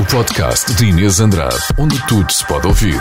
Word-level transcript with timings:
o 0.00 0.04
podcast 0.04 0.72
de 0.76 0.86
Inês 0.86 1.20
Andrade, 1.20 1.58
onde 1.78 2.00
tudo 2.06 2.32
se 2.32 2.46
pode 2.46 2.66
ouvir. 2.66 2.98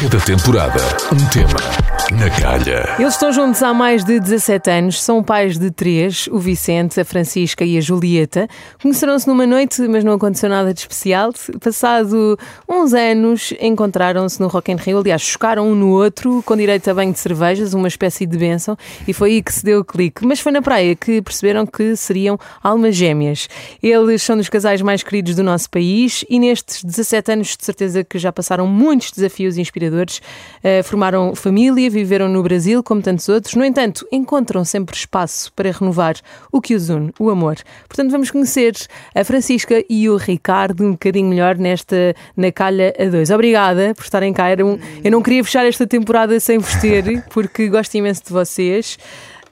Cada 0.00 0.18
temporada, 0.18 0.80
um 1.12 1.28
tema. 1.28 1.88
Na 2.10 2.30
Calha. 2.30 2.88
Eles 2.98 3.12
estão 3.14 3.30
juntos 3.30 3.62
há 3.62 3.74
mais 3.74 4.02
de 4.02 4.18
17 4.18 4.70
anos, 4.70 5.02
são 5.02 5.22
pais 5.22 5.58
de 5.58 5.70
três, 5.70 6.26
o 6.32 6.38
Vicente, 6.38 6.98
a 6.98 7.04
Francisca 7.04 7.66
e 7.66 7.76
a 7.76 7.82
Julieta. 7.82 8.48
Conheceram-se 8.80 9.28
numa 9.28 9.46
noite, 9.46 9.82
mas 9.82 10.02
não 10.02 10.14
aconteceu 10.14 10.48
nada 10.48 10.72
de 10.72 10.80
especial. 10.80 11.34
Passado 11.62 12.38
uns 12.66 12.94
anos, 12.94 13.52
encontraram-se 13.60 14.40
no 14.40 14.48
Rock 14.48 14.72
in 14.72 14.76
Rio, 14.76 15.00
aliás, 15.00 15.20
chocaram 15.20 15.68
um 15.68 15.74
no 15.74 15.90
outro, 15.90 16.42
com 16.46 16.56
direito 16.56 16.88
a 16.88 16.94
banho 16.94 17.12
de 17.12 17.18
cervejas, 17.18 17.74
uma 17.74 17.88
espécie 17.88 18.24
de 18.24 18.38
bênção, 18.38 18.74
e 19.06 19.12
foi 19.12 19.32
aí 19.32 19.42
que 19.42 19.52
se 19.52 19.62
deu 19.62 19.80
o 19.80 19.84
clique. 19.84 20.24
Mas 20.24 20.40
foi 20.40 20.52
na 20.52 20.62
praia 20.62 20.96
que 20.96 21.20
perceberam 21.20 21.66
que 21.66 21.94
seriam 21.94 22.38
almas 22.62 22.96
gêmeas. 22.96 23.48
Eles 23.82 24.22
são 24.22 24.34
dos 24.34 24.48
casais 24.48 24.80
mais 24.80 25.02
queridos 25.02 25.34
do 25.34 25.42
nosso 25.42 25.68
país 25.68 26.24
e 26.30 26.37
nestes 26.38 26.84
17 26.84 27.32
anos, 27.32 27.56
de 27.56 27.64
certeza 27.64 28.04
que 28.04 28.18
já 28.18 28.32
passaram 28.32 28.66
muitos 28.66 29.10
desafios 29.10 29.56
inspiradores, 29.58 30.18
uh, 30.18 30.82
formaram 30.84 31.34
família, 31.34 31.90
viveram 31.90 32.28
no 32.28 32.42
Brasil, 32.42 32.82
como 32.82 33.02
tantos 33.02 33.28
outros. 33.28 33.54
No 33.54 33.64
entanto, 33.64 34.06
encontram 34.12 34.64
sempre 34.64 34.96
espaço 34.96 35.52
para 35.54 35.70
renovar 35.70 36.16
o 36.52 36.60
que 36.60 36.74
os 36.74 36.88
une, 36.88 37.12
o 37.18 37.30
amor. 37.30 37.56
Portanto, 37.88 38.10
vamos 38.10 38.30
conhecer 38.30 38.74
a 39.14 39.24
Francisca 39.24 39.82
e 39.88 40.08
o 40.08 40.16
Ricardo 40.16 40.84
um 40.84 40.92
bocadinho 40.92 41.28
melhor 41.28 41.56
nesta 41.56 42.14
Na 42.36 42.52
Calha 42.52 42.94
a 42.98 43.04
dois. 43.04 43.30
Obrigada 43.30 43.94
por 43.94 44.04
estarem 44.04 44.32
cá. 44.32 44.48
Eu 44.50 45.10
não 45.10 45.22
queria 45.22 45.42
fechar 45.44 45.66
esta 45.66 45.86
temporada 45.86 46.38
sem 46.40 46.58
vos 46.58 46.74
ter, 46.76 47.24
porque 47.30 47.68
gosto 47.68 47.94
imenso 47.94 48.22
de 48.24 48.32
vocês. 48.32 48.98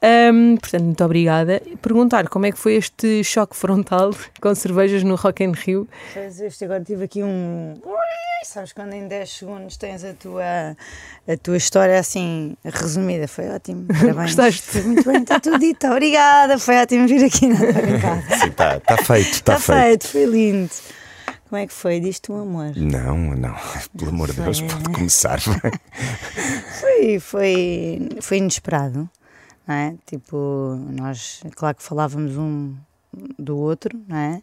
Um, 0.06 0.56
portanto, 0.56 0.84
muito 0.84 1.04
obrigada. 1.04 1.60
Perguntar 1.82 2.28
como 2.28 2.46
é 2.46 2.52
que 2.52 2.58
foi 2.58 2.74
este 2.74 3.24
choque 3.24 3.56
frontal 3.56 4.10
com 4.40 4.54
cervejas 4.54 5.02
no 5.02 5.16
Rock 5.16 5.42
in 5.42 5.52
Rio? 5.52 5.88
Este 6.14 6.64
agora 6.64 6.82
tive 6.84 7.04
aqui 7.04 7.22
um. 7.24 7.74
Sabes 8.44 8.72
quando 8.72 8.92
em 8.92 9.08
10 9.08 9.28
segundos 9.28 9.76
tens 9.76 10.04
a 10.04 10.12
tua, 10.14 10.76
a 11.26 11.36
tua 11.42 11.56
história 11.56 11.98
assim 11.98 12.56
resumida? 12.64 13.26
Foi 13.26 13.48
ótimo. 13.48 13.86
Parabéns. 13.90 14.16
Gostaste? 14.34 14.62
Foi 14.62 14.82
muito 14.82 15.04
bem, 15.10 15.22
está 15.22 15.40
tudo 15.40 15.58
dito. 15.58 15.86
Obrigada. 15.88 16.56
Foi 16.56 16.76
ótimo 16.76 17.08
vir 17.08 17.24
aqui 17.24 17.48
na 17.48 17.56
Sim, 18.38 18.46
está 18.48 18.78
tá 18.78 18.96
feito, 18.98 19.32
está 19.32 19.56
Está 19.56 19.58
feito. 19.58 20.06
feito, 20.06 20.08
foi 20.08 20.24
lindo. 20.26 20.70
Como 21.48 21.60
é 21.62 21.66
que 21.66 21.72
foi? 21.72 22.00
Diz-te 22.00 22.30
um 22.30 22.40
amor. 22.42 22.72
Não, 22.76 23.16
não, 23.16 23.54
pelo 23.96 24.10
amor 24.10 24.32
de 24.32 24.40
Deus, 24.40 24.60
pode 24.60 24.90
começar. 24.90 25.40
Foi, 25.40 27.18
foi, 27.20 28.08
foi 28.20 28.38
inesperado, 28.38 29.08
não 29.66 29.74
é? 29.74 29.94
Tipo, 30.06 30.76
nós, 30.92 31.42
claro 31.54 31.76
que 31.76 31.82
falávamos 31.82 32.36
um 32.36 32.74
do 33.38 33.56
outro, 33.58 33.98
não 34.08 34.16
é? 34.16 34.42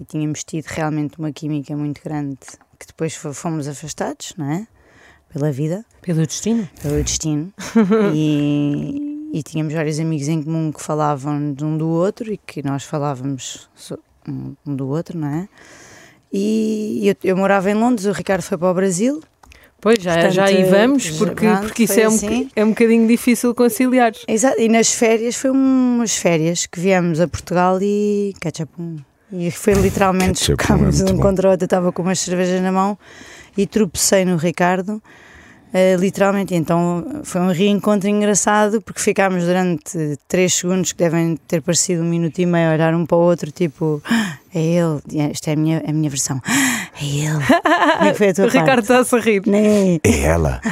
E 0.00 0.04
tínhamos 0.04 0.44
tido 0.44 0.66
realmente 0.66 1.18
uma 1.18 1.32
química 1.32 1.76
muito 1.76 2.00
grande 2.02 2.38
que 2.78 2.86
depois 2.86 3.14
fo- 3.14 3.32
fomos 3.34 3.66
afastados, 3.66 4.32
não 4.36 4.50
é? 4.50 4.66
Pela 5.32 5.50
vida, 5.52 5.84
Pelo 6.00 6.26
destino? 6.26 6.68
pelo 6.80 7.02
destino. 7.02 7.52
e, 8.14 9.30
e 9.32 9.42
tínhamos 9.42 9.74
vários 9.74 9.98
amigos 10.00 10.28
em 10.28 10.42
comum 10.42 10.72
que 10.72 10.80
falavam 10.82 11.52
de 11.52 11.64
um 11.64 11.76
do 11.76 11.88
outro 11.88 12.32
e 12.32 12.38
que 12.38 12.62
nós 12.62 12.84
falávamos 12.84 13.68
um, 14.26 14.54
um 14.66 14.74
do 14.76 14.88
outro, 14.88 15.18
não 15.18 15.28
é? 15.28 15.48
E 16.32 17.08
eu, 17.08 17.16
eu 17.24 17.36
morava 17.36 17.70
em 17.70 17.74
Londres, 17.74 18.06
o 18.06 18.12
Ricardo 18.12 18.42
foi 18.42 18.56
para 18.58 18.70
o 18.70 18.74
Brasil. 18.74 19.22
Pois, 19.80 20.02
já, 20.02 20.14
Portanto, 20.14 20.32
já 20.32 20.44
aí 20.46 20.64
vamos, 20.64 21.08
porque, 21.10 21.46
pronto, 21.46 21.60
porque 21.62 21.84
isso 21.84 22.00
é 22.00 22.04
um, 22.08 22.14
assim. 22.14 22.50
é 22.56 22.64
um 22.64 22.70
bocadinho 22.70 23.06
difícil 23.06 23.54
conciliar. 23.54 24.12
Exato, 24.26 24.60
e 24.60 24.68
nas 24.68 24.92
férias, 24.92 25.36
foi 25.36 25.50
umas 25.50 26.16
férias 26.16 26.66
que 26.66 26.80
viemos 26.80 27.20
a 27.20 27.28
Portugal 27.28 27.78
e 27.80 28.34
ketchup. 28.40 28.72
E 29.32 29.50
foi 29.50 29.74
literalmente 29.74 30.42
chocámos 30.44 31.00
é 31.00 31.04
um 31.04 31.16
bom. 31.16 31.20
contra 31.22 31.48
o 31.48 31.50
outro. 31.52 31.64
Eu 31.64 31.66
estava 31.66 31.92
com 31.92 32.02
umas 32.02 32.18
cervejas 32.18 32.60
na 32.60 32.72
mão 32.72 32.98
e 33.56 33.66
tropecei 33.66 34.24
no 34.24 34.36
Ricardo, 34.36 35.00
eh, 35.72 35.94
literalmente. 35.96 36.54
Então 36.54 37.20
foi 37.22 37.40
um 37.42 37.52
reencontro 37.52 38.08
engraçado 38.08 38.80
porque 38.80 39.00
ficámos 39.00 39.44
durante 39.44 40.16
três 40.26 40.54
segundos, 40.54 40.92
que 40.92 40.98
devem 40.98 41.36
ter 41.46 41.60
parecido 41.62 42.02
um 42.02 42.08
minuto 42.08 42.38
e 42.38 42.46
meio, 42.46 42.70
a 42.70 42.72
olhar 42.72 42.94
um 42.94 43.04
para 43.06 43.16
o 43.18 43.20
outro, 43.20 43.52
tipo, 43.52 44.02
"Ah, 44.06 44.37
é 44.54 44.60
ele. 44.60 45.00
Esta 45.30 45.50
é 45.50 45.52
a 45.54 45.56
minha, 45.56 45.82
a 45.86 45.92
minha 45.92 46.10
versão. 46.10 46.40
"Ah, 46.44 46.88
É 47.00 47.04
ele. 47.04 47.44
Como 47.98 48.08
é 48.08 48.12
que 48.12 48.18
foi 48.18 48.28
a 48.30 48.34
tua 48.34 48.44
O 48.46 48.48
Ricardo 48.48 48.66
parte? 48.66 48.80
está 48.82 48.98
a 48.98 49.04
sorrir. 49.04 49.42
Nem. 49.46 50.00
É 50.02 50.20
ela. 50.22 50.60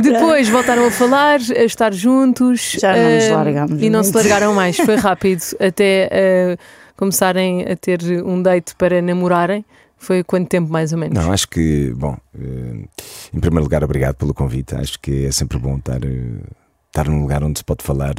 Depois 0.00 0.48
voltaram 0.48 0.86
a 0.86 0.90
falar, 0.90 1.40
a 1.56 1.64
estar 1.64 1.92
juntos. 1.92 2.76
Já 2.80 2.96
não 2.96 3.14
nos 3.14 3.24
ah, 3.24 3.34
largámos 3.36 3.82
E 3.82 3.90
não 3.90 4.02
se 4.04 4.12
largaram 4.14 4.54
mais. 4.54 4.76
Foi 4.76 4.94
rápido 4.96 5.42
até 5.58 6.08
ah, 6.12 6.56
começarem 6.96 7.62
a 7.70 7.76
ter 7.76 8.00
um 8.24 8.40
date 8.42 8.74
para 8.76 9.00
namorarem. 9.02 9.64
Foi 9.98 10.24
quanto 10.24 10.48
tempo, 10.48 10.72
mais 10.72 10.92
ou 10.92 10.98
menos? 10.98 11.14
Não, 11.22 11.30
acho 11.30 11.46
que, 11.46 11.92
bom, 11.94 12.16
eh, 12.34 12.86
em 13.34 13.38
primeiro 13.38 13.64
lugar, 13.64 13.84
obrigado 13.84 14.14
pelo 14.14 14.32
convite. 14.32 14.74
Acho 14.74 14.98
que 14.98 15.26
é 15.26 15.30
sempre 15.30 15.58
bom 15.58 15.76
estar, 15.76 16.02
eh, 16.02 16.40
estar 16.86 17.06
num 17.06 17.20
lugar 17.20 17.44
onde 17.44 17.58
se 17.58 17.64
pode 17.64 17.84
falar 17.84 18.14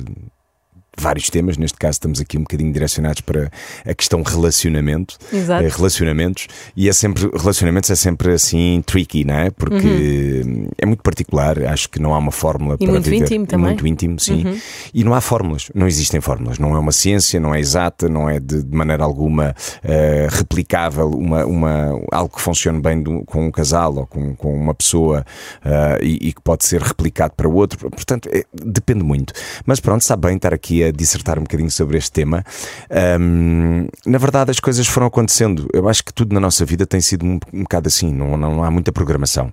vários 0.97 1.29
temas. 1.29 1.57
Neste 1.57 1.77
caso, 1.77 1.93
estamos 1.93 2.19
aqui 2.19 2.37
um 2.37 2.41
bocadinho 2.41 2.71
direcionados 2.73 3.21
para 3.21 3.51
a 3.85 3.93
questão 3.93 4.21
relacionamento. 4.23 5.17
Exato. 5.31 5.63
eh, 5.63 5.69
relacionamentos 5.69 6.47
e 6.75 6.89
é 6.89 6.93
sempre 6.93 7.29
relacionamentos 7.35 7.89
é 7.89 7.95
sempre 7.95 8.33
assim 8.33 8.83
tricky, 8.85 9.23
não 9.23 9.35
é? 9.35 9.49
Porque 9.49 10.43
é 10.77 10.85
muito 10.85 11.01
particular, 11.01 11.61
acho 11.65 11.89
que 11.89 11.99
não 11.99 12.13
há 12.13 12.17
uma 12.17 12.31
fórmula 12.31 12.71
Uhum. 12.71 12.77
E 12.79 12.85
para 12.85 12.91
muito 12.93 13.09
viver. 13.09 13.25
íntimo 13.25 13.45
também. 13.47 13.65
Uhum. 13.67 13.71
muito 13.71 13.87
íntimo, 13.87 14.19
sim. 14.19 14.59
E 14.93 15.03
não 15.03 15.13
há 15.13 15.21
fórmulas, 15.21 15.69
não 15.73 15.87
existem 15.87 16.19
fórmulas, 16.21 16.59
não 16.59 16.75
é 16.75 16.79
uma 16.79 16.91
ciência, 16.91 17.39
não 17.39 17.53
é 17.55 17.59
exata, 17.59 18.07
não 18.09 18.29
é 18.29 18.39
de, 18.39 18.61
de 18.63 18.75
maneira 18.75 19.03
alguma 19.03 19.55
eh, 19.83 20.27
replicável 20.29 21.09
uma, 21.09 21.45
uma, 21.45 21.99
algo 22.11 22.35
que 22.35 22.41
funcione 22.41 22.81
bem 22.81 23.01
do- 23.01 23.23
com 23.25 23.45
um 23.47 23.51
casal 23.51 23.95
ou 23.95 24.05
com, 24.07 24.35
com 24.35 24.53
uma 24.53 24.73
pessoa 24.73 25.25
eh, 25.63 25.99
e, 26.03 26.29
e 26.29 26.33
que 26.33 26.41
pode 26.41 26.65
ser 26.65 26.81
replicado 26.81 27.33
para 27.35 27.47
outro. 27.49 27.89
Portanto, 27.89 28.29
é- 28.31 28.43
depende 28.53 29.03
muito. 29.03 29.33
Mas 29.65 29.79
pronto, 29.79 30.01
está 30.01 30.15
bem 30.15 30.35
estar 30.35 30.53
aqui 30.53 30.80
a 30.83 30.91
dissertar 30.91 31.39
um 31.39 31.43
bocadinho 31.43 31.71
sobre 31.71 31.97
este 31.97 32.11
tema. 32.11 32.43
Ahm, 32.89 33.87
na 34.05 34.17
verdade, 34.17 34.51
as 34.51 34.59
coisas 34.59 34.87
foram 34.87 35.07
acontecendo. 35.07 35.67
Eu 35.73 35.87
acho 35.87 36.03
que 36.03 36.13
tudo 36.13 36.33
na 36.33 36.39
nossa 36.39 36.65
vida 36.65 36.85
tem 36.85 37.01
sido 37.01 37.25
um, 37.25 37.39
um 37.53 37.63
bocado 37.63 37.87
assim, 37.87 38.11
não, 38.13 38.37
não 38.37 38.63
há 38.63 38.71
muita 38.71 38.91
programação. 38.91 39.51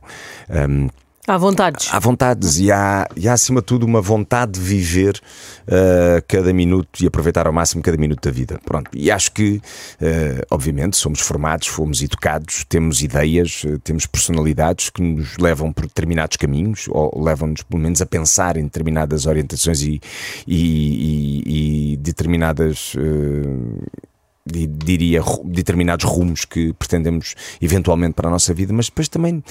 Ahm, 0.49 0.89
Há 1.29 1.37
vontades. 1.37 1.89
Há 1.93 1.99
vontades 1.99 2.59
e 2.59 2.73
há, 2.73 3.07
e 3.15 3.29
há 3.29 3.35
acima 3.35 3.61
de 3.61 3.67
tudo 3.67 3.85
uma 3.85 4.01
vontade 4.01 4.53
de 4.53 4.61
viver 4.61 5.21
uh, 5.67 6.25
cada 6.27 6.55
minuto 6.55 7.03
e 7.05 7.07
aproveitar 7.07 7.47
ao 7.47 7.53
máximo 7.53 7.83
cada 7.83 7.99
minuto 7.99 8.25
da 8.27 8.31
vida. 8.35 8.59
Pronto. 8.65 8.91
E 8.95 9.11
acho 9.11 9.31
que, 9.33 9.57
uh, 10.01 10.47
obviamente, 10.51 10.97
somos 10.97 11.21
formados, 11.21 11.67
fomos 11.67 12.01
educados, 12.01 12.65
temos 12.67 13.03
ideias, 13.03 13.63
uh, 13.65 13.79
temos 13.81 14.07
personalidades 14.07 14.89
que 14.89 15.03
nos 15.03 15.37
levam 15.37 15.71
por 15.71 15.83
determinados 15.87 16.39
caminhos 16.39 16.87
ou 16.89 17.23
levam-nos, 17.23 17.63
pelo 17.63 17.83
menos, 17.83 18.01
a 18.01 18.07
pensar 18.07 18.57
em 18.57 18.63
determinadas 18.65 19.27
orientações 19.27 19.83
e, 19.83 20.01
e- 20.47 21.43
e- 21.47 21.93
e 21.93 21.97
determinadas. 21.99 22.95
uh, 22.95 23.87
diria, 24.67 25.23
determinados 25.45 26.05
rumos 26.05 26.45
que 26.45 26.73
pretendemos 26.75 27.35
eventualmente 27.61 28.15
para 28.15 28.29
a 28.29 28.31
nossa 28.31 28.53
vida, 28.55 28.73
mas 28.73 28.87
depois 28.87 29.09
também, 29.09 29.43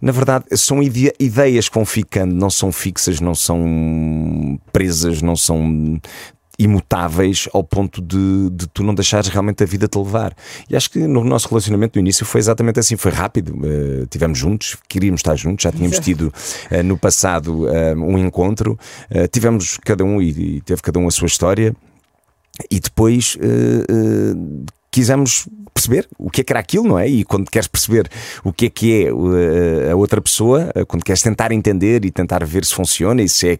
na 0.00 0.12
verdade, 0.12 0.44
são 0.52 0.82
ide- 0.82 1.14
ideias 1.18 1.68
que 1.68 1.74
vão 1.74 1.84
ficando, 1.84 2.34
não 2.34 2.50
são 2.50 2.70
fixas, 2.70 3.20
não 3.20 3.34
são 3.34 4.58
presas, 4.72 5.22
não 5.22 5.36
são 5.36 6.00
imutáveis 6.58 7.48
ao 7.52 7.64
ponto 7.64 8.00
de, 8.00 8.50
de 8.50 8.68
tu 8.68 8.82
não 8.82 8.94
deixares 8.94 9.28
realmente 9.28 9.62
a 9.62 9.66
vida 9.66 9.88
te 9.88 9.98
levar. 9.98 10.34
E 10.68 10.76
acho 10.76 10.90
que 10.90 10.98
no 11.00 11.24
nosso 11.24 11.48
relacionamento 11.48 11.98
no 11.98 12.00
início 12.00 12.24
foi 12.24 12.40
exatamente 12.40 12.78
assim, 12.78 12.96
foi 12.96 13.10
rápido. 13.10 13.54
Uh, 13.54 14.06
tivemos 14.06 14.38
juntos, 14.38 14.76
queríamos 14.88 15.20
estar 15.20 15.34
juntos, 15.34 15.64
já 15.64 15.72
tínhamos 15.72 15.98
tido 15.98 16.32
uh, 16.70 16.82
no 16.84 16.96
passado 16.96 17.64
uh, 17.64 17.94
um 17.96 18.18
encontro, 18.18 18.78
uh, 19.10 19.26
tivemos 19.28 19.78
cada 19.78 20.04
um 20.04 20.20
e, 20.20 20.56
e 20.56 20.60
teve 20.60 20.82
cada 20.82 20.98
um 20.98 21.08
a 21.08 21.10
sua 21.10 21.26
história 21.26 21.74
e 22.70 22.80
depois 22.80 23.36
eh, 23.40 23.84
eh, 23.88 24.64
quisemos 24.90 25.48
perceber 25.82 26.08
o 26.18 26.30
que 26.30 26.40
é 26.40 26.44
que 26.44 26.52
era 26.52 26.60
aquilo, 26.60 26.84
não 26.84 26.98
é? 26.98 27.08
E 27.08 27.24
quando 27.24 27.50
queres 27.50 27.66
perceber 27.66 28.08
o 28.44 28.52
que 28.52 28.66
é 28.66 28.70
que 28.70 29.04
é 29.06 29.12
uh, 29.12 29.92
a 29.92 29.96
outra 29.96 30.20
pessoa, 30.20 30.70
uh, 30.76 30.86
quando 30.86 31.04
queres 31.04 31.22
tentar 31.22 31.52
entender 31.52 32.04
e 32.04 32.10
tentar 32.10 32.44
ver 32.44 32.64
se 32.64 32.74
funciona 32.74 33.22
e 33.22 33.28
se 33.28 33.48
é 33.48 33.58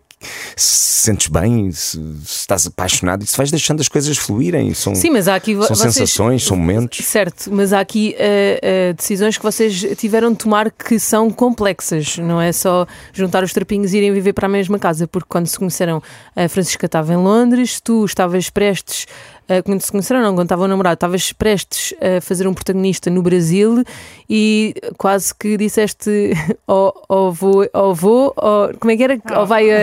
se 0.56 0.92
sentes 1.02 1.26
bem, 1.26 1.70
se, 1.72 2.00
estás 2.24 2.66
apaixonado, 2.66 3.24
e 3.24 3.26
se 3.26 3.36
vais 3.36 3.50
deixando 3.50 3.80
as 3.80 3.88
coisas 3.88 4.16
fluírem. 4.16 4.72
São, 4.74 4.94
Sim, 4.94 5.10
mas 5.10 5.26
há 5.26 5.34
aqui 5.34 5.52
são 5.52 5.62
vocês- 5.62 5.94
sensações, 5.94 6.44
são 6.44 6.56
momentos. 6.56 7.04
Certo, 7.04 7.50
mas 7.52 7.72
há 7.72 7.80
aqui 7.80 8.14
eh, 8.18 8.58
eh, 8.62 8.92
decisões 8.92 9.36
que 9.36 9.42
vocês 9.42 9.84
tiveram 9.96 10.30
de 10.32 10.38
tomar 10.38 10.70
que 10.70 10.98
são 10.98 11.30
complexas, 11.30 12.18
não 12.18 12.40
é 12.40 12.52
só 12.52 12.86
juntar 13.12 13.42
os 13.42 13.52
trapinhos 13.52 13.92
e 13.92 13.98
irem 13.98 14.12
viver 14.12 14.32
para 14.32 14.46
a 14.46 14.48
mesma 14.48 14.78
casa, 14.78 15.08
porque 15.08 15.26
quando 15.28 15.46
se 15.46 15.58
conheceram, 15.58 16.02
a 16.36 16.48
Francisca 16.48 16.86
estava 16.86 17.12
em 17.12 17.16
Londres, 17.16 17.80
tu 17.80 18.04
estavas 18.04 18.48
prestes, 18.48 19.06
eh, 19.48 19.60
quando 19.62 19.80
se 19.80 19.90
conheceram, 19.90 20.22
não, 20.22 20.34
quando 20.34 20.46
estavam 20.46 20.68
namorado, 20.68 20.94
estavas 20.94 21.32
prestes 21.32 21.94
a 22.16 22.20
fazer 22.20 22.46
um 22.46 22.54
protagonista 22.54 23.10
no 23.10 23.22
Brasil 23.22 23.82
e 24.28 24.74
quase 24.98 25.34
que 25.34 25.56
disseste 25.56 26.32
ou, 26.66 26.92
ou 27.08 27.32
vou, 27.32 27.66
ou 27.72 27.94
vou, 27.94 28.32
ou, 28.36 28.70
como 28.78 28.90
é 28.90 28.96
que 28.96 29.02
era? 29.04 29.18
Ou 29.38 29.46
vai 29.46 29.70
a, 29.70 29.76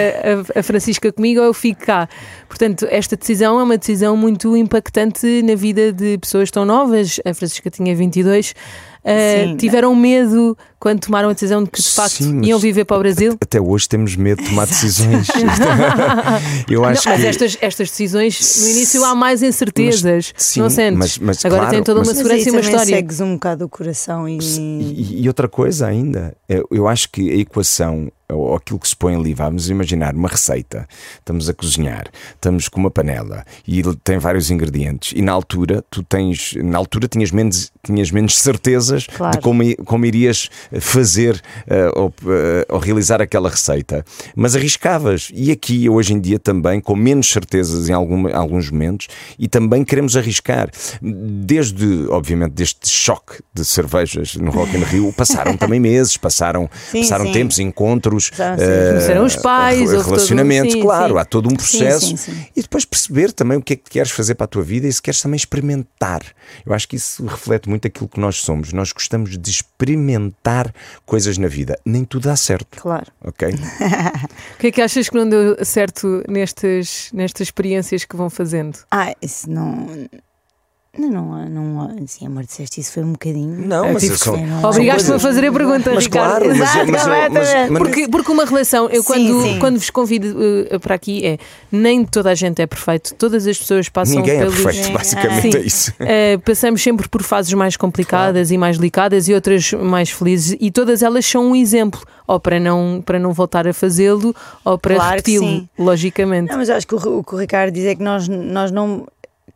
a- 0.55 0.59
a 0.59 0.63
Francisca 0.63 1.11
comigo 1.11 1.39
ou 1.39 1.47
eu 1.47 1.53
fico 1.53 1.85
cá. 1.85 2.07
Portanto, 2.47 2.87
esta 2.89 3.15
decisão 3.15 3.59
é 3.59 3.63
uma 3.63 3.77
decisão 3.77 4.15
muito 4.17 4.55
impactante 4.57 5.41
na 5.43 5.55
vida 5.55 5.91
de 5.93 6.17
pessoas 6.17 6.49
tão 6.51 6.65
novas. 6.65 7.19
A 7.25 7.33
Francisca 7.33 7.69
tinha 7.69 7.95
22. 7.95 8.53
Uh, 9.01 9.49
Sim. 9.51 9.55
tiveram 9.57 9.95
medo 9.95 10.57
quando 10.79 10.99
tomaram 11.01 11.29
a 11.29 11.33
decisão 11.33 11.63
de 11.63 11.69
que 11.69 11.81
de 11.81 11.89
facto 11.89 12.23
Sim, 12.23 12.41
iam 12.43 12.57
viver 12.59 12.85
para 12.85 12.97
o 12.97 12.99
Brasil? 12.99 13.37
Até 13.41 13.59
hoje 13.59 13.87
temos 13.89 14.15
medo 14.15 14.41
de 14.41 14.49
tomar 14.49 14.65
decisões. 14.67 15.27
Eu 16.69 16.81
Não, 16.81 16.89
acho 16.89 17.07
mas 17.09 17.19
que. 17.21 17.27
estas, 17.27 17.57
estas 17.61 17.89
decisões, 17.89 18.61
no 18.61 18.67
início 18.69 19.03
há 19.03 19.15
mais 19.15 19.41
incertezas, 19.43 20.31
Mas- 20.33 20.43
sim, 20.43 20.59
não 20.61 20.69
sentes? 20.69 20.97
mas- 20.97 21.17
mas 21.17 21.45
Agora 21.45 21.61
claro, 21.61 21.75
tem 21.75 21.83
toda 21.83 21.99
uma 22.01 22.13
segurança 22.13 22.47
e 22.47 22.51
uma 22.51 22.61
história. 22.61 22.85
segues 22.95 23.19
um 23.21 23.33
bocado 23.33 23.65
o 23.65 23.69
coração 23.69 24.27
e. 24.27 24.37
E, 24.39 25.21
e 25.23 25.27
outra 25.27 25.47
coisa 25.47 25.87
ainda, 25.87 26.35
eu, 26.47 26.65
eu 26.71 26.87
acho 26.87 27.09
que 27.09 27.29
a 27.31 27.35
equação, 27.35 28.11
ou 28.31 28.55
aquilo 28.55 28.79
que 28.79 28.87
se 28.87 28.95
põe 28.95 29.15
ali, 29.15 29.33
vamos 29.33 29.69
imaginar 29.69 30.13
uma 30.15 30.27
receita, 30.29 30.87
estamos 31.17 31.49
a 31.49 31.53
cozinhar, 31.53 32.07
estamos 32.35 32.67
com 32.69 32.79
uma 32.79 32.91
panela 32.91 33.43
e 33.67 33.81
tem 34.03 34.17
vários 34.17 34.49
ingredientes, 34.51 35.13
e 35.15 35.21
na 35.21 35.31
altura 35.31 35.83
tu 35.89 36.03
tens, 36.03 36.53
na 36.57 36.77
altura 36.77 37.07
tinhas 37.07 37.31
menos, 37.31 37.71
tinhas 37.83 38.11
menos 38.11 38.37
certezas 38.37 39.07
Claro. 39.07 39.37
de 39.37 39.43
como, 39.43 39.63
como 39.85 40.05
irias 40.05 40.49
fazer 40.79 41.41
eh, 41.67 41.89
ou, 41.95 42.13
eh, 42.27 42.65
ou 42.69 42.79
realizar 42.79 43.21
aquela 43.21 43.49
receita, 43.49 44.05
mas 44.35 44.55
arriscavas. 44.55 45.29
E 45.33 45.51
aqui, 45.51 45.89
hoje 45.89 46.13
em 46.13 46.19
dia, 46.19 46.37
também, 46.39 46.79
com 46.79 46.95
menos 46.95 47.31
certezas 47.31 47.89
em 47.89 47.93
alguma- 47.93 48.31
alguns 48.31 48.69
momentos, 48.69 49.07
e 49.37 49.47
também 49.47 49.83
queremos 49.83 50.15
arriscar. 50.17 50.69
Desde, 51.01 52.07
obviamente, 52.09 52.53
deste 52.53 52.87
choque 52.89 53.41
de 53.53 53.63
cervejas 53.65 54.35
no 54.35 54.51
Rock 54.51 54.75
in 54.75 54.83
Rio, 54.83 55.13
passaram 55.13 55.55
também 55.57 55.79
meses, 55.79 56.17
passaram, 56.17 56.69
Sim, 56.91 57.01
passaram 57.01 57.25
sim. 57.25 57.31
tempos, 57.31 57.59
encontros, 57.59 58.31
eh, 58.37 58.91
Conheceram 58.91 59.25
os 59.25 59.35
pais, 59.35 59.79
houve 59.81 59.91
todo 59.93 60.01
um- 60.01 60.09
relacionamentos, 60.09 60.73
sim, 60.73 60.81
claro, 60.81 61.17
há 61.17 61.25
todo 61.25 61.49
um 61.51 61.55
processo. 61.55 62.15
E 62.55 62.61
depois 62.61 62.85
perceber 62.85 63.31
também 63.31 63.57
o 63.57 63.61
que 63.61 63.73
é 63.73 63.75
que 63.75 63.89
queres 63.89 64.11
fazer 64.11 64.35
para 64.35 64.45
a 64.45 64.47
tua 64.47 64.63
vida 64.63 64.87
e 64.87 64.93
se 64.93 65.01
queres 65.01 65.21
também 65.21 65.37
experimentar. 65.37 66.21
Eu 66.65 66.73
acho 66.73 66.87
que 66.87 66.95
isso 66.95 67.25
reflete 67.25 67.69
muito 67.69 67.87
aquilo 67.87 68.07
que 68.07 68.19
nós 68.19 68.37
somos. 68.37 68.73
Nós 68.73 68.91
gostamos 68.91 69.37
de 69.37 69.49
experimentar 69.49 70.58
coisas 71.05 71.37
na 71.37 71.47
vida. 71.47 71.77
Nem 71.85 72.03
tudo 72.05 72.23
dá 72.23 72.35
certo, 72.35 72.81
Claro. 72.81 73.07
ok? 73.23 73.49
O 74.55 74.57
que 74.59 74.67
é 74.67 74.71
que 74.71 74.81
achas 74.81 75.07
que 75.09 75.15
não 75.15 75.27
deu 75.29 75.63
certo 75.63 76.23
nestas, 76.27 77.09
nestas 77.13 77.47
experiências 77.47 78.03
que 78.05 78.15
vão 78.15 78.29
fazendo? 78.29 78.77
Ah, 78.91 79.13
isso 79.21 79.49
não. 79.49 79.87
Não, 80.97 81.09
não, 81.09 81.49
não, 81.49 81.95
assim, 82.03 82.25
amor, 82.25 82.43
disseste 82.43 82.81
isso 82.81 82.91
foi 82.93 83.03
um 83.03 83.11
bocadinho. 83.11 83.67
Não, 83.67 83.85
Eu 83.85 83.93
mas 83.93 84.03
tive 84.03 84.17
são, 84.17 84.35
são 84.35 84.69
Obrigaste-me 84.71 85.15
a 85.15 85.19
fazer 85.19 85.45
a 85.47 85.51
pergunta, 85.51 85.91
Mas 85.93 86.03
Ricardo. 86.05 86.29
claro, 86.45 86.47
mas, 86.57 86.57
Exato, 86.75 86.91
mas, 86.91 87.07
mas, 87.31 87.69
mas, 87.69 87.77
Porque, 87.77 88.07
porque 88.09 88.31
uma 88.31 88.43
relação, 88.43 88.89
eu 88.89 89.01
Sim, 89.03 89.07
quando, 89.07 89.41
sim. 89.43 89.59
quando 89.59 89.77
vos 89.77 89.89
convido 89.91 90.35
eh, 90.71 90.79
para 90.79 90.95
aqui 90.95 91.23
é 91.25 91.37
nem 91.71 92.03
toda 92.03 92.31
a 92.31 92.35
gente 92.35 92.59
é 92.61 92.65
perfeito, 92.65 93.13
todas 93.15 93.45
as 93.45 93.57
pessoas 93.57 93.87
passam 93.87 94.15
ninguém 94.15 94.37
é 94.37 94.39
pelos. 94.39 94.55
perfeito, 94.61 94.85
Sim. 94.87 94.93
basicamente 94.93 95.51
Sim. 95.51 95.57
é 95.57 95.61
isso. 95.61 95.93
Eh, 96.01 96.37
passamos 96.39 96.81
sempre 96.81 97.07
por 97.07 97.21
fases 97.21 97.53
mais 97.53 97.77
complicadas 97.77 98.49
e 98.49 98.57
mais 98.57 98.77
delicadas 98.77 99.27
e 99.27 99.33
outras 99.33 99.71
mais 99.73 100.09
felizes 100.09 100.57
e 100.59 100.71
todas 100.71 101.03
elas 101.03 101.23
são 101.25 101.51
um 101.51 101.55
exemplo 101.55 102.01
ou 102.25 102.39
para 102.39 102.59
não 102.59 103.01
para 103.05 103.19
não 103.19 103.31
voltar 103.31 103.67
a 103.67 103.73
fazê-lo 103.73 104.35
ou 104.65 104.77
para 104.77 104.95
Claro 104.95 105.09
repeti-lo 105.11 105.45
sim. 105.45 105.69
logicamente 105.77 106.49
Não, 106.51 106.57
mas 106.57 106.69
acho 106.69 106.87
que 106.87 106.95
o, 106.95 107.19
o 107.19 107.23
que 107.23 107.35
o 107.35 107.37
Ricardo 107.37 107.71
diz 107.73 107.85
é 107.85 107.93
que 107.95 108.01
nós, 108.03 108.27
nós 108.27 108.71
não. 108.71 109.05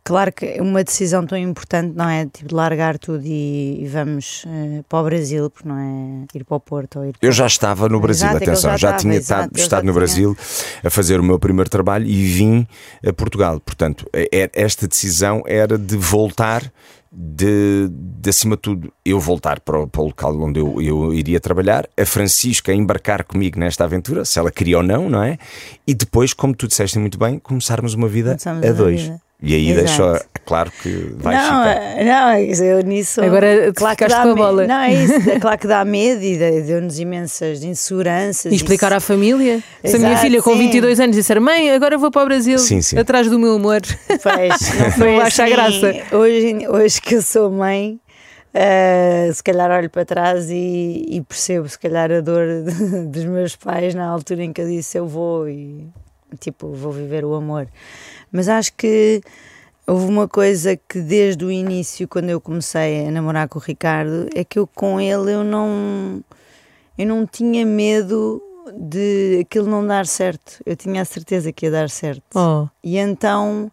Claro 0.06 0.30
que 0.32 0.60
uma 0.60 0.84
decisão 0.84 1.24
tão 1.26 1.38
importante 1.38 1.94
não 1.96 2.06
é 2.06 2.26
tipo 2.26 2.54
largar 2.54 2.98
tudo 2.98 3.22
e, 3.24 3.82
e 3.82 3.88
vamos 3.88 4.44
eh, 4.46 4.82
para 4.86 4.98
o 5.00 5.04
Brasil, 5.04 5.48
porque 5.48 5.66
não 5.66 5.78
é 5.78 6.26
ir 6.38 6.44
para 6.44 6.56
o 6.56 6.60
Porto 6.60 6.98
ou 6.98 7.06
ir 7.06 7.16
para 7.16 7.26
Eu 7.26 7.32
já 7.32 7.46
estava 7.46 7.88
no 7.88 7.98
Brasil, 7.98 8.26
Exato, 8.28 8.36
é 8.36 8.44
ele 8.44 8.50
atenção, 8.52 8.70
já 8.72 8.76
já, 8.76 8.88
estava, 8.88 9.00
tinha 9.00 9.14
exato, 9.14 9.42
estado, 9.44 9.58
estado 9.58 9.84
no 9.84 9.92
tinha. 9.92 9.94
Brasil 9.94 10.36
a 10.84 10.90
fazer 10.90 11.18
o 11.20 11.22
meu 11.24 11.38
primeiro 11.38 11.70
trabalho 11.70 12.06
e 12.06 12.22
vim 12.26 12.66
a 13.06 13.14
Portugal. 13.14 13.58
Portanto, 13.60 14.06
é- 14.12 14.28
é- 14.30 14.50
esta 14.52 14.86
decisão 14.86 15.42
era 15.46 15.78
de 15.78 15.96
voltar, 15.96 16.70
de, 17.10 17.88
de 17.90 18.28
acima 18.28 18.56
de 18.56 18.62
tudo, 18.62 18.92
eu 19.06 19.18
voltar 19.18 19.60
para 19.60 19.78
o, 19.80 19.86
para 19.88 20.02
o 20.02 20.06
local 20.06 20.38
onde 20.38 20.60
eu, 20.60 20.82
eu 20.82 21.14
iria 21.14 21.40
trabalhar, 21.40 21.88
a 21.98 22.04
Francisca 22.04 22.74
embarcar 22.74 23.24
comigo 23.24 23.58
nesta 23.58 23.84
aventura, 23.84 24.24
se 24.26 24.38
ela 24.38 24.50
queria 24.50 24.76
ou 24.76 24.82
não, 24.82 25.08
não 25.08 25.22
é? 25.22 25.38
E 25.86 25.94
depois, 25.94 26.34
como 26.34 26.54
tu 26.54 26.68
disseste 26.68 26.98
muito 26.98 27.18
bem, 27.18 27.38
começarmos 27.38 27.94
uma 27.94 28.06
vida 28.08 28.30
Começamos 28.32 28.66
a 28.66 28.72
dois. 28.72 29.00
vida. 29.02 29.20
E 29.44 29.54
aí 29.54 29.70
Exato. 29.70 29.84
deixo 30.12 30.24
claro 30.46 30.70
que 30.82 30.88
vais 31.16 31.36
não, 31.38 31.44
ficar. 31.44 31.76
eh, 31.76 32.04
não, 32.04 32.38
isso 32.38 32.64
eu 32.64 32.82
nisso. 32.82 33.20
Agora 33.22 33.72
claro 33.74 33.96
que 33.96 34.06
dá 34.06 34.22
com 34.22 34.28
a 34.30 34.34
bola. 34.34 34.66
Não, 34.66 34.80
é 34.80 34.94
isso. 34.94 35.14
é 35.30 35.38
Claro 35.38 35.58
que 35.58 35.66
dá 35.66 35.84
medo 35.84 36.22
e 36.22 36.36
deu-nos 36.62 36.98
imensas 36.98 37.62
inseguranças. 37.62 38.50
e 38.52 38.56
explicar 38.56 38.88
isso. 38.88 38.96
à 38.96 39.00
família 39.00 39.62
se 39.84 39.96
a 39.96 39.98
minha 39.98 40.10
Exato, 40.12 40.26
filha 40.26 40.42
com 40.42 40.52
sim. 40.52 40.58
22 40.58 41.00
anos 41.00 41.16
disser 41.16 41.40
mãe 41.40 41.70
agora 41.70 41.96
vou 41.98 42.10
para 42.10 42.22
o 42.22 42.24
Brasil 42.26 42.58
Sim, 42.58 42.80
sim. 42.82 42.98
atrás 42.98 43.28
do 43.28 43.38
meu 43.38 43.54
amor 43.54 43.80
Pois, 44.08 44.74
não 44.80 44.90
foi 44.92 45.16
Não 45.16 45.20
acha 45.22 45.44
assim. 45.44 45.52
graça. 45.52 45.94
Hoje, 46.12 46.68
hoje 46.68 47.00
que 47.02 47.14
eu 47.16 47.22
sou 47.22 47.50
mãe, 47.50 47.98
eh, 48.52 49.30
se 49.34 49.42
calhar 49.42 49.70
olho 49.70 49.90
para 49.90 50.04
trás 50.04 50.48
e, 50.50 51.04
e 51.08 51.20
percebo 51.22 51.68
se 51.68 51.78
calhar 51.78 52.10
a 52.12 52.20
dor 52.20 52.46
de- 52.62 53.06
dos 53.08 53.24
meus 53.24 53.56
pais 53.56 53.94
na 53.94 54.06
altura 54.06 54.44
em 54.44 54.52
que 54.52 54.60
eu 54.60 54.66
disse 54.68 54.96
eu 54.98 55.06
vou 55.06 55.48
e 55.48 55.86
tipo 56.40 56.68
vou 56.72 56.92
viver 56.92 57.24
o 57.24 57.34
amor. 57.34 57.66
Mas 58.34 58.48
acho 58.48 58.72
que 58.72 59.22
houve 59.86 60.06
uma 60.06 60.26
coisa 60.26 60.76
que 60.76 61.00
desde 61.00 61.44
o 61.44 61.52
início, 61.52 62.08
quando 62.08 62.30
eu 62.30 62.40
comecei 62.40 63.06
a 63.06 63.10
namorar 63.12 63.48
com 63.48 63.60
o 63.60 63.62
Ricardo, 63.62 64.28
é 64.34 64.42
que 64.42 64.58
eu 64.58 64.66
com 64.66 65.00
ele 65.00 65.32
eu 65.32 65.44
não 65.44 66.20
eu 66.98 67.06
não 67.06 67.24
tinha 67.24 67.64
medo 67.64 68.42
de 68.76 69.38
aquilo 69.42 69.70
não 69.70 69.86
dar 69.86 70.04
certo. 70.04 70.60
Eu 70.66 70.74
tinha 70.74 71.00
a 71.00 71.04
certeza 71.04 71.52
que 71.52 71.66
ia 71.66 71.70
dar 71.70 71.88
certo. 71.88 72.24
oh, 72.34 72.66
E 72.82 72.98
então 72.98 73.70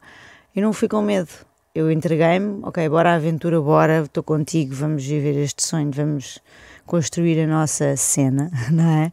eu 0.55 0.61
não 0.61 0.73
fui 0.73 0.87
com 0.87 1.01
medo. 1.01 1.29
Eu 1.73 1.89
entreguei-me, 1.89 2.59
ok, 2.61 2.87
bora 2.87 3.13
à 3.13 3.15
aventura, 3.15 3.59
bora, 3.59 4.03
estou 4.03 4.21
contigo, 4.21 4.75
vamos 4.75 5.03
viver 5.03 5.37
este 5.37 5.63
sonho, 5.63 5.89
vamos 5.91 6.37
construir 6.85 7.41
a 7.41 7.47
nossa 7.47 7.95
cena, 7.95 8.51
não 8.69 9.05
é? 9.05 9.11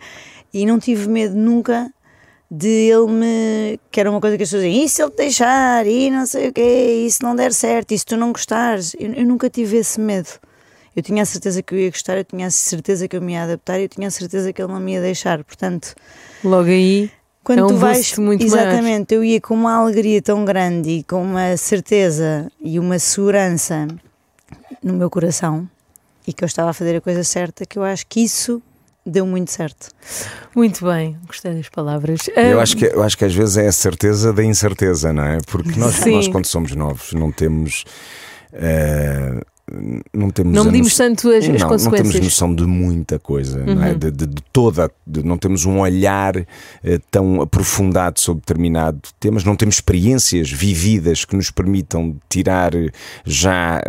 E 0.53 0.67
não 0.67 0.79
tive 0.79 1.09
medo 1.09 1.35
nunca 1.35 1.91
de 2.51 2.67
ele 2.69 3.07
me. 3.11 3.81
que 3.91 4.01
era 4.01 4.11
uma 4.11 4.21
coisa 4.21 4.37
que 4.37 4.43
as 4.43 4.49
pessoas 4.49 4.65
diziam, 4.65 4.85
e 4.85 4.89
se 4.89 5.03
ele 5.03 5.11
te 5.11 5.17
deixar, 5.17 5.87
e 5.87 6.11
não 6.11 6.27
sei 6.27 6.49
o 6.49 6.53
quê, 6.53 7.05
e 7.07 7.11
se 7.11 7.23
não 7.23 7.37
der 7.37 7.53
certo, 7.53 7.93
e 7.93 7.99
se 7.99 8.05
tu 8.07 8.17
não 8.17 8.33
gostares. 8.33 8.95
Eu, 8.99 9.13
eu 9.13 9.27
nunca 9.27 9.51
tive 9.51 9.77
esse 9.77 10.01
medo. 10.01 10.29
Eu 10.97 11.03
tinha 11.03 11.23
a 11.23 11.27
certeza 11.27 11.63
que 11.63 11.75
eu 11.75 11.79
ia 11.79 11.91
gostar, 11.91 12.17
eu 12.19 12.25
tinha 12.25 12.47
a 12.47 12.51
certeza 12.51 13.07
que 13.07 13.17
eu 13.17 13.23
me 13.23 13.35
ia 13.35 13.45
adaptar, 13.45 13.81
eu 13.81 13.89
tinha 13.89 14.09
a 14.09 14.11
certeza 14.11 14.53
que 14.53 14.61
ele 14.61 14.73
não 14.73 14.81
me 14.81 14.95
ia 14.95 15.01
deixar. 15.01 15.45
Portanto, 15.45 15.95
logo 16.43 16.69
aí 16.69 17.11
quando 17.45 17.59
É 17.61 17.65
um 17.65 17.69
tu 17.69 17.77
vais, 17.77 18.19
muito 18.19 18.47
maior. 18.47 18.67
exatamente, 18.69 19.15
eu 19.15 19.23
ia 19.25 19.41
com 19.41 19.55
uma 19.55 19.75
alegria 19.77 20.21
tão 20.21 20.45
grande 20.45 20.91
e 20.91 21.03
com 21.03 21.23
uma 21.23 21.57
certeza 21.57 22.51
e 22.61 22.79
uma 22.79 22.99
segurança 22.99 23.87
no 24.83 24.95
meu 24.95 25.09
coração 25.09 25.69
e 26.27 26.33
que 26.33 26.45
eu 26.45 26.47
estava 26.47 26.71
a 26.71 26.73
fazer 26.75 26.97
a 26.97 27.01
coisa 27.01 27.25
certa, 27.25 27.65
que 27.65 27.79
eu 27.79 27.85
acho 27.85 28.07
que 28.07 28.21
isso 28.21 28.61
deu 29.05 29.27
muito 29.27 29.51
certo. 29.51 29.89
muito 30.55 30.85
bem 30.85 31.17
gostei 31.27 31.55
das 31.55 31.69
palavras 31.69 32.29
Eu 32.37 32.61
acho, 32.61 32.77
que, 32.77 32.85
eu 32.87 33.03
acho 33.03 33.17
que 33.17 33.25
às 33.25 33.35
vezes 33.35 33.57
é 33.57 33.67
a 33.69 33.73
certeza 33.73 34.33
da 34.33 34.45
incerteza, 34.45 35.13
não 35.13 35.25
é? 35.25 35.39
Porque 35.47 35.79
nós, 35.79 36.05
nós 36.07 36.29
quando 36.29 36.47
somos 36.47 36.75
novos, 36.75 37.13
não 37.13 37.33
temos. 37.33 37.85
eh, 38.53 39.41
não 40.15 40.31
temos 40.31 40.53
não 40.55 40.65
medimos 40.65 40.89
noção- 40.93 41.07
tanto 41.09 41.29
as, 41.31 41.45
as 41.45 41.49
não, 41.49 41.55
não 41.59 41.69
consequências 41.69 42.13
temos 42.13 42.25
noção 42.27 42.55
de 42.55 42.65
muita 42.67 43.19
coisa, 43.19 43.65
não 43.65 43.83
é? 43.85 43.93
Uhum. 43.93 43.99
de, 43.99 44.11
de- 44.11 44.27
de 44.27 44.43
toda, 44.53 44.91
de- 45.07 45.23
não 45.25 45.37
temos 45.39 45.65
um 45.65 45.81
olhar 45.81 46.37
eh, 46.37 46.47
tão 47.11 47.41
aprofundado 47.43 48.21
sobre 48.21 48.41
determinado 48.41 49.01
temas, 49.21 49.45
não 49.45 49.57
temos 49.57 49.77
experiências 49.77 50.51
vividas 50.51 51.25
que 51.25 51.37
nos 51.37 51.51
permitam 51.51 52.17
tirar 52.29 52.75
eh, 52.75 52.89
já 53.25 53.83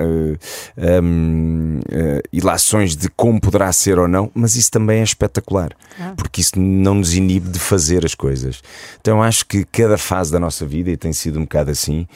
hum, 1.01 1.79
eh, 1.91 2.21
ilações 2.31 2.95
de 2.95 3.09
como 3.09 3.39
poderá 3.39 3.71
ser 3.71 3.97
ou 3.99 4.07
não, 4.07 4.31
mas 4.33 4.55
isso 4.55 4.71
também 4.71 4.99
é 4.99 5.03
espetacular, 5.03 5.71
Ah. 5.99 6.13
porque 6.15 6.41
isso 6.41 6.59
não 6.59 6.95
nos 6.95 7.13
inibe 7.15 7.49
de 7.49 7.59
fazer 7.59 8.05
as 8.05 8.15
coisas. 8.15 8.61
Então 9.01 9.21
acho 9.21 9.45
que 9.45 9.65
cada 9.65 9.97
fase 9.97 10.31
da 10.31 10.39
nossa 10.39 10.65
vida, 10.65 10.89
e 10.91 10.97
tem 10.97 11.13
sido 11.13 11.39
um 11.39 11.43
bocado 11.43 11.71
assim, 11.71 12.07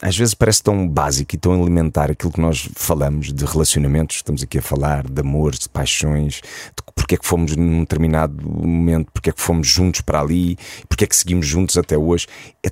às 0.00 0.16
vezes 0.16 0.34
parece 0.34 0.62
tão 0.62 0.86
básico 0.88 1.34
e 1.34 1.38
tão 1.38 1.60
elementar 1.60 2.10
aquilo 2.10 2.32
que 2.32 2.40
nós 2.40 2.68
falamos 2.74 3.32
de 3.32 3.44
relacionamentos, 3.44 4.16
estamos 4.16 4.42
aqui 4.42 4.58
a 4.58 4.62
falar 4.62 5.04
de 5.06 5.20
amores, 5.20 5.60
de 5.60 5.68
paixões, 5.68 6.34
de 6.34 6.82
porque 6.94 7.14
é 7.14 7.18
que 7.18 7.26
fomos 7.26 7.56
num 7.56 7.80
determinado 7.80 8.48
momento, 8.48 9.10
porque 9.12 9.30
é 9.30 9.32
que 9.32 9.40
fomos 9.40 9.66
juntos 9.66 10.00
para 10.02 10.20
ali, 10.20 10.56
porque 10.88 11.04
é 11.04 11.06
que 11.06 11.16
seguimos 11.16 11.46
juntos 11.46 11.76
até 11.76 11.96
hoje. 11.96 12.26
É 12.64 12.70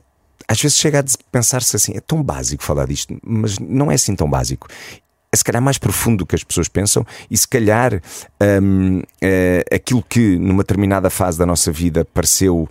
às 0.48 0.60
vezes 0.60 0.78
chega 0.78 0.98
a 0.98 1.04
pensar-se 1.30 1.76
assim, 1.76 1.92
é 1.94 2.00
tão 2.00 2.20
básico 2.24 2.64
falar 2.64 2.84
disto, 2.84 3.16
mas 3.22 3.56
não 3.60 3.88
é 3.88 3.94
assim 3.94 4.16
tão 4.16 4.28
básico 4.28 4.66
é 5.32 5.36
se 5.36 5.44
calhar 5.44 5.62
mais 5.62 5.78
profundo 5.78 6.18
do 6.18 6.26
que 6.26 6.34
as 6.34 6.42
pessoas 6.42 6.66
pensam 6.66 7.06
e 7.30 7.38
se 7.38 7.46
calhar 7.46 8.02
um, 8.62 9.00
é, 9.20 9.64
aquilo 9.72 10.02
que 10.02 10.36
numa 10.36 10.64
determinada 10.64 11.08
fase 11.08 11.38
da 11.38 11.46
nossa 11.46 11.70
vida 11.70 12.04
pareceu 12.04 12.68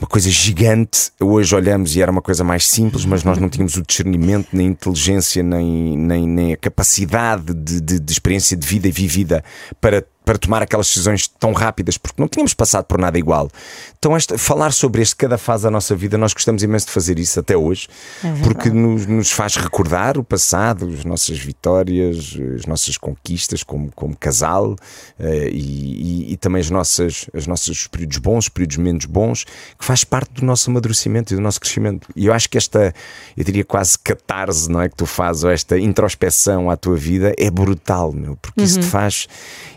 uma 0.00 0.08
coisa 0.08 0.28
gigante, 0.28 1.12
hoje 1.20 1.54
olhamos 1.54 1.94
e 1.94 2.02
era 2.02 2.10
uma 2.10 2.20
coisa 2.20 2.42
mais 2.42 2.68
simples, 2.68 3.04
mas 3.04 3.22
nós 3.22 3.38
não 3.38 3.48
tínhamos 3.48 3.76
o 3.76 3.82
discernimento, 3.82 4.48
nem 4.52 4.66
inteligência, 4.66 5.40
nem, 5.40 5.96
nem, 5.96 6.26
nem 6.26 6.52
a 6.52 6.56
capacidade 6.56 7.54
de, 7.54 7.80
de, 7.80 8.00
de 8.00 8.12
experiência 8.12 8.56
de 8.56 8.66
vida 8.66 8.88
e 8.88 8.90
vivida 8.90 9.44
para 9.80 10.04
para 10.24 10.38
tomar 10.38 10.62
aquelas 10.62 10.86
decisões 10.86 11.28
tão 11.28 11.52
rápidas, 11.52 11.98
porque 11.98 12.20
não 12.20 12.26
tínhamos 12.26 12.54
passado 12.54 12.86
por 12.86 12.98
nada 12.98 13.18
igual. 13.18 13.50
Então, 13.98 14.16
esta, 14.16 14.38
falar 14.38 14.72
sobre 14.72 15.02
este 15.02 15.14
cada 15.16 15.36
fase 15.36 15.64
da 15.64 15.70
nossa 15.70 15.94
vida, 15.94 16.16
nós 16.16 16.32
gostamos 16.32 16.62
imenso 16.62 16.86
de 16.86 16.92
fazer 16.92 17.18
isso 17.18 17.38
até 17.38 17.56
hoje, 17.56 17.88
é 18.22 18.42
porque 18.42 18.70
nos, 18.70 19.06
nos, 19.06 19.30
faz 19.30 19.56
recordar 19.56 20.16
o 20.16 20.24
passado, 20.24 20.88
as 20.88 21.04
nossas 21.04 21.38
vitórias, 21.38 22.36
as 22.56 22.64
nossas 22.64 22.96
conquistas 22.96 23.62
como, 23.62 23.92
como 23.94 24.16
casal 24.16 24.72
uh, 24.72 24.76
e, 25.50 26.28
e, 26.28 26.32
e, 26.32 26.36
também 26.36 26.60
as 26.60 26.70
nossas, 26.70 27.26
as 27.34 27.46
nossos 27.46 27.86
períodos 27.86 28.18
bons, 28.18 28.48
períodos 28.48 28.78
menos 28.78 29.04
bons, 29.04 29.44
que 29.78 29.84
faz 29.84 30.04
parte 30.04 30.32
do 30.34 30.44
nosso 30.44 30.70
amadurecimento 30.70 31.34
e 31.34 31.36
do 31.36 31.42
nosso 31.42 31.60
crescimento. 31.60 32.08
E 32.16 32.26
eu 32.26 32.32
acho 32.32 32.48
que 32.48 32.56
esta, 32.56 32.94
eu 33.36 33.44
diria 33.44 33.64
quase 33.64 33.98
catarse, 33.98 34.70
não 34.70 34.80
é? 34.80 34.88
Que 34.88 34.96
tu 34.96 35.06
fazes, 35.06 35.44
ou 35.44 35.50
esta 35.50 35.78
introspeção 35.78 36.70
à 36.70 36.76
tua 36.76 36.96
vida, 36.96 37.34
é 37.38 37.50
brutal, 37.50 38.12
meu, 38.12 38.36
porque 38.36 38.60
uhum. 38.60 38.66
isso 38.66 38.80
te 38.80 38.86
faz, 38.86 39.26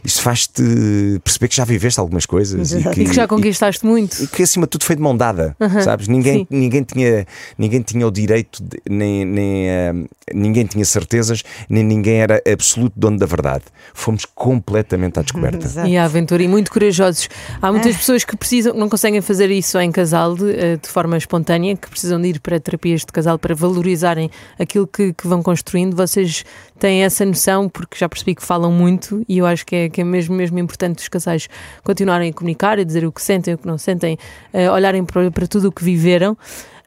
isso 0.04 0.22
faz 0.22 0.37
faz-te 0.38 1.20
perceber 1.24 1.48
que 1.48 1.56
já 1.56 1.66
viveste 1.66 2.00
algumas 2.00 2.26
coisas 2.26 2.72
e 2.72 2.84
que, 2.84 3.02
e 3.02 3.06
que, 3.06 3.14
já 3.14 3.28
conquistaste 3.28 3.84
e, 3.84 3.90
muito. 3.90 4.24
E 4.24 4.28
que 4.28 4.44
acima 4.44 4.66
de 4.66 4.70
tudo 4.70 4.86
foi 4.86 4.96
de 4.96 5.02
mão 5.02 5.18
dada, 5.18 5.56
sabes? 5.84 6.08
Ninguém, 6.08 6.48
ninguém, 6.50 6.84
tinha, 6.84 7.26
ninguém 7.58 7.82
tinha 7.82 8.06
o 8.06 8.12
direito, 8.12 8.62
de, 8.62 8.80
nem, 8.88 9.26
nem 9.26 9.68
uh, 9.68 10.10
ninguém 10.34 10.66
tinha 10.66 10.86
certezas, 10.86 11.44
nem 11.68 11.84
ninguém 11.84 12.22
era 12.22 12.42
absoluto 12.52 12.94
dono 12.96 13.18
da 13.18 13.26
verdade. 13.26 13.64
Fomos 13.94 14.26
completamente 14.26 15.20
à 15.20 15.24
descoberta. 15.24 15.88
e 15.88 15.98
à 15.98 16.06
aventura, 16.06 16.44
e 16.44 16.48
muito 16.48 16.72
corajosos. 16.72 17.30
Há 17.62 17.72
muitas 17.72 17.96
é. 17.96 17.98
pessoas 17.98 18.24
que 18.24 18.36
precisam, 18.38 18.74
não 18.74 18.90
conseguem 18.90 19.22
fazer 19.22 19.50
isso 19.50 19.80
em 19.80 19.92
casal 19.92 20.36
de, 20.36 20.52
eh, 20.52 20.78
de, 20.78 20.88
forma 20.88 21.18
espontânea, 21.18 21.76
que 21.76 21.90
precisam 21.90 22.22
de 22.22 22.30
ir 22.30 22.40
para 22.40 22.60
terapias 22.60 23.02
de 23.02 23.08
casal 23.08 23.40
para 23.40 23.56
valorizarem 23.56 24.30
aquilo 24.60 24.86
que, 24.86 25.14
que 25.14 25.28
vão 25.28 25.42
construindo. 25.42 25.96
Vocês 25.96 26.44
têm 26.78 27.04
essa 27.04 27.26
noção, 27.26 27.68
porque 27.68 27.98
já 27.98 28.08
percebi 28.08 28.36
que 28.36 28.44
falam 28.44 28.72
muito, 28.72 29.24
e 29.28 29.38
eu 29.38 29.46
acho 29.46 29.66
que 29.66 29.76
é, 29.76 29.90
que 29.90 30.02
é 30.02 30.04
mesmo, 30.04 30.36
mesmo 30.36 30.58
importante 30.60 31.00
os 31.00 31.08
casais 31.08 31.50
continuarem 31.84 32.30
a 32.30 32.34
comunicar, 32.34 32.80
a 32.80 32.84
dizer 32.84 33.06
o 33.06 33.12
que 33.12 33.22
sentem, 33.22 33.54
o 33.54 33.58
que 33.58 33.68
não 33.68 33.78
sentem, 33.78 34.18
uh, 34.54 34.72
olharem 34.72 35.04
para, 35.04 35.30
para 35.32 35.48
tudo 35.48 35.70
o 35.70 35.72
que 35.72 35.84
viveram. 35.84 36.38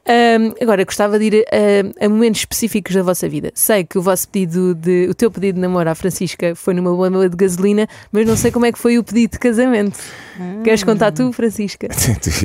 Um, 0.07 0.53
agora, 0.61 0.83
gostava 0.83 1.19
de 1.19 1.25
ir 1.25 1.45
a, 1.51 2.05
a, 2.05 2.09
momentos 2.09 2.41
específicos 2.41 2.95
da 2.95 3.03
vossa 3.03 3.29
vida. 3.29 3.51
Sei 3.53 3.83
que 3.83 3.99
o 3.99 4.01
vosso 4.01 4.27
pedido 4.27 4.73
de, 4.73 5.07
o 5.07 5.13
teu 5.13 5.29
pedido 5.29 5.55
de 5.55 5.61
namoro 5.61 5.89
à 5.89 5.95
Francisca 5.95 6.55
foi 6.55 6.73
numa 6.73 6.91
bomba 6.91 7.29
de 7.29 7.35
gasolina, 7.35 7.87
mas 8.11 8.25
não 8.25 8.35
sei 8.35 8.51
como 8.51 8.65
é 8.65 8.71
que 8.71 8.79
foi 8.79 8.97
o 8.97 9.03
pedido 9.03 9.33
de 9.33 9.39
casamento. 9.39 9.99
Hum. 10.39 10.63
Queres 10.63 10.83
contar 10.83 11.11
tu, 11.11 11.31
Francisca? 11.31 11.87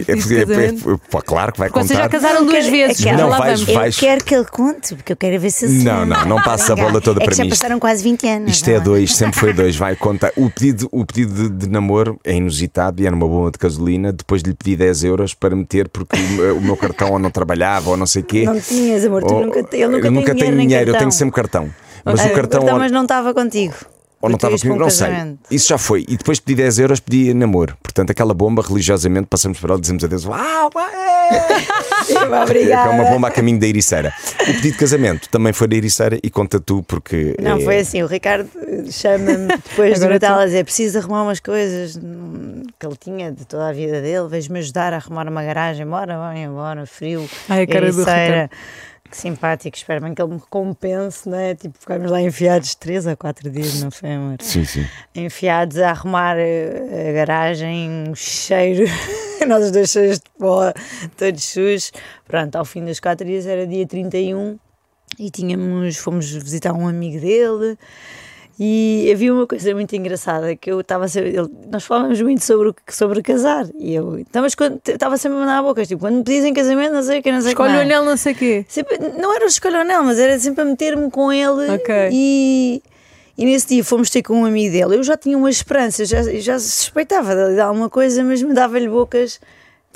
é, 0.06 0.12
é, 0.12 0.66
é, 0.66 1.22
claro 1.24 1.52
que 1.52 1.58
vai 1.58 1.70
porque 1.70 1.80
contar. 1.80 1.86
Vocês 1.86 1.98
já 1.98 2.08
casaram 2.08 2.44
duas 2.44 2.64
quero, 2.64 2.70
vezes. 2.70 3.02
Quero, 3.02 3.18
não, 3.18 3.28
vais, 3.30 3.62
vais... 3.62 3.96
Eu 3.96 4.00
quero 4.00 4.24
que 4.24 4.34
ele 4.34 4.44
conte, 4.44 4.94
porque 4.94 5.12
eu 5.12 5.16
quero 5.16 5.40
ver 5.40 5.50
se 5.50 5.66
Não, 5.66 6.04
não, 6.04 6.26
não 6.26 6.42
passa 6.42 6.74
a 6.74 6.76
bola 6.76 7.00
toda 7.00 7.22
é 7.22 7.24
para 7.24 7.34
já 7.34 7.42
mim. 7.42 7.48
Já 7.48 7.56
passaram 7.56 7.78
quase 7.78 8.02
20 8.02 8.28
anos. 8.28 8.50
Isto 8.52 8.70
é 8.70 8.80
dois, 8.80 9.14
sempre 9.14 9.40
foi 9.40 9.52
dois. 9.54 9.76
Vai 9.76 9.96
contar. 9.96 10.30
O 10.36 10.50
pedido, 10.50 10.88
o 10.92 11.06
pedido 11.06 11.48
de, 11.48 11.66
de 11.66 11.68
namoro 11.70 12.20
é 12.22 12.34
inusitado 12.34 13.00
e 13.02 13.06
era 13.06 13.16
uma 13.16 13.26
bomba 13.26 13.50
de 13.50 13.58
gasolina. 13.58 14.12
Depois 14.12 14.42
lhe 14.42 14.52
pedi 14.52 14.76
10 14.76 15.04
euros 15.04 15.32
para 15.32 15.56
meter 15.56 15.88
porque 15.88 16.16
o, 16.16 16.58
o 16.58 16.60
meu 16.60 16.76
cartão 16.76 17.12
ou 17.12 17.18
não 17.18 17.30
trabalhava 17.46 17.90
ou 17.90 17.96
não 17.96 18.06
sei 18.06 18.22
quê. 18.22 18.44
Não 18.44 18.60
tinhas, 18.60 19.04
amor, 19.04 19.22
tu 19.22 19.34
nunca, 19.34 19.60
ele 19.60 19.86
nunca, 19.86 20.06
eu 20.08 20.10
nunca 20.10 20.34
tenho 20.34 20.56
dinheiro, 20.58 20.90
eu 20.90 20.98
tenho 20.98 21.12
sempre 21.12 21.34
cartão. 21.34 21.72
Mas 22.04 22.20
ah, 22.20 22.26
o 22.26 22.32
cartão. 22.32 22.60
cartão 22.60 22.78
mas 22.78 22.90
não 22.92 23.02
estava 23.02 23.32
contigo. 23.32 23.74
Ou 24.20 24.28
não 24.28 24.36
estava 24.36 24.58
comigo, 24.58 24.78
não 24.78 24.90
sei. 24.90 25.08
Isso 25.50 25.68
já 25.68 25.78
foi. 25.78 26.04
E 26.08 26.16
depois 26.16 26.40
pedi 26.40 26.56
10 26.62 26.78
euros, 26.80 27.00
pedi 27.00 27.32
namoro. 27.32 27.76
Portanto, 27.82 28.10
aquela 28.10 28.34
bomba, 28.34 28.62
religiosamente, 28.66 29.26
passamos 29.28 29.60
por 29.60 29.70
ela 29.70 29.78
e 29.78 29.82
dizemos 29.82 30.02
a 30.02 30.06
Deus: 30.06 30.24
Uau, 30.24 30.70
Obrigada. 32.42 32.90
É 32.90 32.94
uma 32.94 33.10
bomba 33.10 33.28
a 33.28 33.30
caminho 33.30 33.58
da 33.58 33.66
Ericeira. 33.66 34.12
O 34.40 34.46
pedido 34.46 34.72
de 34.72 34.78
casamento 34.78 35.28
também 35.28 35.52
foi 35.52 35.68
da 35.68 35.76
Ericeira 35.76 36.18
e 36.22 36.30
conta 36.30 36.60
tu, 36.60 36.82
porque. 36.82 37.34
Não, 37.40 37.58
é... 37.58 37.60
foi 37.60 37.78
assim: 37.78 38.02
o 38.02 38.06
Ricardo 38.06 38.48
chama-me 38.90 39.48
depois 39.48 40.00
do 40.00 40.08
Natal 40.08 40.40
a 40.40 40.46
dizer: 40.46 40.64
preciso 40.64 40.98
arrumar 40.98 41.22
umas 41.22 41.40
coisas 41.40 41.98
que 42.78 42.86
ele 42.86 42.96
tinha 42.98 43.32
de 43.32 43.44
toda 43.44 43.68
a 43.68 43.72
vida 43.72 44.00
dele, 44.00 44.28
vejo-me 44.28 44.58
ajudar 44.60 44.92
a 44.92 44.96
arrumar 44.96 45.28
uma 45.28 45.42
garagem. 45.42 45.86
Bora, 45.86 46.18
vai 46.18 46.38
embora, 46.42 46.86
frio. 46.86 47.28
Ai, 47.48 47.62
a 47.62 47.66
cara 47.66 47.86
Ericeira. 47.86 48.48
do 48.48 48.95
que 49.06 49.16
simpático, 49.16 49.76
espero 49.76 50.02
bem 50.02 50.14
que 50.14 50.22
ele 50.22 50.34
me 50.34 50.38
recompense, 50.38 51.28
não 51.28 51.38
é? 51.38 51.54
Tipo, 51.54 51.78
ficámos 51.78 52.10
lá 52.10 52.20
enfiados 52.20 52.74
três 52.74 53.06
a 53.06 53.16
quatro 53.16 53.50
dias, 53.50 53.82
não 53.82 53.90
foi, 53.90 54.12
amor? 54.12 54.36
Sim, 54.40 54.64
sim. 54.64 54.86
Enfiados 55.14 55.78
a 55.78 55.90
arrumar 55.90 56.36
a 56.36 57.12
garagem, 57.12 57.90
um 58.08 58.14
cheiro, 58.14 58.84
nós 59.46 59.70
dois 59.70 59.90
cheios 59.90 60.18
de 60.18 60.30
pó, 60.38 60.72
todos 61.16 61.44
sujos. 61.44 61.92
Pronto, 62.26 62.56
ao 62.56 62.64
fim 62.64 62.84
dos 62.84 63.00
quatro 63.00 63.26
dias 63.26 63.46
era 63.46 63.66
dia 63.66 63.86
31 63.86 64.58
e 65.18 65.30
tínhamos, 65.30 65.96
fomos 65.96 66.30
visitar 66.30 66.72
um 66.72 66.86
amigo 66.86 67.20
dele 67.20 67.78
e 68.58 69.10
havia 69.12 69.34
uma 69.34 69.46
coisa 69.46 69.74
muito 69.74 69.94
engraçada 69.94 70.56
que 70.56 70.70
eu 70.70 70.80
estava 70.80 71.06
nós 71.70 71.84
falávamos 71.84 72.20
muito 72.22 72.42
sobre, 72.42 72.74
sobre 72.88 73.22
casar 73.22 73.66
e 73.78 73.94
eu 73.94 74.18
estava 74.18 74.48
sempre 75.18 75.36
a 75.36 75.40
mandar 75.40 75.58
a 75.58 75.62
boca, 75.62 75.84
tipo, 75.84 76.00
quando 76.00 76.16
me 76.16 76.24
pedissem 76.24 76.54
casamento, 76.54 76.92
não 76.92 77.02
sei 77.02 77.20
o 77.20 77.22
que, 77.22 77.32
não 77.32 77.40
sei 77.42 77.50
Escolhe 77.50 77.76
o 77.76 77.80
anel, 77.80 78.04
não 78.04 78.16
sei 78.16 78.32
o 78.32 78.36
quê. 78.36 78.64
Sempre, 78.66 78.98
não 79.18 79.34
era 79.34 79.44
o 79.44 79.48
escolhe 79.48 79.76
o 79.76 79.80
anel, 79.80 80.02
mas 80.04 80.18
era 80.18 80.38
sempre 80.38 80.62
a 80.62 80.64
meter-me 80.64 81.10
com 81.10 81.32
ele 81.32 81.74
okay. 81.74 82.10
e. 82.12 82.82
E 83.38 83.44
nesse 83.44 83.68
dia 83.68 83.84
fomos 83.84 84.08
ter 84.08 84.22
com 84.22 84.40
um 84.40 84.44
amigo 84.46 84.72
dele. 84.72 84.96
Eu 84.96 85.02
já 85.02 85.14
tinha 85.14 85.36
uma 85.36 85.50
esperança, 85.50 86.06
já, 86.06 86.22
já 86.22 86.58
suspeitava 86.58 87.52
de 87.52 87.60
alguma 87.60 87.90
coisa, 87.90 88.24
mas 88.24 88.42
me 88.42 88.54
dava-lhe 88.54 88.88
bocas 88.88 89.38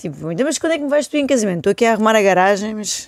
Tipo, 0.01 0.33
então, 0.33 0.47
mas 0.47 0.57
quando 0.57 0.73
é 0.73 0.79
que 0.79 0.85
me 0.85 0.89
vais 0.89 1.07
pedir 1.07 1.25
em 1.25 1.27
casamento? 1.27 1.59
Estou 1.59 1.73
aqui 1.73 1.85
a 1.85 1.93
arrumar 1.93 2.17
a 2.17 2.23
garagem, 2.23 2.75
mas 2.75 3.07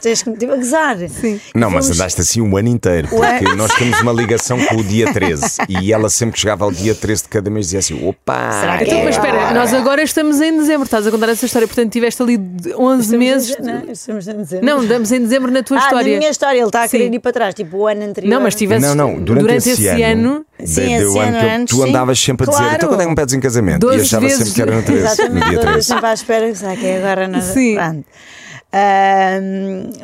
tens 0.00 0.22
que 0.22 0.30
me 0.30 0.36
tipo, 0.36 0.52
a 0.52 0.56
gozar. 0.56 0.96
Sim. 1.08 1.40
Não, 1.52 1.68
mas 1.68 1.90
andaste 1.90 2.20
assim 2.20 2.40
um 2.40 2.56
ano 2.56 2.68
inteiro, 2.68 3.08
porque 3.08 3.56
nós 3.56 3.74
temos 3.74 4.00
uma 4.00 4.12
ligação 4.12 4.56
com 4.66 4.76
o 4.76 4.84
dia 4.84 5.12
13 5.12 5.62
e 5.68 5.92
ela 5.92 6.08
sempre 6.08 6.34
que 6.34 6.40
chegava 6.40 6.64
ao 6.64 6.70
dia 6.70 6.94
13 6.94 7.24
de 7.24 7.28
cada 7.28 7.50
mês 7.50 7.66
dizia 7.66 7.80
assim: 7.80 8.08
opa! 8.08 8.52
Será 8.52 8.78
que 8.78 8.84
então, 8.84 8.98
é 8.98 9.04
mas 9.04 9.16
espera, 9.16 9.52
nós 9.52 9.74
agora 9.74 10.00
estamos 10.00 10.40
em 10.40 10.56
dezembro, 10.56 10.84
estás 10.84 11.08
a 11.08 11.10
contar 11.10 11.28
essa 11.28 11.44
história, 11.44 11.66
portanto 11.66 11.92
tiveste 11.92 12.22
ali 12.22 12.38
11 12.38 12.68
estamos 12.68 13.10
meses. 13.10 13.56
Em, 13.58 13.62
não, 13.62 13.90
estamos 13.90 14.28
em 14.28 14.36
dezembro. 14.36 14.66
Não, 14.66 14.86
damos 14.86 15.10
em 15.10 15.20
dezembro 15.20 15.50
na 15.50 15.64
tua 15.64 15.78
ah, 15.78 15.80
história. 15.80 16.12
Na 16.12 16.18
minha 16.18 16.30
história, 16.30 16.58
ele 16.58 16.66
está 16.66 16.84
a 16.84 16.88
querer 16.88 17.08
Sim. 17.08 17.14
ir 17.16 17.18
para 17.18 17.32
trás, 17.32 17.52
tipo 17.52 17.78
o 17.78 17.86
ano 17.88 18.04
anterior. 18.04 18.30
Não, 18.30 18.40
mas 18.40 18.54
tiveste. 18.54 18.86
Não, 18.86 18.94
não, 18.94 19.20
durante, 19.20 19.42
durante 19.42 19.68
esse, 19.68 19.70
esse 19.70 20.02
ano, 20.02 20.30
ano 20.30 20.46
Sim, 20.64 20.86
de, 20.86 20.92
esse 20.92 21.18
ano, 21.18 21.36
ano 21.36 21.62
antes, 21.62 21.76
tu 21.76 21.82
andavas 21.82 22.20
sempre 22.20 22.46
a 22.46 22.50
dizer: 22.50 22.62
claro. 22.62 22.76
então 22.76 22.88
quando 22.90 23.00
é 23.00 23.04
que 23.04 23.10
me 23.10 23.16
pedes 23.16 23.34
em 23.34 23.40
casamento? 23.40 23.92
E 23.92 24.00
achava 24.00 24.28
sempre 24.28 24.52
que 24.52 24.62
era 24.62 24.76
no 24.76 24.82
13, 24.86 25.02
Exatamente, 25.02 25.44
no 25.44 25.50
dia 25.50 25.58
13. 25.58 25.94
À 26.12 26.14
espera, 26.14 26.52
que 26.52 26.86
é 26.86 26.98
agora? 26.98 27.26
Nada? 27.26 27.44
Sim. 27.44 27.74
Pronto. 27.74 28.06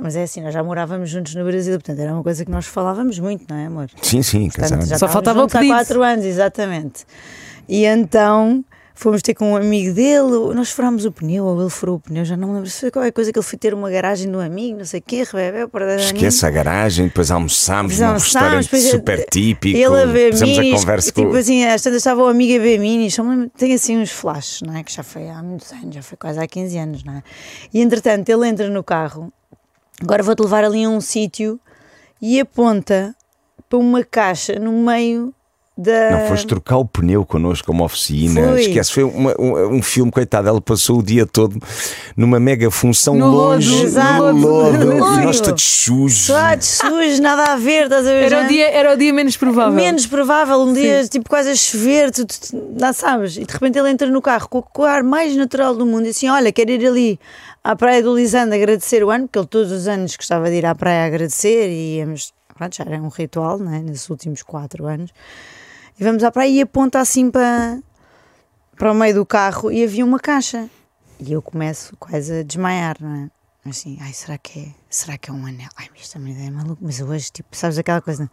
mas 0.03 0.17
é 0.17 0.23
assim, 0.25 0.43
nós 0.43 0.53
já 0.53 0.62
morávamos 0.62 1.09
juntos 1.09 1.35
no 1.35 1.45
Brasil, 1.45 1.75
portanto 1.75 1.99
era 1.99 2.12
uma 2.12 2.23
coisa 2.23 2.45
que 2.45 2.50
nós 2.50 2.67
falávamos 2.67 3.19
muito, 3.19 3.45
não 3.49 3.57
é, 3.57 3.67
amor? 3.67 3.88
Sim, 4.03 4.23
sim, 4.23 4.50
portanto, 4.50 4.87
já 4.87 4.99
Só 4.99 5.09
faltava 5.09 5.45
o 5.45 5.49
pedido. 5.49 5.73
Há 5.73 5.77
quatro 5.77 6.03
anos, 6.03 6.25
exatamente. 6.25 7.05
E 7.69 7.85
então 7.85 8.65
fomos 8.99 9.23
ter 9.23 9.33
com 9.33 9.52
um 9.52 9.57
amigo 9.57 9.95
dele, 9.95 10.52
nós 10.57 10.73
furámos 10.73 11.05
o 11.05 11.12
pneu, 11.12 11.45
ou 11.45 11.61
ele 11.61 11.71
furou 11.71 11.97
o 11.97 12.00
pneu, 12.00 12.25
já 12.25 12.37
não 12.37 12.49
me 12.49 12.55
lembro. 12.55 12.69
Se 12.69 12.81
foi 12.81 12.90
qualquer 12.90 13.12
coisa 13.12 13.33
que 13.33 13.38
ele 13.38 13.47
foi 13.47 13.57
ter 13.57 13.73
uma 13.73 13.88
garagem 13.88 14.28
do 14.28 14.40
amigo, 14.40 14.78
não 14.78 14.85
sei 14.85 14.99
o 14.99 15.02
quê, 15.07 15.23
rebebeu, 15.23 15.71
Esquece 15.99 16.45
a 16.45 16.50
garagem, 16.50 17.07
depois 17.07 17.31
almoçámos 17.31 17.97
num 17.97 18.12
restaurante 18.14 18.76
super 18.76 19.25
típico, 19.31 19.78
ele 19.78 20.02
a 20.02 20.05
ver 20.05 20.35
minis, 20.35 20.59
a 20.59 20.78
conversa 20.81 21.12
tipo 21.12 21.31
com... 21.31 21.37
assim, 21.37 21.64
às 21.64 21.81
tantas 21.81 21.99
estava 21.99 22.25
o 22.25 22.26
amigo 22.26 22.59
a 22.59 22.62
ver 22.62 22.81
minis, 22.81 23.14
só 23.14 23.23
me 23.23 23.49
tem 23.50 23.73
assim 23.73 23.97
uns 23.97 24.11
flashes, 24.11 24.62
não 24.62 24.76
é, 24.76 24.83
que 24.83 24.93
já 24.93 25.05
foi 25.05 25.28
há 25.28 25.40
muitos 25.45 25.71
anos, 25.73 25.95
já 25.95 26.02
foi 26.02 26.19
quase 26.19 26.40
há 26.40 26.47
15 26.49 26.78
anos, 26.78 27.05
não 27.05 27.14
é, 27.14 27.23
e 27.73 27.81
entretanto 27.81 28.28
ele 28.28 28.49
entra 28.49 28.69
no 28.69 28.83
carro, 28.83 29.33
agora 30.02 30.25
vou-te 30.25 30.43
levar 30.43 30.64
ali 30.64 30.83
a 30.83 30.88
um 30.88 31.00
sítio, 31.00 31.61
e 32.21 32.40
aponta 32.40 33.14
para 33.69 33.78
uma 33.78 34.02
caixa 34.02 34.59
no 34.59 34.73
meio 34.73 35.33
da... 35.79 36.11
Não, 36.11 36.27
foste 36.27 36.45
trocar 36.45 36.79
o 36.79 36.85
pneu 36.85 37.25
connosco 37.25 37.69
como 37.69 37.85
oficina. 37.85 38.49
Foi. 38.49 38.63
Esquece, 38.63 38.93
foi 38.93 39.05
uma, 39.05 39.41
um, 39.41 39.77
um, 39.77 39.83
filme, 39.83 40.11
coitado. 40.11 40.49
Ela 40.49 40.61
passou 40.61 40.99
o 40.99 41.03
dia 41.05 41.25
todo 41.25 41.57
numa 42.17 42.41
mega 42.41 42.69
função 42.69 43.15
no 43.15 43.29
longe, 43.31 43.87
lodo, 43.87 44.33
no 44.33 44.49
lodo. 44.49 44.99
lodo. 44.99 45.21
Nós 45.23 45.41
todos 45.41 45.63
sujos. 45.63 46.27
Todos 46.27 46.67
sujos, 46.67 47.21
nada 47.21 47.53
a 47.53 47.57
ver, 47.57 47.85
estás 47.85 48.05
a 48.05 48.11
ver? 48.11 48.25
Era 48.25 48.45
o, 48.45 48.49
dia, 48.49 48.69
era 48.69 48.95
o 48.95 48.97
dia 48.97 49.13
menos 49.13 49.37
provável. 49.37 49.73
Menos 49.73 50.05
provável, 50.05 50.61
um 50.63 50.73
dia 50.73 51.05
Sim. 51.05 51.11
tipo 51.11 51.31
quase 51.31 51.51
a 51.51 51.55
chover, 51.55 52.11
tu, 52.11 52.27
tu, 52.27 52.41
tu, 52.41 52.75
não 52.77 52.93
sabes? 52.93 53.37
E 53.37 53.45
de 53.45 53.53
repente 53.53 53.79
ele 53.79 53.91
entra 53.91 54.11
no 54.11 54.21
carro 54.21 54.49
com 54.49 54.83
o 54.83 54.85
ar 54.85 55.05
mais 55.05 55.37
natural 55.37 55.77
do 55.77 55.87
mundo 55.87 56.07
e 56.07 56.09
assim: 56.09 56.29
Olha, 56.29 56.51
quero 56.51 56.73
ir 56.73 56.85
ali 56.85 57.21
à 57.63 57.77
praia 57.77 58.03
do 58.03 58.17
Lisandro 58.17 58.57
agradecer 58.57 59.05
o 59.05 59.11
ano, 59.11 59.29
porque 59.29 59.39
ele 59.39 59.47
todos 59.47 59.71
os 59.71 59.87
anos 59.87 60.17
gostava 60.17 60.51
de 60.51 60.57
ir 60.57 60.67
à 60.67 60.75
praia 60.75 61.07
agradecer 61.07 61.71
e 61.71 61.99
íamos 61.99 62.33
pronto, 62.59 62.75
já 62.75 62.85
era 62.85 63.01
um 63.01 63.09
ritual, 63.09 63.59
né, 63.61 63.81
nesses 63.85 64.11
últimos 64.11 64.43
quatro 64.43 64.87
anos. 64.87 65.13
E 65.99 66.05
vamos 66.05 66.23
à 66.23 66.31
praia 66.31 66.49
e 66.49 66.61
aponta 66.61 67.00
assim 67.00 67.31
para, 67.31 67.78
para 68.76 68.93
o 68.93 68.95
meio 68.95 69.14
do 69.14 69.26
carro 69.26 69.71
e 69.71 69.83
havia 69.83 70.05
uma 70.05 70.19
caixa. 70.19 70.69
E 71.21 71.33
eu 71.33 71.43
começo 71.43 71.97
quase 71.99 72.40
a 72.40 72.43
desmaiar, 72.43 72.97
não 73.00 73.14
é? 73.25 73.69
Assim, 73.69 73.99
ai, 74.00 74.12
será 74.12 74.38
que 74.38 74.61
é, 74.61 74.64
será 74.88 75.19
que 75.19 75.31
é 75.31 75.33
um 75.33 75.45
anel? 75.45 75.69
Ai, 75.76 75.88
mas 75.93 76.02
esta 76.02 76.19
ideia 76.19 76.47
é 76.47 76.50
maluco, 76.50 76.78
mas 76.81 77.00
hoje, 77.00 77.31
tipo, 77.33 77.49
sabes 77.55 77.76
aquela 77.76 78.00
coisa, 78.00 78.31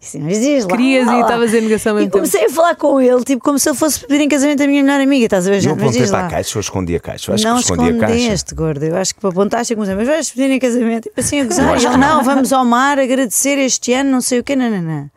Assim, 0.00 0.20
mas 0.20 0.38
diz 0.38 0.64
lá. 0.64 0.70
Querias 0.76 1.06
lá, 1.06 1.16
e 1.16 1.20
estavas 1.22 1.54
em 1.54 1.60
negação 1.62 1.92
E 1.92 1.94
mesmo 1.96 2.10
tempo. 2.10 2.18
comecei 2.18 2.44
a 2.44 2.50
falar 2.50 2.76
com 2.76 3.00
ele, 3.00 3.24
tipo, 3.24 3.42
como 3.42 3.58
se 3.58 3.68
ele 3.68 3.76
fosse 3.76 4.00
pedir 4.00 4.20
em 4.20 4.28
casamento 4.28 4.62
a 4.62 4.66
minha 4.66 4.82
melhor 4.82 5.00
amiga, 5.00 5.24
estás 5.24 5.46
a 5.46 5.50
ver? 5.50 5.56
Eu 5.56 5.60
Já, 5.62 5.70
mas 5.70 5.82
apontei 5.82 6.00
diz 6.02 6.10
para 6.10 6.20
lá. 6.20 6.26
a 6.26 6.30
caixa, 6.30 6.58
eu 6.58 6.60
escondi 6.60 6.96
a 6.96 7.00
caixa. 7.00 7.30
Eu 7.30 7.34
acho 7.34 7.44
não 7.44 7.54
que 7.54 7.60
escondi 7.62 7.82
a 7.82 7.98
caixa. 7.98 8.14
escondeste, 8.14 8.54
gordo. 8.54 8.84
Eu 8.84 8.96
acho 8.96 9.14
que 9.14 9.20
para 9.20 9.30
apontaste 9.30 9.72
e 9.72 9.76
comecei, 9.76 9.96
mas 9.96 10.06
vais 10.06 10.30
pedir 10.30 10.50
em 10.50 10.58
casamento, 10.58 11.04
tipo 11.04 11.18
assim 11.18 11.40
a 11.40 11.44
gozar. 11.44 11.66
E 11.66 11.70
ele, 11.72 11.80
que 11.80 11.96
não. 11.96 12.16
não, 12.18 12.22
vamos 12.24 12.52
ao 12.52 12.64
mar 12.64 12.98
agradecer 12.98 13.58
este 13.58 13.94
ano, 13.94 14.10
não 14.10 14.20
sei 14.20 14.40
o 14.40 14.44
quê, 14.44 14.54
não, 14.54 14.70
não, 14.70 14.82
não. 14.82 15.10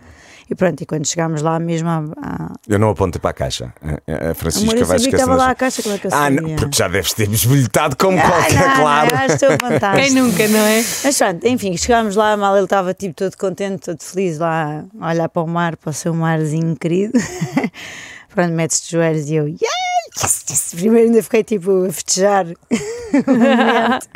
E 0.52 0.56
pronto, 0.56 0.82
e 0.82 0.86
quando 0.86 1.06
chegámos 1.08 1.42
lá 1.44 1.60
mesmo 1.60 1.88
à. 1.88 2.04
à... 2.22 2.54
Eu 2.68 2.80
não 2.80 2.90
apontei 2.90 3.22
para 3.22 3.30
a 3.30 3.34
caixa. 3.34 3.72
A- 4.08 4.32
A 4.32 4.34
Francisca 4.34 4.66
Amor, 4.72 4.78
eu 4.80 4.86
vai 4.86 4.98
esquecer. 4.98 5.16
estava 5.18 5.36
lá 5.38 5.52
a 5.52 5.56
caixa, 5.56 5.84
como 5.84 5.94
é 5.94 5.98
que 6.00 6.08
eu 6.08 6.12
Ah, 6.12 6.18
sabia? 6.24 6.42
não, 6.42 6.56
porque 6.56 6.76
já 6.78 6.88
deves 6.88 7.14
ter 7.14 7.28
bisbilhotado 7.30 7.96
como 7.96 8.18
Ah, 8.20 8.22
qualquer, 8.30 8.68
não, 8.68 8.76
claro. 8.78 9.16
Não, 9.16 9.26
estou 9.26 9.50
fantástico. 9.62 9.96
Quem 10.14 10.14
nunca, 10.24 10.48
não 10.48 10.60
é? 10.60 10.84
Mas 11.04 11.18
pronto, 11.18 11.48
enfim, 11.48 11.78
chegámos 11.78 12.16
lá, 12.16 12.36
mal 12.36 12.56
ele 12.56 12.64
estava 12.66 12.94
tipo 12.96 13.14
todo 13.14 13.36
contente, 13.38 13.82
todo 13.86 14.02
feliz 14.02 14.40
lá 14.40 14.84
a 15.00 15.10
olhar 15.10 15.30
para 15.30 15.42
o 15.44 15.48
mar, 15.48 15.78
para 15.78 15.92
o 15.92 15.94
seu 15.94 16.14
marzinho 16.16 16.76
querido. 16.76 17.14
pronto, 18.34 18.52
mete-se 18.54 18.86
de 18.86 18.92
joelhos 18.92 19.30
e 19.30 19.36
eu, 19.36 19.46
yeah, 19.48 20.22
yes, 20.24 20.46
yes. 20.50 20.74
Primeiro 20.76 21.10
ainda 21.10 21.22
fiquei 21.24 21.44
tipo 21.44 21.86
a 21.86 21.92
festejar 21.92 22.46
o 22.48 23.32
momento. 23.32 24.08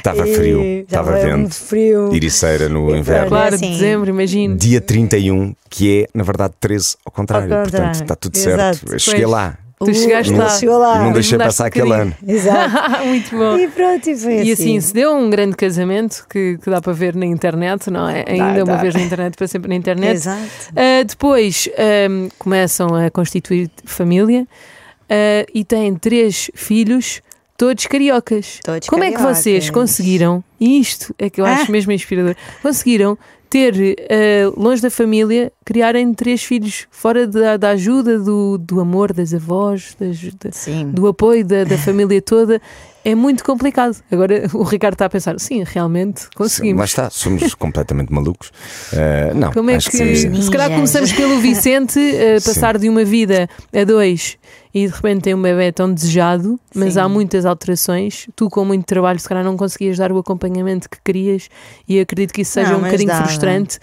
Estava 0.00 0.26
frio, 0.26 0.62
estava 0.80 1.12
vento. 1.20 1.54
frio. 1.54 2.14
Iriceira 2.14 2.68
no 2.68 2.94
E 2.94 2.98
inverno. 2.98 3.28
Claro, 3.28 3.54
assim. 3.54 3.70
dezembro, 3.70 4.10
imagino. 4.10 4.56
Dia 4.56 4.80
31, 4.80 5.54
que 5.68 6.02
é, 6.02 6.06
na 6.14 6.24
verdade, 6.24 6.54
13 6.58 6.96
ao 7.04 7.12
contrário. 7.12 7.46
Ao 7.54 7.62
Portanto, 7.62 7.80
contrário. 7.80 8.02
está 8.02 8.16
tudo 8.16 8.36
Exato. 8.36 8.56
certo. 8.78 8.92
Eu 8.92 8.98
cheguei 8.98 9.20
Pois. 9.22 9.32
lá. 9.32 9.58
Tu 9.82 9.94
chegaste 9.94 10.32
Uh, 10.34 10.36
lá. 10.36 10.48
Chegou 10.50 10.78
lá. 10.78 10.96
E 10.96 11.04
não 11.04 11.12
deixei 11.12 11.38
mudaste 11.38 11.56
passar 11.56 11.66
aquele 11.68 11.92
ano. 11.94 12.14
Exato. 12.28 12.70
Muito 13.06 13.30
bom. 13.34 13.56
E 13.58 13.66
pronto, 13.68 14.10
e 14.10 14.14
foi 14.16 14.32
E 14.34 14.40
assim. 14.40 14.52
assim 14.52 14.80
se 14.80 14.92
deu 14.92 15.14
um 15.16 15.30
grande 15.30 15.56
casamento 15.56 16.26
que, 16.28 16.58
que 16.62 16.68
dá 16.70 16.82
para 16.82 16.92
ver 16.92 17.14
na 17.16 17.24
internet, 17.24 17.90
não 17.90 18.06
é? 18.06 18.24
Ainda 18.28 18.62
uma 18.64 18.74
dá. 18.74 18.82
vez 18.82 18.94
na 18.94 19.00
internet, 19.00 19.36
para 19.38 19.46
sempre 19.48 19.70
na 19.70 19.74
internet. 19.76 20.16
Exato. 20.16 20.42
Uh, 20.72 21.04
depois 21.06 21.66
um, 22.10 22.28
começam 22.38 22.94
a 22.94 23.10
constituir 23.10 23.70
família 23.86 24.42
uh, 24.42 25.50
e 25.54 25.64
têm 25.64 25.94
três 25.94 26.50
filhos, 26.54 27.22
todos 27.60 27.86
cariocas. 27.86 28.58
Todos 28.64 28.88
Como 28.88 29.04
é 29.04 29.12
que 29.12 29.18
vocês 29.20 29.64
cariocas. 29.66 29.70
conseguiram, 29.70 30.42
e 30.58 30.80
isto 30.80 31.14
é 31.18 31.28
que 31.28 31.40
eu 31.40 31.44
acho 31.44 31.66
Ah. 31.68 31.70
mesmo 31.72 31.92
inspirador, 31.92 32.34
conseguiram 32.62 33.18
ter, 33.50 33.74
uh, 33.74 34.60
longe 34.60 34.80
da 34.80 34.90
família, 34.90 35.52
criarem 35.64 36.14
três 36.14 36.42
filhos 36.42 36.86
fora 36.90 37.26
da, 37.26 37.56
da 37.56 37.70
ajuda, 37.70 38.16
do, 38.18 38.56
do 38.56 38.80
amor 38.80 39.12
das 39.12 39.34
avós, 39.34 39.94
das, 39.98 40.18
da- 40.34 40.52
Sim. 40.52 40.90
do 40.92 41.06
apoio 41.08 41.44
da, 41.44 41.64
da 41.64 41.76
família 41.76 42.22
toda? 42.22 42.62
É 43.04 43.14
muito 43.14 43.42
complicado. 43.42 43.96
Agora 44.12 44.46
o 44.54 44.62
Ricardo 44.62 44.92
está 44.94 45.06
a 45.06 45.10
pensar, 45.10 45.38
sim, 45.40 45.64
realmente 45.66 46.24
Lá 46.24 46.28
conseguimos. 46.36 46.84
está, 46.84 47.10
somos 47.10 47.52
completamente 47.56 48.12
malucos. 48.12 48.52
Uh, 48.92 49.34
não, 49.34 49.52
Como 49.52 49.70
é 49.70 49.74
acho 49.76 49.90
que, 49.90 49.98
que, 49.98 50.16
somos- 50.16 50.44
se 50.44 50.50
calhar 50.50 50.68
Ninjas. 50.68 50.92
começamos 50.92 51.12
pelo 51.12 51.40
Vicente 51.40 51.98
a 51.98 52.38
Sim. 52.40 52.48
passar 52.48 52.78
de 52.78 52.88
uma 52.88 53.02
vida 53.04 53.48
a 53.74 53.82
dois 53.84 54.38
e 54.72 54.86
de 54.86 54.92
repente 54.92 55.22
tem 55.22 55.34
um 55.34 55.42
bebê 55.42 55.72
tão 55.72 55.92
desejado, 55.92 56.58
mas 56.74 56.94
Sim. 56.94 57.00
há 57.00 57.08
muitas 57.08 57.44
alterações. 57.44 58.28
Tu, 58.36 58.48
com 58.48 58.64
muito 58.64 58.84
trabalho, 58.86 59.18
se 59.18 59.28
calhar 59.28 59.44
não 59.44 59.56
conseguias 59.56 59.98
dar 59.98 60.12
o 60.12 60.18
acompanhamento 60.18 60.88
que 60.88 60.98
querias 61.04 61.48
e 61.88 61.98
acredito 62.00 62.32
que 62.32 62.42
isso 62.42 62.52
seja 62.52 62.70
Não, 62.72 62.78
um 62.78 62.82
bocadinho 62.82 63.08
dava. 63.08 63.24
frustrante. 63.24 63.78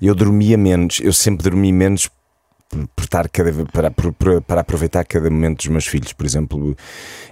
Eu 0.00 0.14
dormia 0.14 0.56
menos, 0.56 1.00
eu 1.00 1.12
sempre 1.12 1.42
dormi 1.44 1.72
menos 1.72 2.08
por, 2.68 3.04
estar 3.04 3.28
cada, 3.30 3.50
para, 3.72 3.90
por- 3.90 4.42
para 4.42 4.60
aproveitar 4.60 5.02
cada 5.04 5.30
momento 5.30 5.58
dos 5.58 5.66
meus 5.68 5.86
filhos. 5.86 6.12
Por 6.12 6.26
exemplo, 6.26 6.76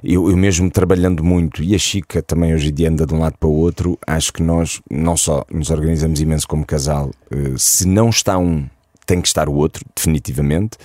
eu, 0.02 0.30
eu 0.30 0.36
mesmo 0.36 0.70
trabalhando 0.70 1.22
muito 1.22 1.62
e 1.62 1.74
a 1.74 1.78
Chica 1.78 2.22
também 2.22 2.54
hoje 2.54 2.70
em 2.70 2.72
dia 2.74 2.88
anda 2.88 3.04
de 3.06 3.12
um 3.14 3.18
lado 3.20 3.36
para 3.38 3.48
o 3.48 3.52
outro, 3.52 3.98
acho 4.06 4.32
que 4.32 4.42
nós 4.42 4.80
não 4.90 5.16
só 5.16 5.44
nos 5.50 5.70
organizamos 5.70 6.20
imenso 6.20 6.48
como 6.48 6.64
casal, 6.64 7.10
eh, 7.30 7.54
se 7.58 7.86
não 7.86 8.08
está 8.08 8.38
um, 8.38 8.66
tem 9.04 9.20
que 9.20 9.28
estar 9.28 9.48
o 9.48 9.52
outro, 9.54 9.84
definitivamente. 9.94 10.78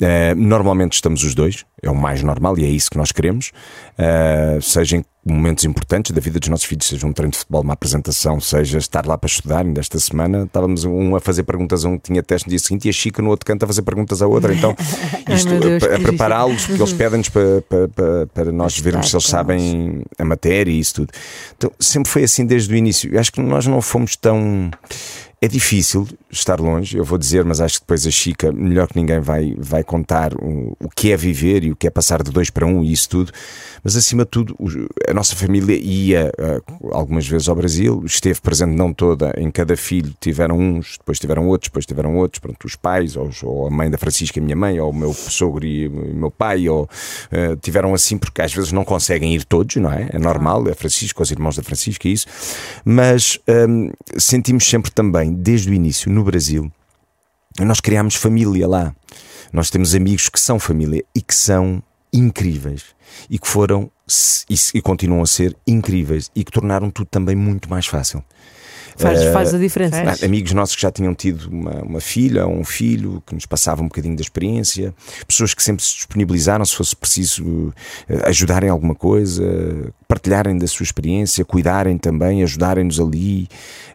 Eh, 0.00 0.34
normalmente 0.34 0.92
estamos 0.92 1.24
os 1.24 1.34
dois, 1.34 1.64
é 1.82 1.90
o 1.90 1.94
mais 1.94 2.22
normal 2.22 2.56
e 2.58 2.64
é 2.64 2.68
isso 2.68 2.90
que 2.90 2.96
nós 2.96 3.10
queremos. 3.10 3.50
Eh, 3.96 4.58
seja 4.62 4.96
em 4.96 5.04
momentos 5.26 5.64
importantes 5.64 6.12
da 6.12 6.20
vida 6.20 6.38
dos 6.38 6.48
nossos 6.48 6.64
filhos, 6.64 6.86
seja 6.86 7.06
um 7.06 7.12
treino 7.12 7.32
de 7.32 7.38
futebol, 7.38 7.62
uma 7.62 7.74
apresentação, 7.74 8.40
seja 8.40 8.78
estar 8.78 9.04
lá 9.06 9.18
para 9.18 9.26
estudar. 9.26 9.64
Ainda 9.64 9.80
esta 9.80 9.98
semana 9.98 10.44
estávamos 10.44 10.84
um 10.84 11.16
a 11.16 11.20
fazer 11.20 11.42
perguntas 11.42 11.84
a 11.84 11.88
um 11.88 11.98
que 11.98 12.04
tinha 12.04 12.22
teste 12.22 12.46
no 12.46 12.50
dia 12.50 12.58
seguinte 12.58 12.86
e 12.86 12.90
a 12.90 12.92
Chica 12.92 13.20
no 13.20 13.28
outro 13.30 13.44
canto 13.44 13.64
a 13.64 13.66
fazer 13.66 13.82
perguntas 13.82 14.22
a 14.22 14.26
outra. 14.26 14.54
Então, 14.54 14.74
Ai, 15.26 15.34
isto 15.34 15.50
meu 15.50 15.60
Deus, 15.60 15.82
a, 15.82 15.86
a 15.86 15.96
que 15.96 16.02
prepará-los, 16.02 16.66
porque 16.66 16.80
eles 16.80 16.92
pedem-nos 16.92 17.28
para, 17.28 17.62
para, 17.62 17.88
para, 17.88 18.26
para 18.28 18.52
nós 18.52 18.78
vermos 18.78 19.10
se 19.10 19.16
eles 19.16 19.26
sabem 19.26 20.02
a 20.18 20.24
matéria 20.24 20.70
e 20.70 20.78
isso 20.78 20.94
tudo. 20.94 21.12
Então, 21.56 21.72
sempre 21.78 22.10
foi 22.10 22.24
assim 22.24 22.46
desde 22.46 22.72
o 22.72 22.76
início. 22.76 23.12
Eu 23.12 23.20
acho 23.20 23.32
que 23.32 23.40
nós 23.40 23.66
não 23.66 23.82
fomos 23.82 24.16
tão. 24.16 24.70
É 25.40 25.46
difícil 25.46 26.06
estar 26.28 26.58
longe, 26.58 26.96
eu 26.96 27.04
vou 27.04 27.16
dizer, 27.16 27.44
mas 27.44 27.60
acho 27.60 27.76
que 27.76 27.80
depois 27.82 28.04
a 28.04 28.10
Chica, 28.10 28.50
melhor 28.50 28.88
que 28.88 28.96
ninguém, 28.96 29.20
vai, 29.20 29.54
vai 29.56 29.84
contar 29.84 30.34
o, 30.34 30.76
o 30.80 30.88
que 30.88 31.12
é 31.12 31.16
viver 31.16 31.62
e 31.62 31.70
o 31.70 31.76
que 31.76 31.86
é 31.86 31.90
passar 31.90 32.24
de 32.24 32.32
dois 32.32 32.50
para 32.50 32.66
um 32.66 32.82
e 32.82 32.92
isso 32.92 33.08
tudo. 33.08 33.32
Mas 33.82 33.96
acima 33.96 34.24
de 34.24 34.30
tudo, 34.30 34.56
a 35.08 35.14
nossa 35.14 35.34
família 35.34 35.76
ia 35.76 36.32
ah, 36.38 36.60
algumas 36.92 37.26
vezes 37.26 37.48
ao 37.48 37.56
Brasil, 37.56 38.02
esteve 38.04 38.40
presente 38.40 38.74
não 38.74 38.92
toda 38.92 39.32
em 39.36 39.50
cada 39.50 39.76
filho, 39.76 40.14
tiveram 40.20 40.58
uns, 40.58 40.96
depois 40.98 41.18
tiveram 41.18 41.46
outros, 41.48 41.68
depois 41.68 41.86
tiveram 41.86 42.16
outros, 42.16 42.40
pronto, 42.40 42.64
os 42.64 42.76
pais, 42.76 43.16
ou, 43.16 43.30
ou 43.42 43.66
a 43.66 43.70
mãe 43.70 43.90
da 43.90 43.98
Francisca, 43.98 44.40
a 44.40 44.42
minha 44.42 44.56
mãe, 44.56 44.80
ou 44.80 44.90
o 44.90 44.94
meu 44.94 45.12
sogro 45.12 45.64
e 45.64 45.88
o 45.88 46.14
meu 46.14 46.30
pai, 46.30 46.68
ou 46.68 46.88
ah, 47.32 47.56
tiveram 47.60 47.94
assim, 47.94 48.18
porque 48.18 48.42
às 48.42 48.52
vezes 48.52 48.72
não 48.72 48.84
conseguem 48.84 49.34
ir 49.34 49.44
todos, 49.44 49.76
não 49.76 49.92
é? 49.92 50.08
É 50.12 50.18
normal, 50.18 50.68
é 50.68 50.74
Francisco, 50.74 51.22
os 51.22 51.30
irmãos 51.30 51.56
da 51.56 51.62
Francisca 51.62 52.08
e 52.08 52.12
isso, 52.12 52.26
mas 52.84 53.38
hum, 53.68 53.90
sentimos 54.16 54.68
sempre 54.68 54.90
também, 54.90 55.32
desde 55.32 55.70
o 55.70 55.74
início, 55.74 56.10
no 56.10 56.24
Brasil, 56.24 56.70
nós 57.60 57.80
criámos 57.80 58.14
família 58.14 58.66
lá. 58.68 58.94
Nós 59.52 59.70
temos 59.70 59.94
amigos 59.94 60.28
que 60.28 60.38
são 60.38 60.58
família 60.58 61.02
e 61.14 61.22
que 61.22 61.34
são 61.34 61.82
incríveis 62.12 62.84
e 63.28 63.38
que 63.38 63.48
foram 63.48 63.90
e, 64.48 64.54
e 64.74 64.82
continuam 64.82 65.22
a 65.22 65.26
ser 65.26 65.56
incríveis 65.66 66.30
e 66.34 66.44
que 66.44 66.50
tornaram 66.50 66.90
tudo 66.90 67.08
também 67.08 67.36
muito 67.36 67.68
mais 67.68 67.86
fácil. 67.86 68.22
Faz, 68.96 69.20
Eh, 69.22 69.32
faz 69.32 69.54
a 69.54 69.58
diferença. 69.58 70.02
faz. 70.04 70.22
Há 70.22 70.26
Amigos 70.26 70.52
nossos 70.52 70.74
que 70.74 70.82
já 70.82 70.90
tinham 70.90 71.14
tido 71.14 71.48
uma, 71.48 71.82
uma 71.82 72.00
filha 72.00 72.46
ou 72.46 72.52
um 72.52 72.64
filho 72.64 73.22
que 73.24 73.32
nos 73.34 73.46
passavam 73.46 73.84
um 73.84 73.88
bocadinho 73.88 74.16
da 74.16 74.22
experiência, 74.22 74.92
pessoas 75.26 75.54
que 75.54 75.62
sempre 75.62 75.84
se 75.84 75.94
disponibilizaram, 75.94 76.64
se 76.64 76.74
fosse 76.74 76.96
preciso 76.96 77.72
eh, 78.08 78.22
ajudarem 78.28 78.68
em 78.68 78.72
alguma 78.72 78.96
coisa, 78.96 79.44
partilharem 80.08 80.58
da 80.58 80.66
sua 80.66 80.82
experiência, 80.82 81.44
cuidarem 81.44 81.96
também, 81.96 82.42
ajudarem-nos 82.42 82.98
ali. 82.98 83.48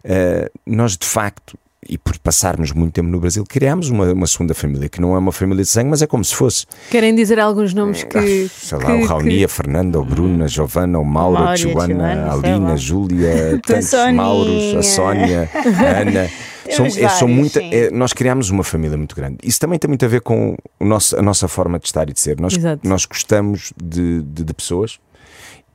Eh, 0.05 0.49
nós, 0.65 0.97
de 0.97 1.05
facto, 1.05 1.57
e 1.89 1.97
por 1.97 2.17
passarmos 2.19 2.71
muito 2.71 2.93
tempo 2.93 3.07
no 3.09 3.19
Brasil, 3.19 3.43
criámos 3.47 3.89
uma, 3.89 4.11
uma 4.13 4.27
segunda 4.27 4.53
família, 4.53 4.87
que 4.89 4.99
não 5.01 5.15
é 5.15 5.17
uma 5.19 5.31
família 5.31 5.63
de 5.63 5.69
sangue, 5.69 5.89
mas 5.89 6.01
é 6.01 6.07
como 6.07 6.23
se 6.23 6.35
fosse. 6.35 6.65
Querem 6.89 7.13
dizer 7.15 7.39
alguns 7.39 7.73
nomes 7.73 8.03
que. 8.03 8.17
Ah, 8.17 8.49
Sei 8.49 8.77
lá, 8.77 8.85
que- 8.85 8.91
o 8.91 9.05
Raoni, 9.05 9.37
que- 9.37 9.43
a 9.45 9.47
Fernanda, 9.47 9.99
o 9.99 10.05
Bruno, 10.05 10.43
a 10.43 10.47
Giovana, 10.47 10.99
o 10.99 11.05
Mauro, 11.05 11.37
a 11.37 11.39
Mauro, 11.39 11.51
a 11.53 11.55
Joana, 11.55 12.13
a 12.25 12.33
Alina, 12.33 12.73
a 12.73 12.75
Júlia, 12.75 13.59
tantos 13.65 13.89
Soninha. 13.89 14.13
Mauros, 14.13 14.75
a 14.75 14.83
Sónia, 14.83 15.49
a 15.53 16.01
Ana. 16.01 16.29
São, 16.69 16.89
são 16.89 17.27
muita, 17.27 17.61
é, 17.61 17.91
nós 17.91 18.13
criámos 18.13 18.49
uma 18.49 18.63
família 18.63 18.97
muito 18.97 19.13
grande. 19.13 19.35
Isso 19.43 19.59
também 19.59 19.77
tem 19.77 19.87
muito 19.89 20.05
a 20.05 20.07
ver 20.07 20.21
com 20.21 20.55
o 20.79 20.85
nosso, 20.85 21.19
a 21.19 21.21
nossa 21.21 21.45
forma 21.49 21.77
de 21.77 21.85
estar 21.87 22.09
e 22.09 22.13
de 22.13 22.19
ser. 22.21 22.39
Nós, 22.39 22.55
Exato. 22.57 22.87
nós 22.87 23.05
gostamos 23.05 23.73
de, 23.75 24.21
de, 24.23 24.43
de 24.45 24.53
pessoas 24.53 24.97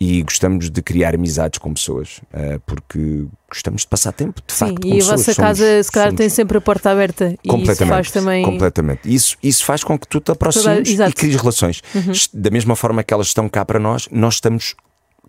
e 0.00 0.22
gostamos 0.22 0.70
de 0.70 0.80
criar 0.80 1.14
amizades 1.14 1.58
com 1.58 1.74
pessoas, 1.74 2.20
eh, 2.32 2.60
porque 2.64 3.26
gostamos 3.50 3.82
de 3.82 3.88
passar 3.88 4.12
tempo, 4.12 4.40
de 4.46 4.52
Sim, 4.52 4.58
facto. 4.66 4.80
com 4.82 4.88
e 4.88 4.92
a 4.92 4.94
pessoas. 4.96 5.18
vossa 5.20 5.34
Somos- 5.34 5.48
casa, 5.48 5.82
se 5.82 5.90
calhar, 5.92 6.08
somos- 6.08 6.18
tem 6.18 6.28
sempre 6.28 6.58
a 6.58 6.60
porta 6.60 6.90
aberta 6.90 7.34
e 7.42 7.62
isso 7.62 7.86
faz 7.86 8.10
também. 8.10 8.44
completamente. 8.44 9.00
Isso, 9.12 9.36
isso 9.42 9.64
faz 9.64 9.82
com 9.82 9.98
que 9.98 10.06
tu 10.06 10.20
te 10.20 10.30
aproximes 10.30 10.88
exato. 10.88 11.10
e 11.10 11.14
cries 11.14 11.34
relações. 11.36 11.82
Da 12.32 12.50
mesma 12.50 12.76
forma 12.76 13.02
que 13.02 13.12
elas 13.12 13.26
estão 13.28 13.48
cá 13.48 13.64
para 13.64 13.78
nós, 13.80 14.08
nós 14.12 14.34
estamos 14.34 14.74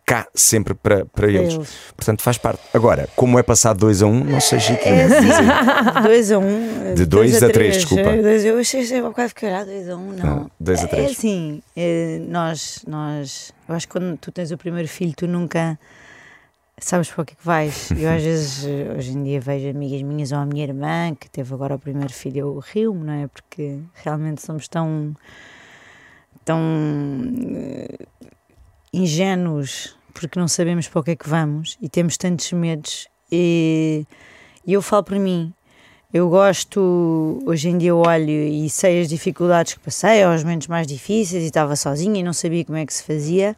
cá 0.09 0.27
sempre 0.33 0.73
para, 0.73 1.05
para 1.05 1.27
eles. 1.27 1.53
eles. 1.53 1.69
Portanto, 1.95 2.23
faz 2.23 2.39
parte. 2.39 2.59
Agora, 2.73 3.07
como 3.15 3.37
é 3.37 3.43
passado 3.43 3.77
2 3.81 4.01
a 4.01 4.07
1, 4.07 4.09
um, 4.09 4.23
não 4.23 4.41
sei. 4.41 4.57
É 4.57 5.03
assim, 5.03 6.01
2 6.01 6.31
a 6.33 6.39
1. 6.39 6.43
Um, 6.43 6.93
De 6.95 7.05
dois 7.05 7.43
a 7.43 7.49
três, 7.49 7.75
desculpa. 7.75 8.09
Eu 8.09 8.57
achei 8.57 8.83
que 8.83 9.01
um 9.01 9.09
bocado 9.09 9.29
ficar 9.29 9.65
2 9.65 9.87
a 9.87 9.95
1, 9.95 9.99
um, 9.99 10.11
não. 10.13 10.25
Não, 10.25 10.51
dois 10.59 10.83
a 10.83 10.87
três. 10.87 11.09
É 11.09 11.11
assim, 11.11 11.61
é, 11.77 12.19
nós, 12.27 12.83
nós. 12.87 13.53
Eu 13.67 13.75
acho 13.75 13.87
que 13.87 13.91
quando 13.91 14.17
tu 14.17 14.31
tens 14.31 14.49
o 14.49 14.57
primeiro 14.57 14.87
filho, 14.87 15.13
tu 15.15 15.27
nunca 15.27 15.77
sabes 16.79 17.11
para 17.11 17.21
o 17.21 17.25
que 17.25 17.33
é 17.33 17.35
que 17.35 17.45
vais. 17.45 17.91
Eu 17.95 18.09
às 18.09 18.23
vezes, 18.23 18.65
hoje 18.97 19.11
em 19.11 19.23
dia, 19.23 19.39
vejo 19.39 19.69
amigas 19.69 20.01
minhas 20.01 20.31
ou 20.31 20.39
a 20.39 20.45
minha 20.47 20.63
irmã, 20.63 21.13
que 21.13 21.29
teve 21.29 21.53
agora 21.53 21.75
o 21.75 21.79
primeiro 21.79 22.11
filho, 22.11 22.39
eu 22.39 22.57
rio-me, 22.57 23.05
não 23.05 23.13
é? 23.13 23.27
Porque 23.27 23.77
realmente 23.93 24.41
somos 24.41 24.67
tão. 24.67 25.13
tão. 26.43 26.59
eh, 27.55 28.05
ingênuos, 28.91 29.98
porque 30.13 30.39
não 30.39 30.47
sabemos 30.47 30.87
para 30.87 30.99
o 30.99 31.03
que 31.03 31.11
é 31.11 31.15
que 31.15 31.29
vamos 31.29 31.77
e 31.81 31.89
temos 31.89 32.17
tantos 32.17 32.51
medos. 32.53 33.07
E, 33.31 34.05
E 34.65 34.73
eu 34.73 34.81
falo 34.81 35.03
por 35.03 35.17
mim, 35.17 35.53
eu 36.13 36.29
gosto, 36.29 37.41
hoje 37.45 37.69
em 37.69 37.77
dia 37.77 37.95
olho 37.95 38.29
e 38.29 38.69
sei 38.69 39.01
as 39.01 39.07
dificuldades 39.07 39.73
que 39.75 39.79
passei, 39.79 40.23
aos 40.23 40.43
momentos 40.43 40.67
mais 40.67 40.87
difíceis 40.87 41.43
e 41.43 41.47
estava 41.47 41.75
sozinha 41.75 42.19
e 42.19 42.23
não 42.23 42.33
sabia 42.33 42.65
como 42.65 42.77
é 42.77 42.85
que 42.85 42.93
se 42.93 43.03
fazia, 43.03 43.55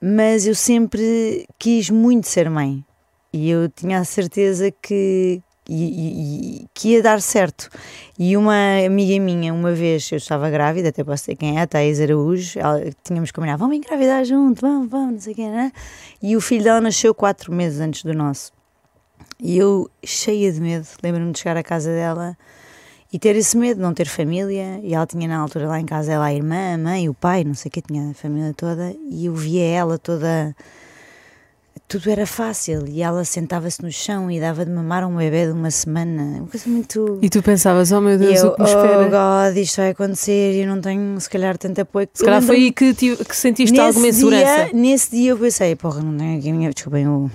mas 0.00 0.46
eu 0.46 0.54
sempre 0.54 1.46
quis 1.58 1.90
muito 1.90 2.28
ser 2.28 2.48
mãe 2.48 2.84
e 3.32 3.48
eu 3.50 3.68
tinha 3.68 3.98
a 3.98 4.04
certeza 4.04 4.70
que, 4.70 5.42
e, 5.72 6.62
e, 6.62 6.66
que 6.74 6.90
ia 6.90 7.02
dar 7.02 7.20
certo. 7.20 7.70
E 8.18 8.36
uma 8.36 8.84
amiga 8.84 9.22
minha, 9.22 9.54
uma 9.54 9.72
vez, 9.72 10.10
eu 10.10 10.18
estava 10.18 10.50
grávida, 10.50 10.88
até 10.88 11.04
posso 11.04 11.24
dizer 11.24 11.36
quem 11.36 11.58
é, 11.58 11.62
a 11.62 11.66
Thais 11.66 12.00
Araújo, 12.00 12.58
ela, 12.58 12.82
tínhamos 13.04 13.30
combinado, 13.30 13.58
vamos 13.58 13.76
engravidar 13.76 14.24
junto, 14.24 14.60
vamos, 14.60 14.90
vamos, 14.90 15.12
não 15.12 15.20
sei 15.20 15.34
quem, 15.34 15.48
né? 15.48 15.72
E 16.20 16.36
o 16.36 16.40
filho 16.40 16.64
dela 16.64 16.80
nasceu 16.80 17.14
quatro 17.14 17.52
meses 17.52 17.80
antes 17.80 18.02
do 18.02 18.12
nosso. 18.12 18.52
E 19.38 19.56
eu, 19.56 19.88
cheia 20.04 20.52
de 20.52 20.60
medo, 20.60 20.86
lembro-me 21.02 21.32
de 21.32 21.38
chegar 21.38 21.56
à 21.56 21.62
casa 21.62 21.90
dela 21.90 22.36
e 23.12 23.18
ter 23.18 23.36
esse 23.36 23.56
medo 23.56 23.76
de 23.76 23.82
não 23.82 23.94
ter 23.94 24.06
família. 24.06 24.80
E 24.82 24.92
ela 24.92 25.06
tinha 25.06 25.26
na 25.26 25.38
altura 25.38 25.68
lá 25.68 25.80
em 25.80 25.86
casa 25.86 26.12
ela 26.12 26.26
a 26.26 26.34
irmã, 26.34 26.74
a 26.74 26.78
mãe, 26.78 27.08
o 27.08 27.14
pai, 27.14 27.44
não 27.44 27.54
sei 27.54 27.68
o 27.68 27.72
que, 27.72 27.80
tinha 27.80 28.10
a 28.10 28.14
família 28.14 28.52
toda. 28.54 28.94
E 29.08 29.26
eu 29.26 29.34
via 29.34 29.64
ela 29.64 29.98
toda 29.98 30.54
tudo 31.90 32.08
era 32.08 32.24
fácil 32.24 32.86
e 32.86 33.02
ela 33.02 33.24
sentava-se 33.24 33.82
no 33.82 33.90
chão 33.90 34.30
e 34.30 34.38
dava 34.38 34.64
de 34.64 34.70
mamar 34.70 35.02
a 35.02 35.08
um 35.08 35.16
bebê 35.16 35.46
de 35.46 35.52
uma 35.52 35.72
semana, 35.72 36.38
uma 36.38 36.46
coisa 36.46 36.70
muito. 36.70 37.18
E 37.20 37.28
tu 37.28 37.42
pensavas, 37.42 37.90
oh 37.90 38.00
meu 38.00 38.16
Deus, 38.16 38.40
eu, 38.40 38.50
o 38.50 38.54
que 38.54 38.62
me 38.62 38.68
espera? 38.68 39.06
Oh 39.06 39.10
God, 39.10 39.56
isto 39.56 39.76
vai 39.78 39.90
acontecer 39.90 40.54
e 40.54 40.60
eu 40.60 40.68
não 40.68 40.80
tenho 40.80 41.20
se 41.20 41.28
calhar 41.28 41.58
tanto 41.58 41.80
apoio. 41.80 42.08
Se 42.14 42.24
calhar 42.24 42.40
foi 42.42 42.56
aí 42.56 42.72
que, 42.72 42.94
que 42.94 43.36
sentiste 43.36 43.72
nesse 43.72 43.84
alguma 43.84 44.06
insegurança. 44.06 44.66
Dia, 44.66 44.70
nesse 44.72 45.10
dia 45.10 45.30
eu 45.30 45.36
pensei, 45.36 45.74
porra, 45.74 46.00
não 46.00 46.16
tenho 46.16 46.38
aqui 46.38 46.50
a 46.50 46.52
minha. 46.52 46.70
Desculpem 46.70 47.08
o, 47.08 47.28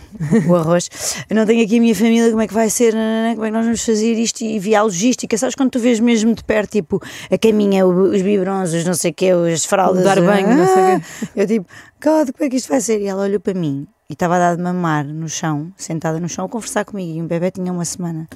o 0.47 0.55
arroz, 0.55 0.89
eu 1.29 1.35
não 1.35 1.45
tenho 1.45 1.61
aqui 1.65 1.77
a 1.77 1.81
minha 1.81 1.95
família, 1.95 2.29
como 2.29 2.41
é 2.41 2.47
que 2.47 2.53
vai 2.53 2.69
ser, 2.69 2.93
como 3.33 3.43
é 3.43 3.47
que 3.47 3.53
nós 3.53 3.65
vamos 3.65 3.83
fazer 3.83 4.13
isto 4.13 4.41
e 4.41 4.57
via 4.57 4.79
a 4.79 4.83
logística, 4.83 5.37
sabes 5.37 5.55
quando 5.55 5.71
tu 5.71 5.79
vês 5.79 5.99
mesmo 5.99 6.33
de 6.33 6.45
perto, 6.45 6.71
tipo, 6.71 7.01
a 7.29 7.37
caminha, 7.37 7.85
os 7.85 8.21
biberons, 8.21 8.71
os 8.71 8.85
não 8.85 8.93
sei 8.93 9.11
o 9.11 9.13
quê, 9.13 9.31
as 9.53 9.65
fraldas. 9.65 10.05
Dar 10.05 10.21
banho, 10.21 10.47
ah, 10.47 10.55
não 10.55 10.65
sei 10.65 10.75
o 10.75 10.99
quê. 10.99 11.05
Eu 11.35 11.47
tipo, 11.47 11.67
God, 12.01 12.29
como 12.31 12.45
é 12.45 12.49
que 12.49 12.55
isto 12.55 12.69
vai 12.69 12.79
ser? 12.79 13.01
E 13.01 13.07
ela 13.07 13.23
olhou 13.23 13.41
para 13.41 13.53
mim 13.53 13.85
e 14.09 14.13
estava 14.13 14.35
a 14.35 14.39
dar 14.39 14.55
de 14.55 14.61
mamar 14.61 15.05
no 15.05 15.27
chão, 15.27 15.73
sentada 15.75 16.19
no 16.19 16.29
chão, 16.29 16.45
a 16.45 16.49
conversar 16.49 16.85
comigo. 16.85 17.17
E 17.17 17.21
um 17.21 17.27
bebê 17.27 17.51
tinha 17.51 17.71
uma 17.71 17.85
semana. 17.85 18.27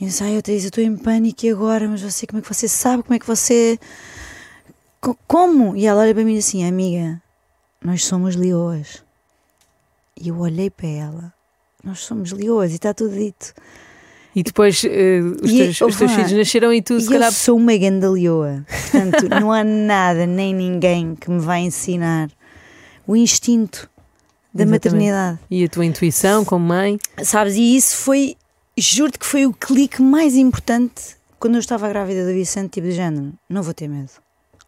E 0.00 0.04
eu 0.04 0.08
disse: 0.08 0.24
Ai, 0.24 0.34
eu 0.34 0.42
estou 0.56 0.82
em 0.82 0.96
pânico 0.96 1.46
agora, 1.48 1.88
mas 1.88 2.02
você, 2.02 2.26
como 2.26 2.40
é 2.40 2.42
que 2.42 2.52
você 2.52 2.66
sabe? 2.68 3.02
Como 3.02 3.14
é 3.14 3.18
que 3.18 3.26
você. 3.26 3.78
Como? 5.26 5.76
E 5.76 5.86
ela 5.86 6.02
olha 6.02 6.14
para 6.14 6.24
mim 6.24 6.38
assim: 6.38 6.66
Amiga, 6.66 7.22
nós 7.82 8.04
somos 8.04 8.34
leoas. 8.34 9.04
E 10.20 10.28
eu 10.28 10.38
olhei 10.38 10.70
para 10.70 10.88
ela: 10.88 11.34
Nós 11.84 12.00
somos 12.00 12.32
leoas 12.32 12.72
e 12.72 12.74
está 12.74 12.92
tudo 12.92 13.14
dito. 13.14 13.54
E 14.34 14.42
depois 14.42 14.82
uh, 14.82 14.88
os, 15.42 15.50
e, 15.50 15.58
teus, 15.58 15.80
os 15.82 15.96
teus 15.96 16.12
filhos 16.12 16.32
nasceram 16.32 16.72
e 16.72 16.80
tu, 16.80 16.98
se 16.98 17.06
e 17.06 17.10
calhar. 17.10 17.28
Eu 17.28 17.32
sou 17.32 17.56
uma 17.56 17.76
grande 17.76 18.06
leoa. 18.06 18.64
Portanto, 18.66 19.28
não 19.28 19.52
há 19.52 19.62
nada 19.62 20.26
nem 20.26 20.54
ninguém 20.54 21.14
que 21.14 21.30
me 21.30 21.38
vai 21.38 21.60
ensinar 21.60 22.30
o 23.06 23.14
instinto 23.14 23.90
da 24.54 24.64
Exatamente. 24.64 24.86
maternidade. 24.86 25.38
E 25.50 25.64
a 25.64 25.68
tua 25.68 25.84
intuição 25.84 26.44
como 26.44 26.66
mãe? 26.66 26.98
Sabes, 27.22 27.54
e 27.54 27.76
isso 27.76 27.96
foi, 27.96 28.36
juro-te 28.76 29.18
que 29.18 29.26
foi 29.26 29.46
o 29.46 29.52
clique 29.52 30.02
mais 30.02 30.34
importante 30.34 31.16
quando 31.38 31.54
eu 31.54 31.60
estava 31.60 31.88
grávida 31.88 32.24
do 32.24 32.32
Vicente, 32.32 32.70
tipo 32.70 32.86
de 32.86 32.92
género, 32.92 33.32
não 33.48 33.62
vou 33.62 33.74
ter 33.74 33.88
medo. 33.88 34.10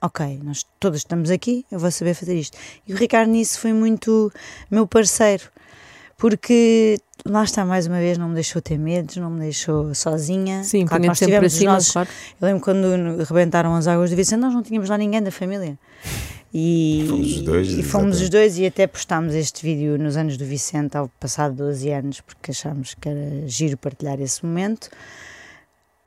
Ok, 0.02 0.40
nós 0.42 0.66
todos 0.80 0.98
estamos 0.98 1.30
aqui, 1.30 1.64
eu 1.70 1.78
vou 1.78 1.90
saber 1.90 2.14
fazer 2.14 2.34
isto. 2.34 2.58
E 2.86 2.92
o 2.92 2.96
Ricardo 2.96 3.30
nisso 3.30 3.60
foi 3.60 3.72
muito 3.72 4.30
meu 4.70 4.86
parceiro, 4.86 5.44
porque 6.18 6.98
lá 7.24 7.44
está 7.44 7.64
mais 7.64 7.86
uma 7.86 7.98
vez, 7.98 8.18
não 8.18 8.28
me 8.28 8.34
deixou 8.34 8.60
ter 8.60 8.76
medos, 8.76 9.16
não 9.16 9.30
me 9.30 9.40
deixou 9.40 9.94
sozinha. 9.94 10.64
Sim, 10.64 10.84
claro 10.84 11.06
nós 11.06 11.18
tivemos 11.18 11.52
cima, 11.52 11.74
nossos, 11.74 11.92
claro. 11.92 12.08
Eu 12.40 12.46
lembro 12.48 12.62
quando 12.62 13.22
rebentaram 13.22 13.74
as 13.74 13.86
águas 13.86 14.10
do 14.10 14.16
Vicente, 14.16 14.40
nós 14.40 14.52
não 14.52 14.62
tínhamos 14.62 14.88
lá 14.90 14.98
ninguém 14.98 15.22
da 15.22 15.30
família. 15.30 15.78
E 16.56 17.04
fomos 17.08 17.32
os 17.32 17.42
dois. 17.42 17.72
E 17.72 17.82
fomos 17.82 18.20
os 18.20 18.30
dois 18.30 18.58
e 18.58 18.66
até 18.66 18.86
postámos 18.86 19.34
este 19.34 19.60
vídeo 19.60 19.98
nos 19.98 20.16
anos 20.16 20.36
do 20.36 20.44
Vicente, 20.44 20.96
ao 20.96 21.08
passado 21.18 21.56
12 21.56 21.90
anos, 21.90 22.20
porque 22.20 22.52
achámos 22.52 22.94
que 22.94 23.08
era 23.08 23.48
giro 23.48 23.76
partilhar 23.76 24.20
esse 24.20 24.46
momento. 24.46 24.88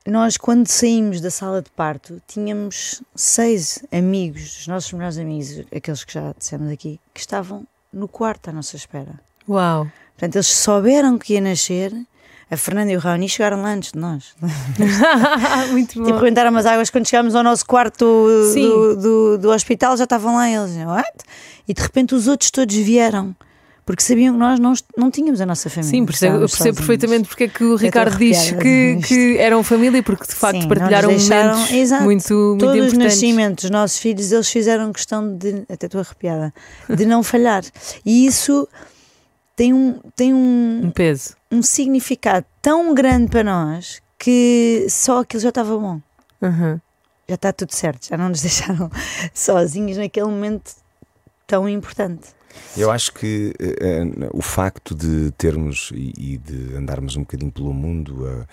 Nós, 0.06 0.38
quando 0.38 0.66
saímos 0.66 1.20
da 1.20 1.30
sala 1.30 1.60
de 1.60 1.70
parto, 1.72 2.22
tínhamos 2.26 3.02
seis 3.14 3.84
amigos, 3.92 4.60
os 4.60 4.66
nossos 4.66 4.90
melhores 4.94 5.18
amigos, 5.18 5.66
aqueles 5.70 6.02
que 6.02 6.14
já 6.14 6.32
dissemos 6.38 6.72
aqui, 6.72 6.98
que 7.12 7.20
estavam 7.20 7.66
no 7.92 8.08
quarto 8.08 8.48
à 8.48 8.52
nossa 8.52 8.74
espera. 8.74 9.20
Uau! 9.46 9.86
Portanto, 10.18 10.34
eles 10.34 10.48
souberam 10.48 11.16
que 11.16 11.34
ia 11.34 11.40
nascer 11.40 11.92
a 12.50 12.56
Fernanda 12.56 12.90
e 12.90 12.96
o 12.96 12.98
Raoni 12.98 13.28
chegaram 13.28 13.62
lá 13.62 13.72
antes 13.72 13.92
de 13.92 13.98
nós. 14.00 14.34
Muito 15.70 15.98
bom. 16.00 16.06
Tipo, 16.06 16.18
rebentaram 16.18 16.56
as 16.56 16.66
águas 16.66 16.90
quando 16.90 17.06
chegámos 17.06 17.36
ao 17.36 17.44
nosso 17.44 17.64
quarto 17.64 18.04
do, 18.04 18.96
do, 18.96 19.38
do, 19.38 19.50
hospital, 19.50 19.96
já 19.96 20.04
estavam 20.04 20.34
lá 20.34 20.50
eles. 20.50 20.74
What? 20.76 21.12
E 21.68 21.74
de 21.74 21.80
repente 21.80 22.14
os 22.14 22.26
outros 22.26 22.50
todos 22.50 22.74
vieram. 22.74 23.36
Porque 23.84 24.02
sabiam 24.02 24.34
que 24.34 24.40
nós 24.40 24.58
não, 24.60 24.74
não 24.98 25.10
tínhamos 25.10 25.40
a 25.40 25.46
nossa 25.46 25.70
família. 25.70 25.90
Sim, 25.90 26.04
percebo, 26.04 26.36
eu 26.36 26.40
percebo 26.40 26.76
perfeitamente 26.76 27.26
porque 27.26 27.44
é 27.44 27.48
que 27.48 27.64
o 27.64 27.74
Ricardo 27.74 28.18
diz 28.18 28.50
que, 28.50 28.98
que 29.02 29.38
eram 29.38 29.62
família, 29.62 30.02
porque 30.02 30.26
de 30.26 30.34
facto 30.34 30.60
Sim, 30.60 30.68
partilharam 30.68 31.08
deixaram, 31.08 31.54
momentos 31.54 31.74
exato, 31.74 32.04
muito, 32.04 32.34
muito 32.34 32.60
Todos 32.66 32.76
importantes. 32.76 32.92
os 32.92 32.98
nascimentos 32.98 33.62
dos 33.62 33.70
nossos 33.70 33.98
filhos, 33.98 34.30
eles 34.30 34.50
fizeram 34.50 34.92
questão 34.92 35.34
de, 35.34 35.64
até 35.70 35.86
estou 35.86 36.02
arrepiada, 36.02 36.52
de 36.86 37.06
não 37.06 37.22
falhar. 37.22 37.64
E 38.04 38.26
isso 38.26 38.68
tem 39.58 39.74
um, 39.74 39.98
tem 40.14 40.32
um, 40.32 40.82
um 40.84 40.90
peso, 40.92 41.34
um 41.50 41.62
significado 41.62 42.46
tão 42.62 42.94
grande 42.94 43.28
para 43.28 43.42
nós 43.42 44.00
que 44.16 44.86
só 44.88 45.22
aquilo 45.22 45.42
já 45.42 45.48
estava 45.48 45.76
bom. 45.76 46.00
Uhum. 46.40 46.80
Já 47.28 47.34
está 47.34 47.52
tudo 47.52 47.74
certo, 47.74 48.06
já 48.08 48.16
não 48.16 48.28
nos 48.28 48.40
deixaram 48.40 48.88
sozinhos 49.34 49.98
naquele 49.98 50.26
momento 50.26 50.76
tão 51.44 51.68
importante. 51.68 52.28
Eu 52.76 52.88
acho 52.88 53.12
que 53.12 53.52
uh, 53.60 54.30
o 54.32 54.40
facto 54.40 54.94
de 54.94 55.32
termos 55.32 55.90
e, 55.92 56.12
e, 56.16 56.38
de 56.38 56.76
andarmos 56.76 57.16
um 57.16 57.22
bocadinho 57.22 57.50
pelo 57.50 57.74
mundo, 57.74 58.26
uh, 58.26 58.46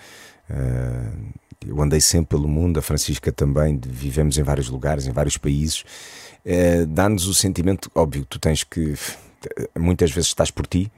uh, 0.50 1.34
eu 1.64 1.80
andei 1.80 2.00
sempre 2.00 2.30
pelo 2.30 2.48
mundo, 2.48 2.80
a 2.80 2.82
Francisca 2.82 3.30
também, 3.30 3.78
de, 3.78 3.88
vivemos 3.88 4.38
em 4.38 4.42
vários 4.42 4.68
lugares, 4.68 5.06
em 5.06 5.12
vários 5.12 5.36
países, 5.36 5.84
dá-nos 6.88 7.26
o 7.26 7.34
sentimento, 7.34 7.90
óbvio, 7.94 8.24
tu 8.24 8.38
tens 8.38 8.62
que 8.62 8.94
muitas 9.74 10.10
vezes 10.12 10.28
estás 10.28 10.50
por 10.50 10.66
ti, 10.66 10.90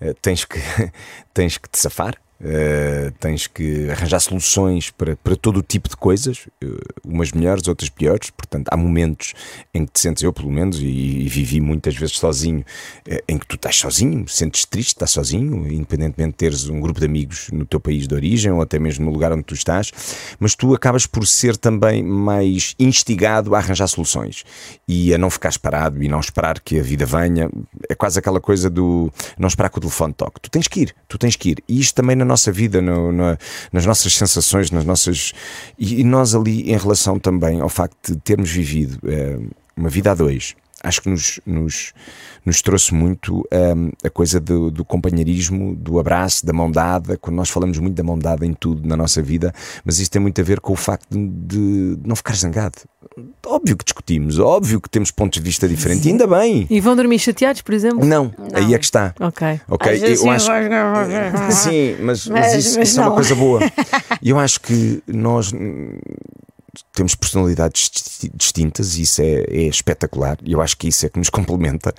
eh, 0.00 0.14
tens 0.20 0.44
que, 0.44 0.60
tens 1.32 1.58
que 1.58 1.68
te 1.68 1.78
safar, 1.78 2.20
Uh, 2.40 3.10
tens 3.20 3.46
que 3.46 3.88
arranjar 3.90 4.20
soluções 4.20 4.90
para, 4.90 5.16
para 5.16 5.36
todo 5.36 5.58
o 5.58 5.62
tipo 5.62 5.88
de 5.88 5.96
coisas, 5.96 6.46
uh, 6.62 6.78
umas 7.04 7.32
melhores, 7.32 7.66
outras 7.68 7.88
piores. 7.88 8.30
Portanto, 8.30 8.68
há 8.70 8.76
momentos 8.76 9.32
em 9.72 9.86
que 9.86 9.92
te 9.92 10.00
sentes, 10.00 10.22
eu 10.22 10.32
pelo 10.32 10.50
menos, 10.50 10.78
e, 10.78 10.84
e 10.84 11.28
vivi 11.28 11.60
muitas 11.60 11.94
vezes 11.94 12.16
sozinho, 12.16 12.60
uh, 12.60 13.22
em 13.28 13.38
que 13.38 13.46
tu 13.46 13.54
estás 13.54 13.76
sozinho, 13.76 14.26
sentes 14.28 14.64
triste, 14.64 14.88
estás 14.88 15.12
sozinho, 15.12 15.66
independentemente 15.72 16.32
de 16.32 16.36
teres 16.36 16.68
um 16.68 16.80
grupo 16.80 17.00
de 17.00 17.06
amigos 17.06 17.48
no 17.52 17.64
teu 17.64 17.78
país 17.80 18.06
de 18.06 18.14
origem 18.14 18.50
ou 18.50 18.60
até 18.60 18.78
mesmo 18.78 19.04
no 19.04 19.12
lugar 19.12 19.32
onde 19.32 19.44
tu 19.44 19.54
estás, 19.54 19.92
mas 20.38 20.54
tu 20.54 20.74
acabas 20.74 21.06
por 21.06 21.26
ser 21.26 21.56
também 21.56 22.02
mais 22.02 22.74
instigado 22.78 23.54
a 23.54 23.58
arranjar 23.58 23.86
soluções 23.86 24.44
e 24.86 25.14
a 25.14 25.18
não 25.18 25.30
ficares 25.30 25.56
parado 25.56 26.02
e 26.02 26.08
não 26.08 26.20
esperar 26.20 26.60
que 26.60 26.78
a 26.78 26.82
vida 26.82 27.06
venha. 27.06 27.48
É 27.88 27.94
quase 27.94 28.18
aquela 28.18 28.40
coisa 28.40 28.68
do 28.68 29.10
não 29.38 29.48
esperar 29.48 29.70
que 29.70 29.78
o 29.78 29.80
telefone 29.80 30.12
toque. 30.12 30.40
Tu 30.40 30.50
tens 30.50 30.68
que 30.68 30.80
ir, 30.80 30.94
tu 31.08 31.16
tens 31.18 31.36
que 31.36 31.50
ir. 31.50 31.62
E 31.68 31.80
isto 31.80 31.94
também 31.94 32.16
na 32.24 32.30
nossa 32.30 32.50
vida, 32.50 32.80
no, 32.80 33.12
no, 33.12 33.36
nas 33.72 33.86
nossas 33.86 34.14
sensações, 34.14 34.70
nas 34.70 34.84
nossas. 34.84 35.32
E, 35.78 36.00
e, 36.00 36.04
nós 36.04 36.34
ali, 36.34 36.70
em 36.70 36.76
relação 36.76 37.18
também 37.18 37.60
ao 37.60 37.68
facto 37.68 38.12
de 38.12 38.20
termos 38.20 38.50
vivido 38.50 38.98
é, 39.06 39.38
uma 39.76 39.88
vida 39.88 40.10
a 40.10 40.14
dois, 40.14 40.54
acho 40.84 41.00
que 41.00 41.08
nos, 41.08 41.40
nos, 41.46 41.92
nos 42.44 42.62
trouxe 42.62 42.94
muito 42.94 43.38
um, 43.52 43.90
a 44.04 44.10
coisa 44.10 44.38
do, 44.38 44.70
do, 44.70 44.84
companheirismo, 44.84 45.74
do 45.74 45.98
abraço, 45.98 46.44
da 46.44 46.52
mão 46.52 46.70
dada. 46.70 47.16
Quando 47.16 47.36
nós 47.36 47.48
falamos 47.48 47.78
muito 47.78 47.96
da 47.96 48.02
mão 48.02 48.18
dada 48.18 48.44
em 48.44 48.52
tudo 48.52 48.86
na 48.86 48.96
nossa 48.96 49.22
vida, 49.22 49.52
mas 49.84 49.98
isso 49.98 50.10
tem 50.10 50.20
muito 50.20 50.40
a 50.40 50.44
ver 50.44 50.60
com 50.60 50.72
o 50.74 50.76
facto 50.76 51.08
de, 51.10 51.96
de 51.96 52.06
não 52.06 52.14
ficar 52.14 52.34
zangado. 52.34 52.74
Óbvio 53.46 53.76
que 53.76 53.84
discutimos, 53.84 54.38
óbvio 54.38 54.80
que 54.80 54.90
temos 54.90 55.10
pontos 55.10 55.40
de 55.40 55.44
vista 55.44 55.66
diferentes, 55.66 56.06
ainda 56.06 56.26
bem. 56.26 56.66
E 56.68 56.80
vão 56.80 56.94
dormir 56.94 57.18
chateados, 57.18 57.62
por 57.62 57.72
exemplo? 57.72 58.04
Não, 58.04 58.32
não. 58.36 58.48
aí 58.52 58.74
é 58.74 58.78
que 58.78 58.84
está. 58.84 59.14
Ok. 59.20 59.60
Ok, 59.68 59.92
eu 60.04 60.30
acho. 60.30 60.50
Sim, 61.50 61.96
mas, 62.00 62.26
mas, 62.26 62.28
mas 62.28 62.54
isso, 62.54 62.78
mas 62.78 62.88
isso 62.88 63.00
é 63.00 63.02
uma 63.02 63.14
coisa 63.14 63.34
boa. 63.34 63.60
E 64.22 64.30
eu 64.30 64.38
acho 64.38 64.60
que 64.60 65.02
nós 65.06 65.52
temos 66.92 67.14
personalidades 67.14 67.90
distintas 68.34 68.96
e 68.96 69.02
isso 69.02 69.22
é, 69.22 69.44
é, 69.48 69.62
espetacular. 69.62 70.38
Eu 70.44 70.60
acho 70.60 70.76
que 70.76 70.88
isso 70.88 71.06
é 71.06 71.08
que 71.08 71.18
nos 71.18 71.30
complementa. 71.30 71.94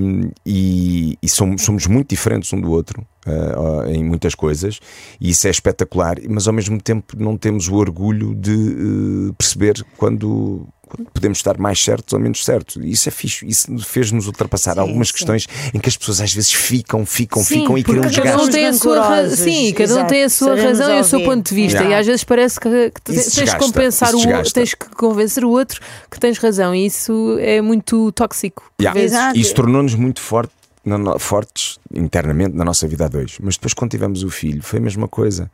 Um, 0.00 0.30
e, 0.44 1.18
e 1.22 1.28
somos, 1.28 1.62
somos, 1.62 1.86
muito 1.86 2.10
diferentes 2.10 2.52
um 2.52 2.60
do 2.60 2.70
outro 2.70 3.04
uh, 3.26 3.88
em 3.88 4.04
muitas 4.04 4.34
coisas 4.34 4.80
e 5.20 5.30
isso 5.30 5.46
é 5.46 5.50
espetacular, 5.50 6.16
mas 6.28 6.46
ao 6.46 6.54
mesmo 6.54 6.80
tempo 6.80 7.16
não 7.18 7.36
temos 7.36 7.68
o 7.68 7.74
orgulho 7.74 8.34
de 8.34 8.54
uh, 8.54 9.34
perceber 9.34 9.84
quando 9.96 10.66
podemos 11.12 11.38
estar 11.38 11.58
mais 11.58 11.82
certos 11.82 12.12
ou 12.12 12.20
menos 12.20 12.44
certos. 12.44 12.76
E 12.76 12.90
isso 12.90 13.08
é 13.08 13.12
fixe, 13.12 13.46
isso 13.46 13.78
fez-nos 13.78 14.26
ultrapassar 14.26 14.74
Sim, 14.74 14.80
algumas 14.80 15.08
sim. 15.08 15.14
questões 15.14 15.46
em 15.74 15.78
que 15.78 15.88
as 15.88 15.96
pessoas 15.96 16.20
às 16.20 16.32
vezes 16.32 16.52
ficam, 16.52 17.04
ficam, 17.06 17.42
Sim, 17.42 17.60
ficam 17.60 17.78
e 17.78 17.82
criam 17.82 17.98
um 18.00 18.02
porque 18.02 18.20
cada 18.20 18.36
um 18.36 18.46
desgaste. 18.46 18.52
tem 18.52 18.66
a 18.66 18.72
sua 18.72 19.28
sim, 19.36 19.72
cada 19.72 19.92
um 19.92 19.96
Exato. 19.96 20.08
tem 20.08 20.24
a 20.24 20.28
sua 20.28 20.48
Sabemos 20.56 20.78
razão 20.78 20.96
e 20.96 21.00
o 21.00 21.04
seu 21.04 21.20
ponto 21.22 21.48
de 21.48 21.54
vista. 21.54 21.78
Yeah. 21.78 21.96
E 21.96 22.00
às 22.00 22.06
vezes 22.06 22.24
parece 22.24 22.60
que, 22.60 22.90
que 22.90 23.00
tens 23.02 23.24
que 23.24 23.30
desgasta, 23.30 23.58
compensar 23.58 24.08
isso 24.14 24.28
o 24.28 24.36
outro, 24.36 24.52
tens 24.52 24.74
que 24.74 24.88
convencer 24.90 25.44
o 25.44 25.50
outro 25.50 25.80
que 26.10 26.18
tens 26.20 26.38
razão. 26.38 26.74
E 26.74 26.86
isso 26.86 27.36
é 27.40 27.60
muito 27.60 28.12
tóxico. 28.12 28.70
Yeah. 28.80 29.32
Isso 29.34 29.54
tornou-nos 29.54 29.94
muito 29.94 30.20
forte, 30.20 30.52
na 30.84 31.18
fortes 31.18 31.78
internamente 31.92 32.56
na 32.56 32.64
nossa 32.64 32.86
vida 32.88 33.04
a 33.04 33.08
dois. 33.08 33.38
Mas 33.40 33.54
depois, 33.56 33.74
quando 33.74 33.90
tivemos 33.90 34.22
o 34.22 34.30
filho, 34.30 34.62
foi 34.62 34.78
a 34.78 34.82
mesma 34.82 35.08
coisa. 35.08 35.50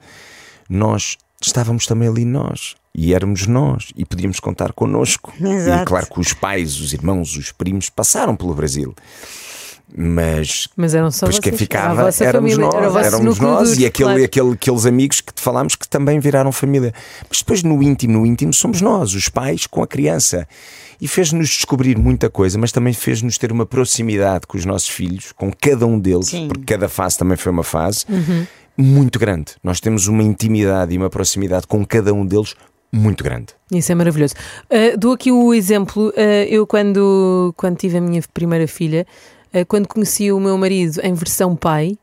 Nós 0.69 1.17
estávamos 1.41 1.87
também 1.87 2.09
ali 2.09 2.25
nós. 2.25 2.75
E 2.99 3.13
éramos 3.13 3.47
nós. 3.47 3.93
E 3.95 4.07
podíamos 4.07 4.41
contar 4.41 4.73
connosco. 4.73 5.31
Exato. 5.39 5.83
E 5.83 5.85
claro 5.85 6.07
que 6.07 6.19
os 6.19 6.33
pais, 6.33 6.81
os 6.81 6.95
irmãos, 6.95 7.37
os 7.37 7.53
primos 7.53 7.91
passaram 7.91 8.35
pelo 8.35 8.55
Brasil. 8.55 8.95
Mas 9.95 10.67
Mas 10.77 10.95
eram 10.95 11.11
só 11.11 11.27
quem 11.27 11.41
vocês. 11.41 11.55
A 11.55 11.59
ficava 11.59 12.11
éramos 12.21 12.53
família, 12.55 12.57
nós, 12.57 12.97
era 12.97 13.07
éramos 13.07 13.39
nós 13.39 13.69
duro, 13.69 13.81
e 13.81 13.87
aquele, 13.87 14.09
claro. 14.09 14.25
aquele, 14.25 14.53
aqueles 14.53 14.87
amigos 14.87 15.21
que 15.21 15.33
te 15.33 15.41
falámos 15.41 15.77
que 15.77 15.87
também 15.87 16.19
viraram 16.19 16.51
família. 16.51 16.93
Mas 17.29 17.39
depois 17.39 17.63
no 17.63 17.81
íntimo, 17.83 18.15
no 18.15 18.27
íntimo 18.27 18.53
somos 18.53 18.81
nós, 18.81 19.15
os 19.15 19.29
pais 19.29 19.67
com 19.67 19.83
a 19.83 19.87
criança. 19.87 20.49
E 21.01 21.07
fez-nos 21.07 21.49
descobrir 21.49 21.97
muita 21.99 22.29
coisa, 22.31 22.59
mas 22.59 22.73
também 22.73 22.95
fez-nos 22.95 23.37
ter 23.39 23.53
uma 23.53 23.67
proximidade 23.67 24.47
com 24.47 24.57
os 24.57 24.65
nossos 24.65 24.89
filhos, 24.89 25.33
com 25.33 25.53
cada 25.53 25.87
um 25.87 25.99
deles, 25.99 26.29
Sim. 26.29 26.49
porque 26.49 26.65
cada 26.65 26.89
fase 26.89 27.19
também 27.19 27.37
foi 27.37 27.53
uma 27.53 27.63
fase 27.63 28.07
Uhum. 28.09 28.47
muito 28.77 29.19
grande. 29.19 29.53
Nós 29.63 29.79
temos 29.81 30.09
uma 30.09 30.23
intimidade 30.23 30.95
e 30.95 30.99
uma 30.99 31.11
proximidade 31.11 31.67
com 31.67 31.85
cada 31.85 32.13
um 32.15 32.25
deles 32.25 32.55
muito 32.97 33.23
grande. 33.23 33.49
Isso 33.71 33.93
é 33.93 33.95
maravilhoso. 33.95 34.35
Uh, 34.71 34.97
dou 34.99 35.13
aqui 35.13 35.31
o 35.31 35.53
exemplo. 35.55 36.09
uh, 36.09 36.13
eu, 36.49 36.67
quando, 36.67 37.53
quando 37.57 37.77
tive 37.77 37.99
a 37.99 38.01
minha 38.01 38.23
primeira 38.33 38.67
filha, 38.67 39.07
uh, 39.55 39.65
quando 39.67 39.87
conheci 39.87 40.33
o 40.33 40.41
meu 40.41 40.57
marido 40.57 41.01
em 41.03 41.15
versão 41.15 41.55
pai, 41.55 41.97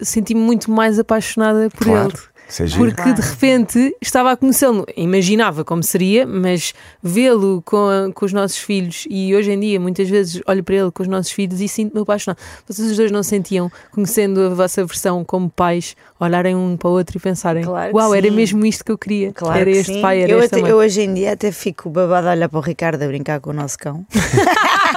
senti-me 0.00 0.40
muito 0.40 0.70
mais 0.70 0.98
apaixonada 0.98 1.70
por 1.70 1.84
Claro. 1.86 2.08
ele. 2.08 2.18
É. 2.60 2.66
Porque 2.76 3.12
de 3.12 3.20
repente 3.22 3.96
estava 4.00 4.32
a 4.32 4.36
conhecê-lo, 4.36 4.84
imaginava 4.96 5.64
como 5.64 5.82
seria, 5.82 6.26
mas 6.26 6.74
vê-lo 7.02 7.62
com, 7.64 8.12
com 8.14 8.24
os 8.26 8.32
nossos 8.32 8.58
filhos 8.58 9.06
e 9.08 9.34
hoje 9.34 9.50
em 9.52 9.58
dia 9.60 9.80
muitas 9.80 10.08
vezes 10.08 10.40
olho 10.46 10.62
para 10.62 10.74
ele 10.74 10.90
com 10.90 11.02
os 11.02 11.08
nossos 11.08 11.32
filhos 11.32 11.60
e 11.60 11.68
sinto-me 11.68 12.02
apaixonado. 12.02 12.38
Vocês 12.68 12.90
os 12.90 12.96
dois 12.96 13.10
não 13.10 13.22
sentiam, 13.22 13.70
conhecendo 13.90 14.40
a 14.42 14.48
vossa 14.50 14.84
versão 14.84 15.24
como 15.24 15.48
pais, 15.50 15.96
olharem 16.20 16.54
um 16.54 16.76
para 16.76 16.88
o 16.88 16.92
outro 16.92 17.16
e 17.16 17.20
pensarem: 17.20 17.64
Claro 17.64 17.94
Uau, 17.94 18.14
era 18.14 18.28
sim. 18.28 18.34
mesmo 18.34 18.64
isto 18.66 18.84
que 18.84 18.92
eu 18.92 18.98
queria. 18.98 19.32
Claro 19.32 19.58
era 19.60 19.70
que 19.70 19.76
este 19.78 19.94
sim. 19.94 20.00
pai, 20.02 20.22
era 20.22 20.32
eu, 20.32 20.38
esta 20.40 20.56
até- 20.56 20.62
mãe. 20.62 20.70
eu 20.70 20.76
hoje 20.76 21.00
em 21.02 21.14
dia 21.14 21.32
até 21.32 21.50
fico 21.50 21.88
babada 21.90 22.28
a 22.30 22.32
olhar 22.32 22.48
para 22.48 22.58
o 22.58 22.62
Ricardo 22.62 23.02
a 23.02 23.06
brincar 23.06 23.40
com 23.40 23.50
o 23.50 23.54
nosso 23.54 23.78
cão. 23.78 24.04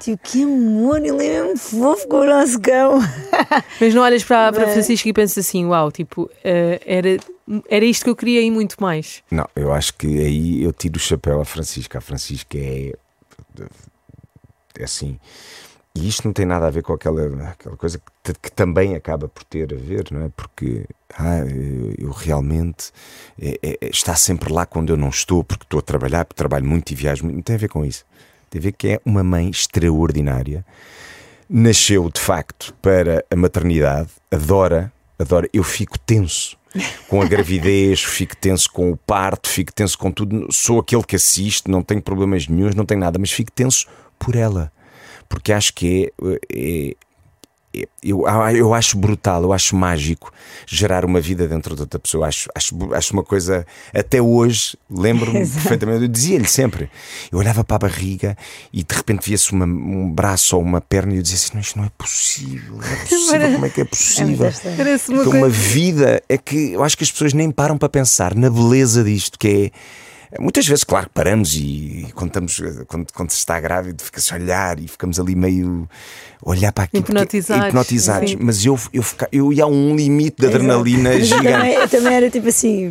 tipo, 0.00 0.18
que 0.22 0.42
amor, 0.44 0.98
ele 0.98 1.24
é 1.26 1.42
mesmo 1.42 1.56
fofo 1.56 2.06
com 2.08 2.20
o 2.20 2.26
nosso 2.26 2.60
cão. 2.60 2.98
Mas 3.80 3.94
não 3.94 4.02
olhas 4.02 4.22
para, 4.24 4.52
para 4.52 4.64
Mas- 4.66 4.74
Francisco 4.74 5.08
e 5.08 5.12
pensas 5.12 5.46
assim: 5.46 5.66
Uau, 5.66 5.90
tipo, 5.92 6.30
eh, 6.44 6.80
era, 6.86 7.16
era 7.68 7.84
isto 7.84 8.04
que 8.04 8.10
eu 8.10 8.16
queria 8.16 8.40
e 8.42 8.50
muito 8.50 8.76
mais. 8.80 9.22
Não, 9.30 9.46
eu 9.56 9.72
acho 9.72 9.94
que 9.94 10.06
aí 10.06 10.62
eu 10.62 10.72
tiro 10.72 10.96
o 10.96 11.00
chapéu 11.00 11.40
à 11.40 11.44
Francisca. 11.44 11.98
A 11.98 12.00
Francisca 12.00 12.56
é. 12.58 12.92
É 14.78 14.84
assim. 14.84 15.18
E 15.94 16.06
isto 16.06 16.26
não 16.26 16.32
tem 16.34 16.44
nada 16.44 16.66
a 16.66 16.70
ver 16.70 16.82
com 16.82 16.92
aquela, 16.92 17.24
aquela 17.48 17.74
coisa 17.74 17.98
que, 18.22 18.34
que 18.34 18.52
também 18.52 18.94
acaba 18.94 19.28
por 19.28 19.42
ter 19.44 19.72
a 19.72 19.76
ver, 19.78 20.04
não 20.10 20.24
é? 20.26 20.28
Porque 20.36 20.84
ah, 21.18 21.38
eu, 21.96 22.10
realmente. 22.10 22.90
é- 23.40 23.58
é- 23.62 23.78
é- 23.80 23.88
está 23.88 24.14
sempre 24.14 24.52
lá 24.52 24.66
quando 24.66 24.90
eu 24.90 24.96
não 24.98 25.08
estou, 25.08 25.42
porque 25.42 25.64
estou 25.64 25.78
a 25.78 25.82
trabalhar, 25.82 26.26
porque 26.26 26.36
trabalho 26.36 26.66
muito 26.66 26.90
e 26.90 26.94
viajo 26.94 27.24
muito. 27.24 27.36
Não 27.36 27.42
tem 27.42 27.54
a 27.56 27.58
ver 27.58 27.68
com 27.68 27.82
isso. 27.82 28.04
Ver 28.60 28.72
que 28.72 28.88
é 28.88 29.00
uma 29.04 29.22
mãe 29.22 29.48
extraordinária. 29.50 30.64
Nasceu 31.48 32.10
de 32.12 32.20
facto 32.20 32.74
para 32.82 33.24
a 33.30 33.36
maternidade, 33.36 34.08
adora, 34.30 34.92
adora. 35.18 35.48
Eu 35.52 35.62
fico 35.62 35.98
tenso 35.98 36.56
com 37.08 37.22
a 37.22 37.26
gravidez, 37.26 38.02
fico 38.04 38.36
tenso 38.36 38.70
com 38.72 38.90
o 38.90 38.96
parto, 38.96 39.48
fico 39.48 39.72
tenso 39.72 39.96
com 39.96 40.10
tudo. 40.10 40.48
Sou 40.50 40.80
aquele 40.80 41.04
que 41.04 41.16
assiste, 41.16 41.70
não 41.70 41.82
tenho 41.82 42.02
problemas 42.02 42.48
nenhums, 42.48 42.74
não 42.74 42.84
tenho 42.84 43.00
nada, 43.00 43.18
mas 43.18 43.30
fico 43.30 43.52
tenso 43.52 43.86
por 44.18 44.34
ela. 44.34 44.72
Porque 45.28 45.52
acho 45.52 45.72
que 45.72 46.12
é- 46.22 46.38
é- 46.52 46.96
eu, 48.02 48.24
eu 48.54 48.74
acho 48.74 48.96
brutal, 48.96 49.42
eu 49.42 49.52
acho 49.52 49.76
mágico 49.76 50.32
gerar 50.66 51.04
uma 51.04 51.20
vida 51.20 51.46
dentro 51.46 51.74
de 51.74 51.82
outra 51.82 51.98
pessoa. 51.98 52.26
Acho, 52.26 52.48
acho, 52.54 52.94
acho 52.94 53.12
uma 53.12 53.22
coisa. 53.22 53.66
Até 53.94 54.20
hoje, 54.20 54.76
lembro-me 54.90 55.40
perfeitamente, 55.46 56.02
eu 56.02 56.08
dizia-lhe 56.08 56.48
sempre. 56.48 56.90
Eu 57.30 57.38
olhava 57.38 57.64
para 57.64 57.76
a 57.76 57.78
barriga 57.80 58.36
e 58.72 58.82
de 58.82 58.94
repente 58.94 59.28
via-se 59.28 59.54
um 59.54 60.10
braço 60.10 60.56
ou 60.56 60.62
uma 60.62 60.80
perna 60.80 61.14
e 61.14 61.16
eu 61.16 61.22
dizia 61.22 61.36
assim: 61.36 61.54
não, 61.54 61.60
isto 61.60 61.78
não 61.78 61.84
é 61.84 61.90
possível, 61.96 62.76
não 62.76 62.84
é 62.84 62.96
possível, 63.06 63.52
como 63.52 63.66
é 63.66 63.70
que 63.70 63.80
é 63.80 63.84
possível? 63.84 64.52
Parece 64.76 65.12
uma 65.12 65.22
Então, 65.22 65.32
uma 65.32 65.48
vida 65.48 66.22
é 66.28 66.38
que 66.38 66.72
eu 66.72 66.82
acho 66.82 66.96
que 66.96 67.04
as 67.04 67.10
pessoas 67.10 67.32
nem 67.32 67.50
param 67.50 67.76
para 67.76 67.88
pensar 67.88 68.34
na 68.34 68.50
beleza 68.50 69.02
disto, 69.04 69.38
que 69.38 69.72
é. 69.74 70.05
Muitas 70.38 70.66
vezes, 70.66 70.84
claro, 70.84 71.08
paramos 71.14 71.54
e 71.54 72.06
quando, 72.14 72.28
estamos, 72.30 72.62
quando, 72.86 73.12
quando 73.12 73.30
se 73.30 73.38
está 73.38 73.58
grávido 73.60 74.02
fica-se 74.02 74.32
a 74.32 74.36
olhar 74.36 74.78
e 74.80 74.88
ficamos 74.88 75.18
ali 75.20 75.34
meio 75.34 75.88
a 76.44 76.50
olhar 76.50 76.72
para 76.72 76.84
aquilo. 76.84 77.02
porque- 77.04 77.16
Hipnotizados, 77.18 77.68
hipnotizados. 77.68 78.30
sim. 78.30 78.36
Mas 78.40 78.64
eu, 78.64 78.78
eu, 78.92 79.02
fica- 79.02 79.28
eu 79.32 79.52
ia 79.52 79.64
a 79.64 79.66
um 79.66 79.94
limite 79.96 80.36
de 80.40 80.46
adrenalina 80.46 81.10
Mas 81.10 81.20
eu 81.20 81.24
gigante. 81.38 81.52
também, 81.52 81.74
eu 81.74 81.88
também 81.88 82.14
era 82.14 82.30
tipo 82.30 82.48
assim, 82.48 82.88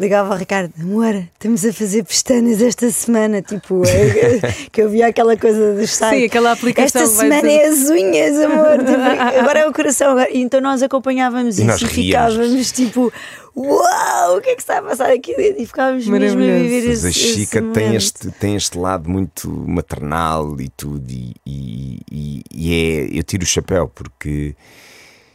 ligava 0.00 0.32
ao 0.32 0.38
Ricardo, 0.38 0.72
amor, 0.80 1.14
estamos 1.14 1.64
a 1.64 1.72
fazer 1.72 2.04
pestanas 2.04 2.60
esta 2.62 2.90
semana, 2.90 3.42
tipo, 3.42 3.82
que 4.72 4.82
eu 4.82 4.88
via 4.90 5.06
aquela 5.08 5.36
coisa 5.36 5.74
dos 5.74 5.90
sites. 5.90 6.08
Sim, 6.18 6.24
aquela 6.24 6.52
aplicação 6.52 7.02
Esta 7.02 7.06
semana 7.20 7.42
dizer- 7.42 7.60
é 7.60 7.66
as 7.68 7.90
unhas, 7.90 8.38
amor, 8.38 8.78
tipo, 8.78 9.38
agora 9.40 9.58
é 9.60 9.68
o 9.68 9.72
coração. 9.72 10.10
Agora. 10.12 10.28
Então 10.32 10.60
nós 10.60 10.82
acompanhávamos 10.82 11.58
E 11.58 11.62
isso 11.62 11.70
nós 11.70 11.82
e 11.82 11.86
ficávamos 11.86 12.72
tipo, 12.72 13.12
uau, 13.56 14.38
o 14.38 14.40
que 14.40 14.50
é 14.50 14.54
que 14.54 14.60
está 14.62 14.78
a 14.78 14.82
passar 14.82 15.10
aqui 15.10 15.34
dentro? 15.36 15.62
E 15.62 15.66
ficávamos 15.66 16.06
mesmo 16.06 16.38
a 16.42 16.46
Maravilhoso. 16.46 16.62
viver 16.68 16.90
esse, 16.92 17.06
a 17.06 17.12
Chica 17.12 17.58
esse 17.58 17.72
tem 17.72 17.94
este, 17.94 18.30
tem 18.32 18.56
este 18.56 18.78
lado 18.78 19.08
muito 19.10 19.48
maternal 19.50 20.60
e 20.60 20.68
tudo, 20.68 21.10
e, 21.10 21.34
e, 21.46 22.00
e- 22.10 22.42
e 22.54 22.74
é. 22.74 23.18
Eu 23.18 23.22
tiro 23.22 23.42
o 23.42 23.46
chapéu 23.46 23.88
porque 23.88 24.54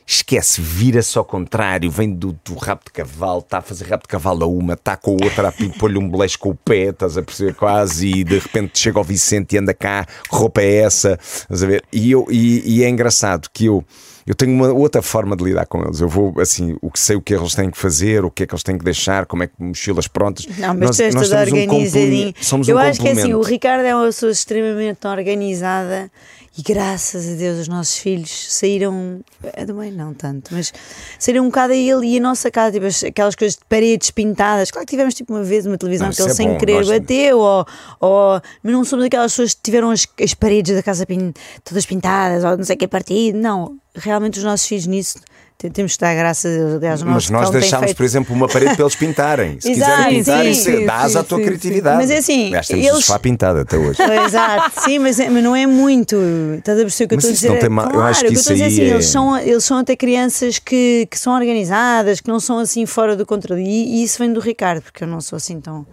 esquece, 0.10 0.62
vira-se 0.62 1.17
ao 1.17 1.25
contrário, 1.25 1.91
vem 1.91 2.10
do, 2.13 2.32
do 2.45 2.56
rabo 2.56 2.82
de 2.86 2.91
cavalo, 2.93 3.39
está 3.39 3.58
a 3.58 3.62
fazer 3.62 3.89
rabo 3.89 4.03
de 4.03 4.08
cavalo 4.08 4.43
a 4.45 4.47
uma, 4.47 4.73
está 4.73 4.95
com 4.95 5.12
a 5.12 5.23
outra 5.25 5.49
a 5.49 5.51
pôr-lhe 5.77 5.97
um 5.97 6.10
bleijo 6.10 6.39
com 6.39 6.51
o 6.51 6.56
pé, 6.56 6.89
estás 6.91 7.17
a 7.17 7.21
perceber 7.21 7.56
quase, 7.56 8.08
e 8.08 8.23
de 8.23 8.39
repente 8.39 8.80
chega 8.80 8.97
ao 8.97 9.03
Vicente 9.03 9.56
e 9.56 9.60
anda 9.60 9.73
cá, 9.73 10.06
roupa 10.30 10.62
é 10.62 10.75
essa, 10.77 11.19
estás 11.21 11.62
a 11.62 11.67
ver? 11.67 11.84
E, 11.91 12.10
eu, 12.12 12.25
e, 12.30 12.77
e 12.77 12.84
é 12.84 12.89
engraçado 12.89 13.49
que 13.53 13.65
eu. 13.65 13.84
Eu 14.27 14.35
tenho 14.35 14.51
uma 14.51 14.73
outra 14.73 15.01
forma 15.01 15.37
de 15.37 15.43
lidar 15.45 15.65
com 15.65 15.81
eles. 15.85 16.01
Eu 16.01 16.09
vou, 16.09 16.33
assim, 16.41 16.75
o 16.81 16.91
que 16.91 16.99
sei 16.99 17.15
o 17.15 17.21
que 17.21 17.33
eles 17.33 17.55
têm 17.55 17.71
que 17.71 17.77
fazer, 17.77 18.25
o 18.25 18.29
que 18.29 18.43
é 18.43 18.45
que 18.45 18.53
eles 18.53 18.61
têm 18.61 18.77
que 18.77 18.83
deixar, 18.83 19.25
como 19.25 19.43
é 19.43 19.47
que 19.47 19.53
mochilas 19.57 20.05
prontas. 20.07 20.45
Não, 20.57 20.73
mas 20.73 20.79
Nós- 20.79 20.97
tu 20.97 21.01
és 21.03 21.15
nós 21.15 21.29
toda 21.29 21.45
somos 21.47 21.63
um 21.63 22.33
somos 22.43 22.67
eu 22.67 22.75
um 22.75 22.79
acho 22.79 22.99
que 22.99 23.07
é 23.07 23.11
assim, 23.13 23.33
o. 23.33 23.41
Ricardo 23.41 23.85
é 23.85 23.95
uma 23.95 24.05
pessoa 24.07 24.29
extremamente 24.31 25.07
organizada 25.07 26.11
e 26.57 26.61
graças 26.61 27.25
a 27.29 27.35
Deus 27.35 27.59
os 27.59 27.67
nossos 27.69 27.97
filhos 27.99 28.53
saíram, 28.53 29.21
a 29.55 29.63
do 29.63 29.75
meio 29.75 29.93
não 29.95 30.13
tanto, 30.13 30.53
mas 30.53 30.73
saíram 31.17 31.43
um 31.43 31.47
bocado 31.47 31.71
a 31.71 31.75
ele 31.77 32.07
e 32.07 32.17
a 32.17 32.21
nossa 32.21 32.51
casa, 32.51 32.73
tipo, 32.73 32.85
as- 32.85 33.03
aquelas 33.05 33.33
coisas 33.35 33.57
de 33.57 33.63
paredes 33.69 34.11
pintadas. 34.11 34.71
Claro 34.71 34.85
que 34.85 34.91
tivemos 34.91 35.13
tipo 35.13 35.33
uma 35.33 35.43
vez 35.43 35.65
uma 35.65 35.77
televisão 35.77 36.07
Não, 36.07 36.13
que 36.13 36.21
ele 36.21 36.31
é 36.31 36.33
sem 36.33 36.49
bom, 36.49 36.57
querer 36.57 36.73
nós- 36.73 36.89
bateu, 36.89 37.37
ou, 37.39 37.65
ou, 38.01 38.41
mas 38.61 38.73
não 38.73 38.83
somos 38.83 39.05
aquelas 39.05 39.31
pessoas 39.31 39.53
que 39.53 39.61
tiveram 39.61 39.89
as, 39.91 40.05
as 40.21 40.33
paredes 40.33 40.75
da 40.75 40.83
casa 40.83 41.05
pin- 41.05 41.31
todas 41.63 41.85
pintadas, 41.85 42.43
ou 42.43 42.57
não 42.57 42.63
sei 42.65 42.75
o 42.75 42.79
que 42.79 42.87
partido. 42.89 43.37
Não, 43.37 43.77
realmente 43.97 44.38
os 44.38 44.43
nossos 44.43 44.65
filhos 44.67 44.86
nisso. 44.88 45.19
te- 45.57 45.69
Temos 45.71 45.93
que 45.93 45.99
dar 46.01 46.13
graças 46.15 46.51
o 46.55 47.05
Mas 47.05 47.29
nós 47.29 47.49
deixámos, 47.49 47.91
por 47.93 48.03
exemplo, 48.03 48.36
uma 48.36 48.47
parede 48.47 48.75
para 48.75 48.83
eles 48.83 48.95
pintarem. 48.95 49.57
Se 49.62 49.71
Exato, 49.71 49.91
quiserem 49.91 50.17
pintar, 50.19 50.43
sim, 50.43 50.49
isso 50.51 50.63
sim, 50.63 50.86
dás 50.86 51.12
sim, 51.12 51.17
à 51.17 51.23
tua 51.23 51.38
sim, 51.39 51.43
criatividade. 51.45 51.97
Mas 51.97 52.10
é 52.12 52.17
assim, 52.17 52.47
Aliás, 52.47 52.67
temos 52.67 52.86
eles- 52.86 52.97
o 52.97 53.01
sofá 53.01 53.19
pintado 53.19 53.60
até 53.60 53.75
hoje. 53.77 53.97
Exato, 54.25 54.81
sim, 54.83 54.99
mas, 54.99 55.19
é- 55.19 55.29
mas 55.29 55.43
não 55.43 55.55
é 55.55 55.65
muito. 55.65 56.15
Estás 56.60 56.77
a 56.79 56.81
perceber 56.83 57.05
o 57.05 57.07
que 57.10 57.13
eu 57.13 57.17
Mas 57.17 57.25
estou 57.25 57.31
a 57.31 57.33
dizer? 57.33 57.49
não 57.49 57.60
tem 57.60 57.69
mal- 57.69 57.86
eu 57.86 57.91
claro, 57.91 58.07
acho 58.07 58.19
que 58.21 58.27
eu 58.27 58.31
isso 58.33 58.53
aí 58.53 58.63
assim, 58.63 58.81
é- 58.81 58.86
eles, 58.89 59.05
são, 59.07 59.38
eles 59.39 59.63
são 59.63 59.77
até 59.79 59.95
crianças 59.95 60.60
que, 60.60 61.07
que 61.10 61.17
são 61.17 61.33
organizadas, 61.33 62.21
que 62.21 62.27
não 62.29 62.39
são 62.39 62.60
assim 62.60 62.86
fora 62.86 63.15
do 63.15 63.25
controle. 63.25 63.63
E, 63.63 63.99
e 63.99 64.03
isso 64.03 64.19
vem 64.19 64.31
do 64.31 64.39
Ricardo, 64.39 64.81
porque 64.83 65.03
eu 65.03 65.07
não 65.07 65.19
sou 65.21 65.38
assim 65.38 65.60
tão, 65.60 65.86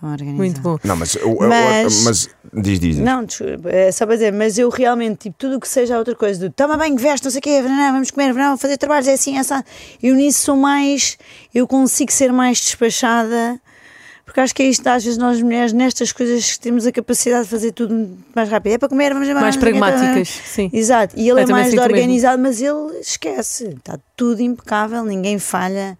tão 0.00 0.10
organizada. 0.10 0.36
Muito 0.38 0.60
bom. 0.60 0.78
Não, 0.82 0.96
mas, 0.96 1.14
o- 1.16 1.36
Mas- 1.48 2.02
mas 2.04 2.28
diz, 2.54 2.80
diz. 2.80 2.98
Não, 2.98 3.24
desculpa, 3.24 3.68
é 3.68 3.92
só 3.92 4.06
para 4.06 4.16
dizer, 4.16 4.32
mas 4.32 4.58
eu 4.58 4.68
realmente, 4.70 5.18
tipo, 5.24 5.36
tudo 5.38 5.56
o 5.56 5.60
que 5.60 5.68
seja 5.68 5.98
outra 5.98 6.14
coisa, 6.14 6.40
do 6.40 6.50
toma 6.50 6.76
bem, 6.76 6.96
veste, 6.96 7.24
não 7.24 7.30
sei 7.30 7.38
o 7.38 7.42
quê, 7.42 7.60
não, 7.62 7.92
vamos 7.92 8.10
comer, 8.10 8.32
não, 8.34 8.56
fazer 8.58 8.76
trabalhos, 8.76 9.06
é 9.08 9.12
assim, 9.12 9.36
é 9.36 9.40
assim. 9.40 9.54
Eu 10.02 10.14
nisso 10.14 10.42
sou 10.42 10.56
mais, 10.56 11.16
eu 11.54 11.66
consigo 11.66 12.10
ser 12.12 12.32
mais 12.32 12.58
despachada, 12.58 13.60
porque 14.24 14.38
acho 14.40 14.54
que 14.54 14.62
é 14.62 14.66
isto, 14.66 14.86
às 14.86 15.02
vezes 15.02 15.18
nós 15.18 15.42
mulheres, 15.42 15.72
nestas 15.72 16.12
coisas, 16.12 16.56
temos 16.56 16.86
a 16.86 16.92
capacidade 16.92 17.44
de 17.44 17.50
fazer 17.50 17.72
tudo 17.72 18.16
mais 18.34 18.48
rápido. 18.48 18.74
É 18.74 18.78
para 18.78 18.88
comer, 18.88 19.12
vamos. 19.12 19.28
Mais 19.28 19.56
quê, 19.56 19.60
pragmáticas, 19.60 20.28
sim. 20.28 20.70
Exato, 20.72 21.14
e 21.16 21.22
ele 21.28 21.40
Eu 21.40 21.44
é 21.44 21.46
mais 21.46 21.66
sinto 21.68 21.78
o 21.78 21.82
mesmo. 21.82 21.94
organizado, 21.96 22.40
mas 22.40 22.60
ele 22.62 22.98
esquece, 23.00 23.74
está 23.76 23.98
tudo 24.16 24.40
impecável, 24.40 25.04
ninguém 25.04 25.38
falha. 25.40 25.98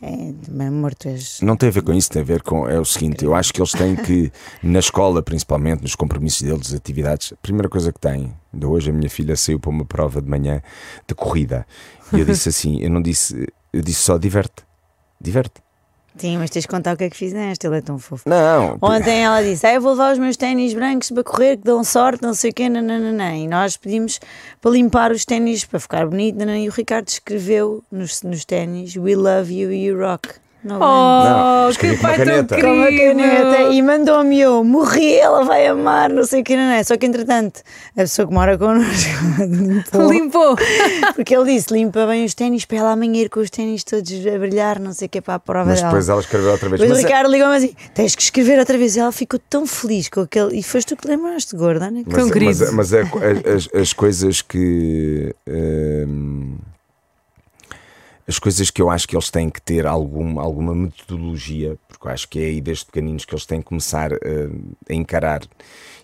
É, 0.00 1.08
és. 1.08 1.40
Não 1.42 1.56
tem 1.56 1.68
a 1.68 1.72
ver 1.72 1.82
com 1.82 1.92
isso, 1.92 2.10
tem 2.10 2.22
a 2.22 2.24
ver 2.24 2.42
com. 2.42 2.68
É 2.68 2.78
o 2.78 2.84
seguinte, 2.84 3.24
eu 3.24 3.34
acho 3.34 3.52
que 3.52 3.60
eles 3.60 3.72
têm 3.72 3.96
que, 3.96 4.30
na 4.62 4.78
escola 4.78 5.22
principalmente, 5.22 5.82
nos 5.82 5.96
compromissos 5.96 6.42
deles, 6.42 6.72
atividades, 6.72 7.32
a 7.32 7.36
primeira 7.36 7.68
coisa 7.68 7.92
que 7.92 7.98
têm, 7.98 8.32
ainda 8.52 8.68
hoje 8.68 8.90
a 8.90 8.92
minha 8.92 9.10
filha 9.10 9.34
saiu 9.36 9.58
para 9.58 9.70
uma 9.70 9.84
prova 9.84 10.22
de 10.22 10.28
manhã 10.28 10.62
de 11.06 11.14
corrida 11.14 11.66
e 12.12 12.20
eu 12.20 12.24
disse 12.24 12.48
assim: 12.50 12.80
eu 12.80 12.90
não 12.90 13.02
disse, 13.02 13.46
eu 13.72 13.82
disse 13.82 14.00
só 14.00 14.16
diverte, 14.18 14.64
diverte. 15.20 15.60
Sim, 16.18 16.38
mas 16.38 16.50
tens 16.50 16.62
de 16.62 16.68
contar 16.68 16.94
o 16.94 16.96
que 16.96 17.04
é 17.04 17.10
que 17.10 17.16
fizeste, 17.16 17.66
ele 17.66 17.78
é 17.78 17.80
tão 17.80 17.98
fofo. 17.98 18.28
Não, 18.28 18.76
Ontem 18.82 19.24
ela 19.24 19.42
disse: 19.42 19.66
ah, 19.66 19.74
Eu 19.74 19.80
vou 19.80 19.92
levar 19.92 20.12
os 20.12 20.18
meus 20.18 20.36
ténis 20.36 20.74
brancos 20.74 21.10
para 21.10 21.22
correr, 21.22 21.56
que 21.56 21.64
dão 21.64 21.84
sorte, 21.84 22.22
não 22.22 22.34
sei 22.34 22.50
o 22.50 22.54
quê, 22.54 22.68
nananana. 22.68 23.36
E 23.36 23.46
nós 23.46 23.76
pedimos 23.76 24.20
para 24.60 24.70
limpar 24.72 25.12
os 25.12 25.24
ténis 25.24 25.64
para 25.64 25.78
ficar 25.78 26.06
bonito. 26.06 26.36
nanana. 26.38 26.58
E 26.58 26.68
o 26.68 26.72
Ricardo 26.72 27.08
escreveu 27.08 27.82
nos, 27.90 28.22
nos 28.22 28.44
ténis: 28.44 28.96
We 28.96 29.14
love 29.14 29.52
you, 29.52 29.72
you 29.72 29.98
rock. 29.98 30.28
Não, 30.68 30.78
Não, 30.78 31.66
Oh, 31.66 31.70
escrevi 31.70 31.96
que 31.96 32.00
com 32.02 32.06
uma 32.06 32.14
pai 32.16 32.24
tão 32.24 32.34
caneta. 32.34 32.54
querido! 32.56 32.68
com 32.68 32.74
uma 32.80 32.86
caneta 32.86 33.72
e 33.72 33.82
mandou-me 33.82 34.40
eu, 34.40 34.62
morri, 34.64 35.14
ela 35.16 35.44
vai 35.44 35.66
amar, 35.66 36.10
não 36.10 36.24
sei 36.24 36.42
o 36.42 36.44
que, 36.44 36.54
não 36.56 36.62
é? 36.72 36.82
Só 36.84 36.96
que 36.96 37.06
entretanto, 37.06 37.60
a 37.96 38.00
pessoa 38.00 38.28
que 38.28 38.34
mora 38.34 38.56
connosco 38.58 39.08
limpou, 39.40 40.10
Limpou. 40.12 40.56
porque 41.16 41.34
ele 41.36 41.52
disse: 41.54 41.72
limpa 41.72 42.06
bem 42.06 42.24
os 42.24 42.34
ténis 42.34 42.64
para 42.64 42.78
ela 42.78 42.92
amanhã 42.92 43.22
ir 43.22 43.28
com 43.30 43.40
os 43.40 43.50
ténis 43.50 43.82
todos 43.84 44.10
a 44.26 44.38
brilhar, 44.38 44.78
não 44.78 44.92
sei 44.92 45.06
o 45.06 45.08
que, 45.08 45.20
para 45.20 45.34
a 45.34 45.38
prova 45.38 45.70
mas 45.70 45.78
dela. 45.80 45.88
depois 45.90 46.08
ela 46.08 46.20
escreveu 46.20 46.50
outra 46.52 46.68
vez. 46.68 46.80
Mas 46.80 46.90
o 46.90 46.94
é- 46.94 47.02
Ricardo 47.02 47.30
ligou-me 47.30 47.56
assim: 47.56 47.74
tens 47.94 48.14
que 48.14 48.22
escrever 48.22 48.58
outra 48.58 48.76
vez. 48.78 48.94
E 48.96 49.00
ela 49.00 49.12
ficou 49.12 49.40
tão 49.50 49.66
feliz 49.66 50.08
com 50.08 50.20
aquele. 50.20 50.58
E 50.58 50.62
foste 50.62 50.94
tu 50.94 50.96
que 50.96 51.08
lembraste, 51.08 51.56
gorda, 51.56 51.90
né? 51.90 52.02
Mas, 52.06 52.14
Tão 52.14 52.24
mas, 52.24 52.32
querido. 52.32 52.72
mas 52.72 52.92
é, 52.92 53.02
as, 53.54 53.68
as 53.80 53.92
coisas 53.92 54.42
que. 54.42 55.34
hum, 55.48 56.56
as 58.28 58.38
coisas 58.38 58.70
que 58.70 58.82
eu 58.82 58.90
acho 58.90 59.08
que 59.08 59.16
eles 59.16 59.30
têm 59.30 59.48
que 59.48 59.60
ter 59.62 59.86
algum, 59.86 60.38
alguma 60.38 60.74
metodologia, 60.74 61.78
porque 61.88 62.06
eu 62.06 62.10
acho 62.12 62.28
que 62.28 62.38
é 62.38 62.44
aí 62.44 62.60
desde 62.60 62.84
pequeninos 62.84 63.24
que 63.24 63.34
eles 63.34 63.46
têm 63.46 63.60
que 63.60 63.66
começar 63.66 64.12
hum, 64.12 64.72
a 64.88 64.92
encarar. 64.92 65.40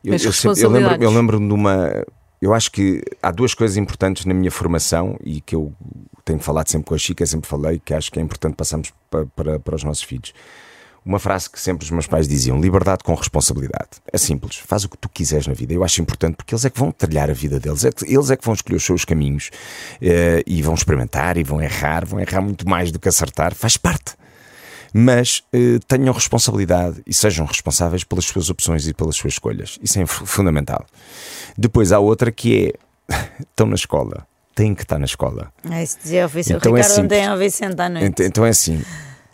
Eu, 0.02 0.12
eu, 0.26 0.32
sempre- 0.32 0.62
eu 0.64 0.70
lembro, 0.70 0.90
eu 1.04 1.10
lembro-me 1.10 1.46
de 1.48 1.54
uma. 1.54 2.04
Eu 2.40 2.52
acho 2.54 2.70
que 2.72 3.02
há 3.22 3.30
duas 3.30 3.54
coisas 3.54 3.76
importantes 3.76 4.24
na 4.24 4.34
minha 4.34 4.50
formação 4.50 5.16
e 5.22 5.40
que 5.40 5.54
eu 5.54 5.72
tenho 6.24 6.38
falado 6.40 6.68
sempre 6.68 6.86
com 6.88 6.94
a 6.94 6.98
Chica, 6.98 7.24
sempre 7.26 7.48
falei, 7.48 7.80
que 7.82 7.92
acho 7.94 8.10
que 8.10 8.18
é 8.18 8.22
importante 8.22 8.54
passarmos 8.54 8.92
para, 9.10 9.26
para, 9.26 9.60
para 9.60 9.76
os 9.76 9.84
nossos 9.84 10.02
filhos. 10.02 10.32
Uma 11.04 11.18
frase 11.18 11.50
que 11.50 11.60
sempre 11.60 11.84
os 11.84 11.90
meus 11.90 12.06
pais 12.06 12.26
diziam: 12.26 12.58
liberdade 12.60 13.04
com 13.04 13.14
responsabilidade. 13.14 13.90
É 14.12 14.16
simples, 14.16 14.56
faz 14.56 14.84
o 14.84 14.88
que 14.88 14.96
tu 14.96 15.08
quiseres 15.08 15.46
na 15.46 15.52
vida. 15.52 15.74
Eu 15.74 15.84
acho 15.84 16.00
importante 16.00 16.36
porque 16.36 16.54
eles 16.54 16.64
é 16.64 16.70
que 16.70 16.78
vão 16.80 16.90
trilhar 16.90 17.28
a 17.28 17.34
vida 17.34 17.60
deles, 17.60 17.84
é 17.84 17.92
que- 17.92 18.04
eles 18.10 18.30
é 18.30 18.36
que 18.36 18.44
vão 18.44 18.54
escolher 18.54 18.76
os 18.76 18.84
seus 18.84 19.04
caminhos 19.04 19.50
eh, 20.00 20.42
e 20.46 20.62
vão 20.62 20.72
experimentar 20.74 21.36
e 21.36 21.42
vão 21.42 21.60
errar, 21.60 22.06
vão 22.06 22.18
errar 22.20 22.40
muito 22.40 22.66
mais 22.68 22.90
do 22.90 22.98
que 22.98 23.08
acertar, 23.08 23.54
faz 23.54 23.76
parte. 23.76 24.14
Mas 24.96 25.42
eh, 25.52 25.78
tenham 25.88 26.12
responsabilidade 26.14 27.02
e 27.06 27.12
sejam 27.12 27.44
responsáveis 27.46 28.04
pelas 28.04 28.24
suas 28.24 28.48
opções 28.48 28.86
e 28.86 28.94
pelas 28.94 29.16
suas 29.16 29.34
escolhas. 29.34 29.78
Isso 29.82 30.00
é 30.00 30.06
fu- 30.06 30.24
fundamental. 30.24 30.86
Depois 31.58 31.90
há 31.92 31.98
outra 31.98 32.30
que 32.30 32.72
é: 33.08 33.14
estão 33.42 33.66
na 33.66 33.74
escola, 33.74 34.26
têm 34.54 34.74
que 34.74 34.82
estar 34.82 34.98
na 34.98 35.04
escola. 35.04 35.52
É 35.68 35.82
isso 35.82 35.98
dizia 36.02 36.26
Vicente. 36.28 36.56
Então 36.58 36.72
o 36.72 36.76
é 36.78 36.80
Ricardo 36.80 37.00
ontem 37.04 37.16
simples. 37.16 37.28
ao 37.28 37.38
Vicente 37.38 37.80
à 37.80 37.88
noite. 37.88 38.06
Ent- 38.06 38.20
Então 38.20 38.46
é 38.46 38.50
assim: 38.50 38.82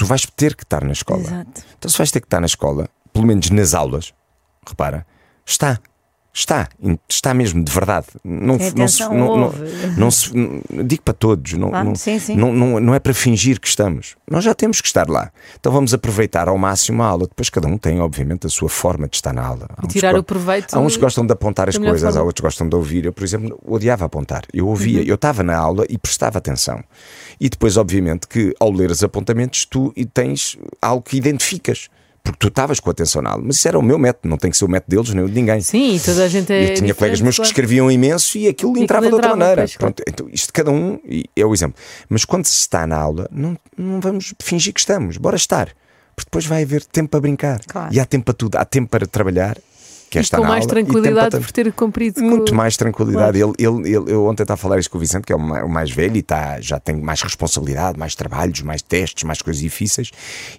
tu 0.00 0.06
vais 0.06 0.24
ter 0.34 0.56
que 0.56 0.62
estar 0.62 0.82
na 0.82 0.92
escola. 0.92 1.20
Exato. 1.20 1.62
Então, 1.78 1.90
se 1.90 1.98
vais 1.98 2.10
ter 2.10 2.20
que 2.20 2.26
estar 2.26 2.40
na 2.40 2.46
escola, 2.46 2.88
pelo 3.12 3.26
menos 3.26 3.50
nas 3.50 3.74
aulas, 3.74 4.14
repara, 4.66 5.06
está. 5.44 5.78
Está, 6.32 6.68
está 7.08 7.34
mesmo, 7.34 7.62
de 7.64 7.72
verdade. 7.72 8.06
Não, 8.24 8.56
não 8.56 8.68
atenção, 8.68 9.12
não, 9.12 9.52
não, 9.96 10.10
se- 10.12 10.30
digo 10.84 11.02
para 11.02 11.12
todos, 11.12 11.54
não, 11.54 11.70
não, 11.72 11.94
sim, 11.96 12.20
sim. 12.20 12.36
Não, 12.36 12.52
não, 12.52 12.78
não 12.78 12.94
é 12.94 13.00
para 13.00 13.12
fingir 13.12 13.58
que 13.60 13.66
estamos. 13.66 14.14
Nós 14.30 14.44
já 14.44 14.54
temos 14.54 14.80
que 14.80 14.86
estar 14.86 15.08
lá. 15.08 15.32
Então 15.58 15.72
vamos 15.72 15.92
aproveitar 15.92 16.48
ao 16.48 16.56
máximo 16.56 17.02
a 17.02 17.06
aula. 17.06 17.26
Depois 17.26 17.50
cada 17.50 17.66
um 17.66 17.76
tem, 17.76 18.00
obviamente, 18.00 18.46
a 18.46 18.50
sua 18.50 18.68
forma 18.68 19.08
de 19.08 19.16
estar 19.16 19.32
na 19.32 19.44
aula. 19.44 19.66
Há 19.76 19.84
E 19.84 19.88
tirar 19.88 20.14
o 20.16 20.22
proveito. 20.22 20.72
Há 20.72 20.78
uns 20.78 20.94
que 20.94 21.00
gostam 21.02 21.26
de 21.26 21.32
apontar 21.32 21.68
as 21.68 21.76
coisas, 21.76 22.04
há 22.04 22.12
forma. 22.12 22.26
outros 22.26 22.40
que 22.40 22.46
gostam 22.46 22.68
de 22.68 22.76
ouvir. 22.76 23.06
Eu, 23.06 23.12
por 23.12 23.24
exemplo, 23.24 23.58
odiava 23.66 24.04
apontar. 24.04 24.42
Eu 24.54 24.68
ouvia, 24.68 25.02
eu 25.02 25.16
estava 25.16 25.42
na 25.42 25.56
aula 25.56 25.84
e 25.90 25.98
prestava 25.98 26.38
atenção. 26.38 26.80
E 27.40 27.48
depois, 27.48 27.76
obviamente, 27.76 28.28
que 28.28 28.54
ao 28.60 28.70
ler 28.70 28.92
os 28.92 29.02
apontamentos, 29.02 29.64
tu 29.64 29.92
tens 30.14 30.56
algo 30.80 31.02
que 31.02 31.16
identificas. 31.16 31.88
Porque 32.22 32.38
tu 32.38 32.48
estavas 32.48 32.78
com 32.80 32.90
atenção 32.90 33.22
na 33.22 33.30
aula. 33.30 33.42
Mas 33.44 33.56
isso 33.56 33.66
era 33.66 33.78
o 33.78 33.82
meu 33.82 33.98
método, 33.98 34.28
não 34.28 34.36
tem 34.36 34.50
que 34.50 34.56
ser 34.56 34.64
o 34.64 34.68
método 34.68 34.94
deles, 34.94 35.14
nem 35.14 35.24
o 35.24 35.28
de 35.28 35.34
ninguém. 35.34 35.60
Sim, 35.60 36.00
toda 36.04 36.24
a 36.24 36.28
gente 36.28 36.52
é. 36.52 36.70
eu 36.70 36.74
tinha 36.74 36.94
colegas 36.94 37.20
meus 37.20 37.36
que 37.38 37.46
escreviam 37.46 37.90
imenso 37.90 38.36
e 38.36 38.48
aquilo 38.48 38.76
E 38.76 38.82
entrava 38.82 39.06
de 39.06 39.12
outra 39.12 39.30
maneira. 39.30 39.66
Pronto, 39.78 40.02
então, 40.06 40.28
isto 40.30 40.46
de 40.46 40.52
cada 40.52 40.70
um 40.70 40.98
é 41.34 41.44
o 41.44 41.54
exemplo. 41.54 41.76
Mas 42.08 42.24
quando 42.24 42.44
se 42.46 42.58
está 42.58 42.86
na 42.86 42.96
aula, 42.96 43.28
não, 43.30 43.56
não 43.76 44.00
vamos 44.00 44.34
fingir 44.42 44.72
que 44.74 44.80
estamos, 44.80 45.16
bora 45.16 45.36
estar. 45.36 45.68
Porque 46.14 46.28
depois 46.28 46.44
vai 46.44 46.62
haver 46.62 46.84
tempo 46.84 47.10
para 47.10 47.20
brincar. 47.20 47.60
Claro. 47.66 47.94
E 47.94 47.98
há 47.98 48.04
tempo 48.04 48.26
para 48.26 48.34
tudo. 48.34 48.56
Há 48.56 48.64
tempo 48.64 48.90
para 48.90 49.06
trabalhar, 49.06 49.56
é 50.18 50.20
E 50.20 50.24
estar 50.24 50.38
com 50.38 50.42
mais 50.44 50.64
aula, 50.64 50.68
tranquilidade 50.68 51.38
por 51.38 51.52
ter 51.52 51.72
cumprido. 51.72 52.20
com- 52.20 52.26
muito 52.26 52.54
mais 52.54 52.76
tranquilidade. 52.76 53.38
Ele, 53.38 53.52
ele, 53.58 53.94
ele- 53.96 54.12
eu 54.12 54.24
ontem 54.26 54.42
estava 54.42 54.54
a 54.58 54.62
falar 54.62 54.78
isso 54.78 54.90
com 54.90 54.98
o 54.98 55.00
Vicente, 55.00 55.24
que 55.24 55.32
é 55.32 55.36
o 55.36 55.38
ma- 55.40 55.64
o 55.64 55.68
mais 55.68 55.90
velho, 55.90 56.16
e 56.16 56.20
está, 56.20 56.60
já 56.60 56.78
tem 56.80 56.96
mais 56.96 57.22
responsabilidade, 57.22 57.98
mais 57.98 58.14
trabalhos, 58.14 58.60
mais 58.62 58.82
testes, 58.82 59.24
mais 59.24 59.40
coisas 59.42 59.62
difíceis, 59.62 60.10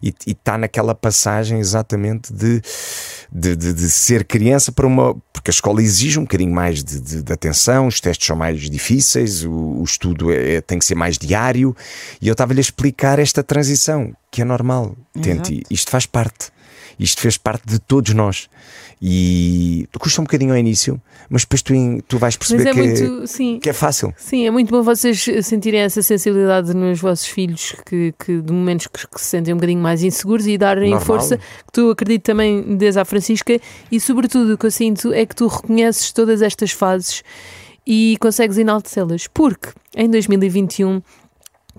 e 0.01 0.13
está 0.27 0.57
naquela 0.57 0.95
passagem 0.95 1.59
exatamente 1.59 2.31
de, 2.33 2.61
de, 3.31 3.55
de- 3.55 3.73
de 3.73 3.89
ser 3.89 4.23
criança 4.25 4.71
para 4.71 4.87
uma. 4.87 5.15
Porque 5.33 5.49
a 5.49 5.53
escola 5.53 5.81
exige 5.81 6.19
um 6.19 6.23
bocadinho 6.23 6.53
mais 6.53 6.83
de, 6.83 6.99
de- 7.23 7.33
atenção, 7.33 7.87
os 7.87 7.99
testes 7.99 8.27
são 8.27 8.35
mais 8.35 8.59
difíceis, 8.69 9.43
o, 9.43 9.51
o 9.51 9.83
estudo 9.83 10.31
é- 10.31 10.61
tem 10.61 10.77
que 10.77 10.85
ser 10.85 10.95
mais 10.95 11.17
diário, 11.17 11.75
e 12.21 12.27
eu 12.27 12.33
estava-lhe 12.33 12.59
a 12.59 12.61
explicar 12.61 13.17
esta 13.19 13.41
transição, 13.43 14.13
que 14.29 14.41
é 14.41 14.45
normal. 14.45 14.95
Tente, 15.21 15.63
isto 15.69 15.89
faz 15.89 16.05
parte. 16.05 16.51
Isto 16.99 17.21
fez 17.21 17.37
parte 17.37 17.63
de 17.65 17.79
todos 17.79 18.13
nós. 18.13 18.49
E 19.01 19.87
custa 19.99 20.21
um 20.21 20.25
bocadinho 20.25 20.51
ao 20.51 20.57
início, 20.57 21.01
mas 21.27 21.41
depois 21.41 21.63
tu, 21.63 21.73
tu 22.07 22.19
vais 22.19 22.35
perceber 22.35 22.67
é 22.67 22.71
que, 22.71 22.79
muito. 22.79 23.27
Sim. 23.27 23.59
que 23.59 23.69
é 23.69 23.73
fácil. 23.73 24.13
Sim, 24.15 24.45
é 24.45 24.51
muito 24.51 24.69
bom 24.69 24.83
vocês 24.83 25.25
sentirem 25.41 25.79
essa 25.79 26.03
sensibilidade 26.03 26.71
nos 26.75 26.99
vossos 26.99 27.25
filhos, 27.25 27.75
que, 27.83 28.13
que 28.23 28.41
de 28.41 28.53
momentos 28.53 28.87
que, 28.87 29.07
que 29.07 29.19
se 29.19 29.25
sentem 29.25 29.53
um 29.53 29.57
bocadinho 29.57 29.81
mais 29.81 30.03
inseguros 30.03 30.45
e 30.45 30.55
darem 30.55 30.91
Normal. 30.91 31.05
força, 31.05 31.37
que 31.37 31.71
tu 31.73 31.89
acredito 31.89 32.23
também 32.23 32.77
desde 32.77 32.99
à 32.99 33.05
Francisca, 33.05 33.59
e 33.91 33.99
sobretudo 33.99 34.53
o 34.53 34.57
que 34.57 34.67
eu 34.67 34.71
sinto 34.71 35.11
é 35.11 35.25
que 35.25 35.35
tu 35.35 35.47
reconheces 35.47 36.11
todas 36.11 36.43
estas 36.43 36.71
fases 36.71 37.23
e 37.85 38.17
consegues 38.19 38.57
enaltecê-las, 38.57 39.27
porque 39.27 39.69
em 39.95 40.09
2021 40.09 41.01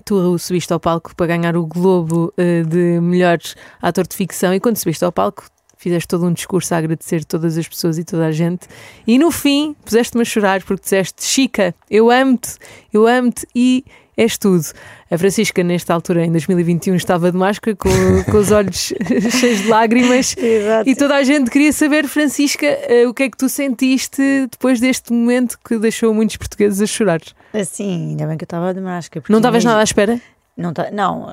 tu 0.04 0.38
subiste 0.38 0.72
ao 0.72 0.80
palco 0.80 1.14
para 1.14 1.26
ganhar 1.26 1.56
o 1.56 1.66
Globo 1.66 2.32
eh, 2.36 2.62
de 2.62 3.00
melhor 3.00 3.38
ator 3.80 4.06
de 4.06 4.16
ficção. 4.16 4.54
E 4.54 4.60
quando 4.60 4.76
subiste 4.76 5.04
ao 5.04 5.12
palco 5.12 5.44
fizeste 5.82 6.06
todo 6.06 6.24
um 6.26 6.32
discurso 6.32 6.72
a 6.74 6.78
agradecer 6.78 7.24
todas 7.24 7.58
as 7.58 7.66
pessoas 7.66 7.98
e 7.98 8.04
toda 8.04 8.26
a 8.26 8.32
gente. 8.32 8.68
E 9.04 9.18
no 9.18 9.32
fim 9.32 9.74
puseste-me 9.84 10.22
a 10.22 10.24
chorar 10.24 10.62
porque 10.62 10.82
disseste 10.82 11.24
Chica, 11.24 11.74
eu 11.90 12.08
amo-te, 12.08 12.56
eu 12.92 13.06
amo-te 13.06 13.46
e 13.54 13.84
és 14.16 14.36
tudo. 14.36 14.64
A 15.10 15.18
Francisca 15.18 15.62
nesta 15.62 15.94
altura, 15.94 16.24
em 16.24 16.30
2021, 16.30 16.94
estava 16.94 17.30
de 17.30 17.36
máscara 17.36 17.76
com, 17.76 17.90
com 18.30 18.36
os 18.36 18.50
olhos 18.50 18.92
cheios 19.38 19.62
de 19.62 19.68
lágrimas 19.68 20.36
Exato. 20.36 20.88
e 20.88 20.94
toda 20.94 21.16
a 21.16 21.22
gente 21.22 21.50
queria 21.50 21.72
saber, 21.72 22.06
Francisca, 22.06 22.66
eh, 22.66 23.06
o 23.06 23.14
que 23.14 23.24
é 23.24 23.30
que 23.30 23.36
tu 23.36 23.48
sentiste 23.48 24.22
depois 24.50 24.80
deste 24.80 25.12
momento 25.12 25.58
que 25.64 25.78
deixou 25.78 26.12
muitos 26.12 26.36
portugueses 26.36 26.80
a 26.80 26.86
chorar. 26.86 27.20
Assim, 27.52 28.10
ainda 28.10 28.26
bem 28.26 28.36
que 28.36 28.44
eu 28.44 28.46
estava 28.46 28.72
de 28.72 28.80
máscara. 28.80 29.24
Não 29.28 29.38
estavas 29.38 29.64
nada 29.64 29.80
à 29.80 29.84
espera? 29.84 30.20
Não, 30.56 30.72
tá, 30.72 30.90
não, 30.90 31.28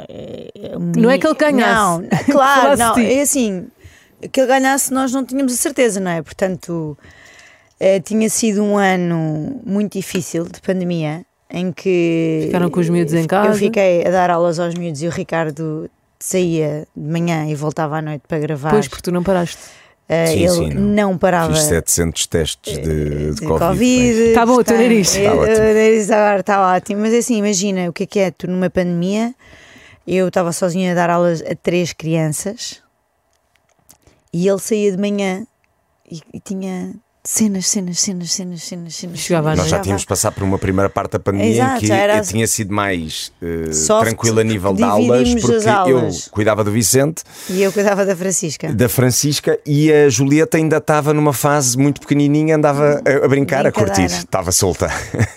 um 0.77 0.91
Não 1.01 1.11
é 1.11 1.17
que 1.17 1.27
ele 1.27 1.35
ganhasse. 1.35 2.01
Não, 2.01 2.07
claro, 2.31 2.77
não. 2.77 2.97
É 2.97 3.21
assim, 3.21 3.67
que 4.31 4.39
ele 4.39 4.47
ganhasse 4.47 4.93
nós 4.93 5.11
não 5.11 5.25
tínhamos 5.25 5.53
a 5.53 5.57
certeza, 5.57 5.99
não 5.99 6.11
é? 6.11 6.21
Portanto, 6.21 6.97
eh, 7.79 7.99
tinha 7.99 8.29
sido 8.29 8.63
um 8.63 8.77
ano 8.77 9.61
muito 9.65 9.93
difícil 9.93 10.45
de 10.45 10.59
pandemia, 10.61 11.25
em 11.51 11.71
que... 11.71 12.41
Ficaram 12.45 12.69
com 12.69 12.79
os 12.79 12.89
miúdos 12.89 13.13
em 13.13 13.21
Eu 13.21 13.27
casa. 13.27 13.57
fiquei 13.57 14.05
a 14.05 14.11
dar 14.11 14.29
aulas 14.29 14.59
aos 14.59 14.73
miúdos 14.75 15.01
e 15.01 15.07
o 15.07 15.11
Ricardo 15.11 15.89
saía 16.19 16.87
de 16.95 17.09
manhã 17.11 17.47
e 17.49 17.55
voltava 17.55 17.97
à 17.97 18.01
noite 18.01 18.23
para 18.27 18.39
gravar. 18.39 18.69
Pois, 18.71 18.87
porque 18.87 19.01
tu 19.03 19.11
não 19.11 19.23
paraste. 19.23 19.57
Eh, 20.07 20.25
Sim, 20.27 20.39
ele 20.39 20.49
sim, 20.49 20.69
não, 20.73 21.17
parava. 21.17 21.53
Fiz 21.53 21.63
700 21.65 22.25
testes 22.27 22.77
de, 22.79 22.81
de, 22.81 23.35
de 23.35 23.41
Covid. 23.45 24.19
Está 24.29 24.43
bom, 24.45 24.55
o 24.55 24.63
teu 24.63 24.75
nariz. 24.77 25.15
eh, 25.15 25.19
Está 25.19 25.33
ótimo. 25.35 25.55
O 25.55 25.59
nariz 25.73 26.11
agora 26.11 26.39
está 26.39 26.75
ótimo. 26.75 27.01
Mas 27.01 27.13
assim, 27.13 27.37
imagina 27.37 27.89
o 27.89 27.93
que 27.93 28.03
é 28.03 28.05
que 28.07 28.19
é 28.19 28.31
tu 28.31 28.47
numa 28.47 28.69
pandemia. 28.71 29.35
Eu 30.07 30.27
estava 30.29 30.51
sozinha 30.51 30.91
a 30.93 30.95
dar 30.95 31.11
aulas 31.11 31.41
a 31.43 31.53
três 31.55 31.93
crianças 31.93 32.81
e 34.33 34.47
ele 34.47 34.57
saía 34.59 34.91
de 34.91 34.97
manhã 34.97 35.45
e, 36.11 36.19
e 36.33 36.39
tinha 36.39 36.95
cenas, 37.31 37.67
cenas, 37.67 37.99
cenas, 37.99 38.31
cenas, 38.31 38.63
cenas, 38.63 38.95
cenas. 38.95 39.19
Chegava 39.19 39.55
Nós 39.55 39.67
já 39.67 39.79
tínhamos 39.79 40.03
passado 40.03 40.33
por 40.33 40.43
uma 40.43 40.57
primeira 40.57 40.89
parte 40.89 41.11
da 41.11 41.19
pandemia 41.19 41.51
Exato, 41.51 41.75
em 41.85 41.87
que 41.87 41.91
era 41.91 42.17
eu 42.17 42.23
tinha 42.23 42.47
sido 42.47 42.73
mais 42.73 43.31
eh, 43.39 43.71
Soft, 43.71 44.07
tranquilo 44.07 44.39
a 44.39 44.43
nível 44.43 44.73
de 44.73 44.81
aulas, 44.81 45.35
porque 45.35 45.55
as 45.57 45.67
aulas. 45.67 46.25
eu 46.25 46.31
cuidava 46.31 46.63
do 46.63 46.71
Vicente, 46.71 47.21
E 47.47 47.61
eu 47.61 47.71
cuidava 47.71 48.03
da 48.03 48.15
Francisca. 48.15 48.73
da 48.73 48.89
Francisca 48.89 49.59
e 49.63 49.93
a 49.93 50.09
Julieta 50.09 50.57
ainda 50.57 50.77
estava 50.77 51.13
numa 51.13 51.31
fase 51.31 51.77
muito 51.77 52.01
pequenininha, 52.01 52.55
andava 52.55 52.99
a, 53.05 53.25
a 53.25 53.27
brincar, 53.27 53.67
a 53.67 53.71
curtir, 53.71 54.05
estava 54.05 54.51
solta. 54.51 54.89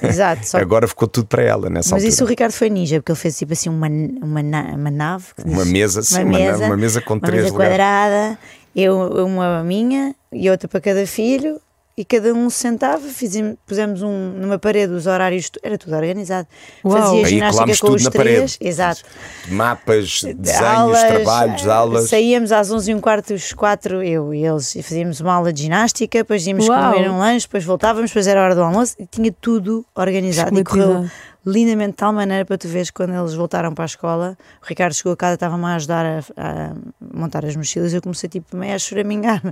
Exato, 0.03 0.49
só 0.49 0.57
Agora 0.63 0.89
ficou 0.89 1.07
tudo 1.07 1.27
para 1.27 1.43
ela 1.43 1.69
nessa 1.69 1.89
Mas 1.95 2.05
altura. 2.05 2.09
isso 2.09 2.25
o 2.25 2.27
Ricardo 2.27 2.53
foi 2.53 2.71
ninja, 2.71 3.01
porque 3.01 3.13
ele 3.13 3.19
fez 3.19 3.37
tipo 3.37 3.53
assim 3.53 3.69
uma, 3.69 3.89
uma, 3.89 4.41
uma 4.41 4.91
nave. 4.91 5.27
Uma 5.45 5.67
mesa, 5.67 6.03
sim, 6.03 6.25
uma 6.25 6.39
na- 6.39 6.57
uma 6.69 6.77
mesa 6.79 7.03
com 7.03 7.13
uma 7.15 7.21
três 7.21 7.43
mesa 7.45 7.55
quadrada, 7.55 8.39
eu 8.75 8.97
uma 9.27 9.63
minha 9.63 10.15
e 10.33 10.49
outra 10.49 10.67
para 10.69 10.81
cada 10.81 11.07
filho. 11.07 11.61
E 11.95 12.07
cada 12.07 12.33
um 12.33 12.49
se 12.49 12.61
sentava, 12.61 13.07
fizemos, 13.07 13.57
pusemos 13.67 14.01
um, 14.03 14.33
numa 14.39 14.59
parede 14.59 14.95
os 14.95 15.07
horários, 15.07 15.51
era 15.63 15.77
tudo 15.77 15.95
organizado. 15.95 16.49
Uau. 16.83 16.99
Fazia 16.99 17.25
ginástica 17.27 17.67
com 17.67 17.87
tudo 17.87 17.97
os 17.97 18.05
na 18.05 18.11
três, 18.11 18.57
parede. 18.57 18.59
exato. 18.61 19.03
Mapas, 19.49 20.23
desenhos, 20.23 20.63
Aulas, 20.63 21.03
trabalhos, 21.03 21.67
eh, 21.67 21.71
aulas. 21.71 22.09
Saíamos 22.09 22.51
às 22.51 22.71
11 22.71 22.91
e 22.91 22.95
um 22.95 23.01
quarto, 23.01 23.35
os 23.35 23.53
quatro, 23.53 24.03
eu 24.03 24.33
e 24.33 24.43
eles, 24.43 24.75
e 24.75 24.83
fazíamos 24.83 25.21
uma 25.21 25.35
aula 25.35 25.53
de 25.53 25.63
ginástica, 25.63 26.19
depois 26.21 26.47
íamos 26.47 26.67
Uau. 26.67 26.95
comer 26.95 27.11
um 27.11 27.19
lanche, 27.19 27.47
depois 27.47 27.65
voltávamos, 27.65 28.11
depois 28.11 28.27
era 28.27 28.41
a 28.41 28.45
hora 28.45 28.55
do 28.55 28.63
almoço 28.63 28.95
e 28.99 29.07
tinha 29.07 29.31
tudo 29.39 29.85
organizado. 29.95 30.59
E 30.59 30.65
correu 30.65 31.11
lindamente 31.45 31.91
de 31.91 31.97
tal 31.97 32.13
maneira 32.13 32.45
para 32.45 32.57
tu 32.57 32.69
veres 32.69 32.91
quando 32.91 33.13
eles 33.15 33.35
voltaram 33.35 33.75
para 33.75 33.85
a 33.85 33.87
escola. 33.87 34.39
O 34.63 34.67
Ricardo 34.67 34.95
chegou 34.95 35.13
a 35.13 35.17
casa, 35.17 35.35
estava-me 35.35 35.65
a 35.65 35.75
ajudar 35.75 36.07
a, 36.07 36.19
a 36.37 36.73
montar 37.15 37.45
as 37.45 37.55
mochilas. 37.57 37.93
Eu 37.93 38.01
comecei 38.01 38.29
tipo 38.29 38.57
meio 38.57 38.75
a 38.75 38.79
choramingar. 38.79 39.43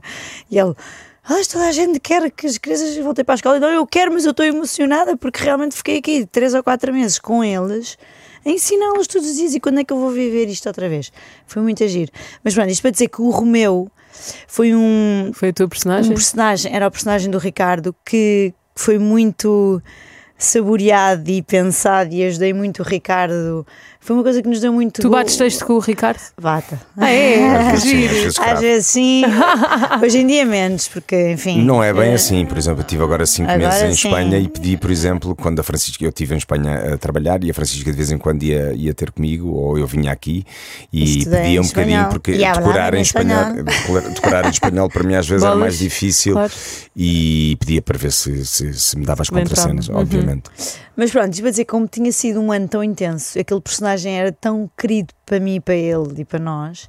E 0.51 0.59
ele. 0.59 0.75
Ah, 1.23 1.35
toda 1.51 1.69
a 1.69 1.73
gente 1.73 2.01
quer 2.01 2.31
que 2.31 2.47
as 2.47 2.59
crianças 2.59 2.97
voltem 2.99 3.25
para 3.25 3.35
a 3.35 3.37
escola. 3.37 3.57
Então 3.59 3.69
eu 3.71 3.87
quero, 3.87 4.13
mas 4.13 4.25
eu 4.25 4.31
estou 4.31 4.45
emocionada 4.45 5.17
porque 5.17 5.43
realmente 5.45 5.77
fiquei 5.77 5.99
aqui 5.99 6.27
três 6.27 6.55
ou 6.55 6.63
quatro 6.63 6.93
meses 6.93 7.19
com 7.19 7.45
eles 7.45 7.97
a 8.45 8.49
ensiná-los 8.49 9.07
todos 9.07 9.29
os 9.29 9.37
dias. 9.37 9.55
E 9.55 9.61
quando 9.61 9.81
é 9.81 9.85
que 9.85 9.93
eu 9.93 9.99
vou 9.99 10.11
viver 10.11 10.49
isto 10.49 10.67
outra 10.67 10.89
vez? 10.89 11.13
Foi 11.47 11.63
muito 11.63 11.85
agir. 11.85 12.11
Mas 12.43 12.55
pronto, 12.55 12.71
isto 12.71 12.83
para 12.83 12.91
dizer 12.91 13.09
que 13.09 13.21
o 13.21 13.31
Romeu 13.31 13.91
foi 14.49 14.75
um, 14.75 15.31
Foi 15.35 15.53
tua 15.53 15.67
um 15.67 15.69
personagem? 15.69 16.15
personagem, 16.15 16.75
era 16.75 16.87
o 16.89 16.91
personagem 16.91 17.31
do 17.31 17.39
Ricardo 17.39 17.95
que 18.05 18.53
foi 18.75 18.99
muito 18.99 19.81
saboreado 20.41 21.31
e 21.31 21.43
pensado 21.43 22.13
e 22.13 22.25
ajudei 22.25 22.53
muito 22.53 22.83
o 22.83 22.85
Ricardo. 22.85 23.67
Foi 24.03 24.17
uma 24.17 24.23
coisa 24.23 24.41
que 24.43 24.49
nos 24.49 24.61
deu 24.63 24.73
muito. 24.73 25.03
Tu 25.03 25.09
go- 25.11 25.15
bates 25.15 25.37
texto 25.37 25.67
com 25.67 25.75
o 25.75 25.79
Ricardo? 25.79 26.19
Bata. 26.41 26.81
Ah, 26.97 27.11
é? 27.11 27.69
Às 27.71 27.83
Que 27.83 27.95
vezes 28.09 28.35
sim, 28.35 28.43
às 28.43 28.61
vezes 28.61 28.97
hoje 30.03 30.19
em 30.21 30.27
dia 30.27 30.47
menos, 30.47 30.89
porque 30.89 31.33
enfim. 31.33 31.63
Não 31.63 31.85
é 31.85 31.93
bem 31.93 32.13
eh, 32.13 32.15
assim, 32.15 32.47
por 32.47 32.57
exemplo, 32.57 32.81
eu 32.81 32.85
estive 32.85 33.03
agora 33.03 33.27
cinco 33.27 33.51
Agora 33.51 33.69
meses 33.69 33.83
em 33.83 33.95
sim. 33.95 34.09
Espanha 34.09 34.39
e 34.39 34.49
pedi, 34.49 34.79
por 34.79 34.91
exemplo, 34.91 35.37
quando 35.37 35.61
a 35.61 35.63
Francisca, 35.63 36.03
eu 36.03 36.09
estive 36.09 36.35
em 36.35 36.39
Espanha 36.39 36.95
a 36.95 36.97
trabalhar 36.97 37.45
e 37.45 37.51
a 37.51 37.55
Francisca 37.55 37.91
de 37.91 37.97
vez 37.97 38.11
em 38.11 38.17
quando 38.17 38.43
ia, 38.43 38.73
ia 38.73 38.95
ter 38.95 39.11
comigo 39.11 39.51
ou 39.53 39.79
eu 39.79 39.87
vinha 39.87 40.11
aqui 40.13 40.47
e 40.91 41.19
Estudei 41.19 41.43
pedia 41.43 41.61
um 41.61 41.67
bocadinho 41.67 41.95
espanhol. 41.97 42.11
porque 42.11 42.31
E 42.33 42.45
hablava 42.45 42.67
decorar 42.69 42.95
em 42.95 43.03
espanhol, 43.03 43.43
espanhol. 43.69 44.11
decorar- 44.15 44.47
em 44.47 44.51
espanhol 44.51 44.89
para 44.89 45.03
mim 45.05 45.15
às 45.15 45.29
vezes 45.29 45.43
era 45.45 45.53
Bolas. 45.55 45.61
mais 45.75 45.79
difícil 45.79 46.33
Claro. 46.33 46.53
e 46.97 47.55
pedia 47.61 47.83
para 47.83 47.99
ver 47.99 48.13
se, 48.13 48.47
se, 48.47 48.73
se 48.73 48.99
me 48.99 49.05
dava 49.05 49.21
as 49.21 49.29
contracenas, 49.29 49.91
entrava. 49.91 50.01
Uhum. 50.01 50.07
Obviamente. 50.31 50.51
Mas 50.97 51.11
pronto, 51.11 51.33
isto 51.33 51.43
para 51.43 51.51
dizer, 51.51 51.65
como 51.65 51.87
tinha 51.87 52.13
sido 52.13 52.41
um 52.41 52.53
ano 52.53 52.69
tão 52.69 52.83
intenso, 52.83 53.39
aquele 53.39 53.61
personagem 53.61 54.19
era 54.19 54.33
tão 54.33 54.71
querido 54.77 55.13
para 55.27 55.41
mim, 55.41 55.61
para 55.61 55.75
ele 55.75 56.21
e 56.21 56.25
para 56.25 56.39
nós, 56.39 56.89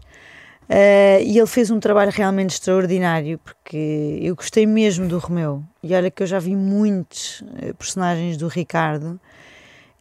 eh, 0.70 1.22
e 1.24 1.38
ele 1.38 1.48
fez 1.48 1.72
um 1.72 1.80
trabalho 1.80 2.12
realmente 2.12 2.52
extraordinário, 2.52 3.40
porque 3.40 4.20
eu 4.22 4.36
gostei 4.36 4.66
mesmo 4.66 5.08
do 5.08 5.18
Romeu. 5.18 5.64
E 5.84 5.94
olha 5.94 6.12
que 6.12 6.24
eu 6.24 6.28
já 6.28 6.40
vi 6.40 6.56
muitos 6.56 7.44
eh, 7.58 7.74
personagens 7.74 8.38
do 8.38 8.48
Ricardo, 8.48 9.20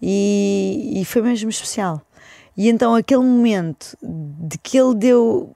e, 0.02 1.00
e 1.00 1.04
foi 1.04 1.22
mesmo 1.22 1.50
especial. 1.50 2.00
E 2.56 2.68
então 2.68 2.94
aquele 2.94 3.22
momento 3.22 3.96
de 4.02 4.58
que 4.58 4.78
ele 4.78 4.94
deu 4.94 5.54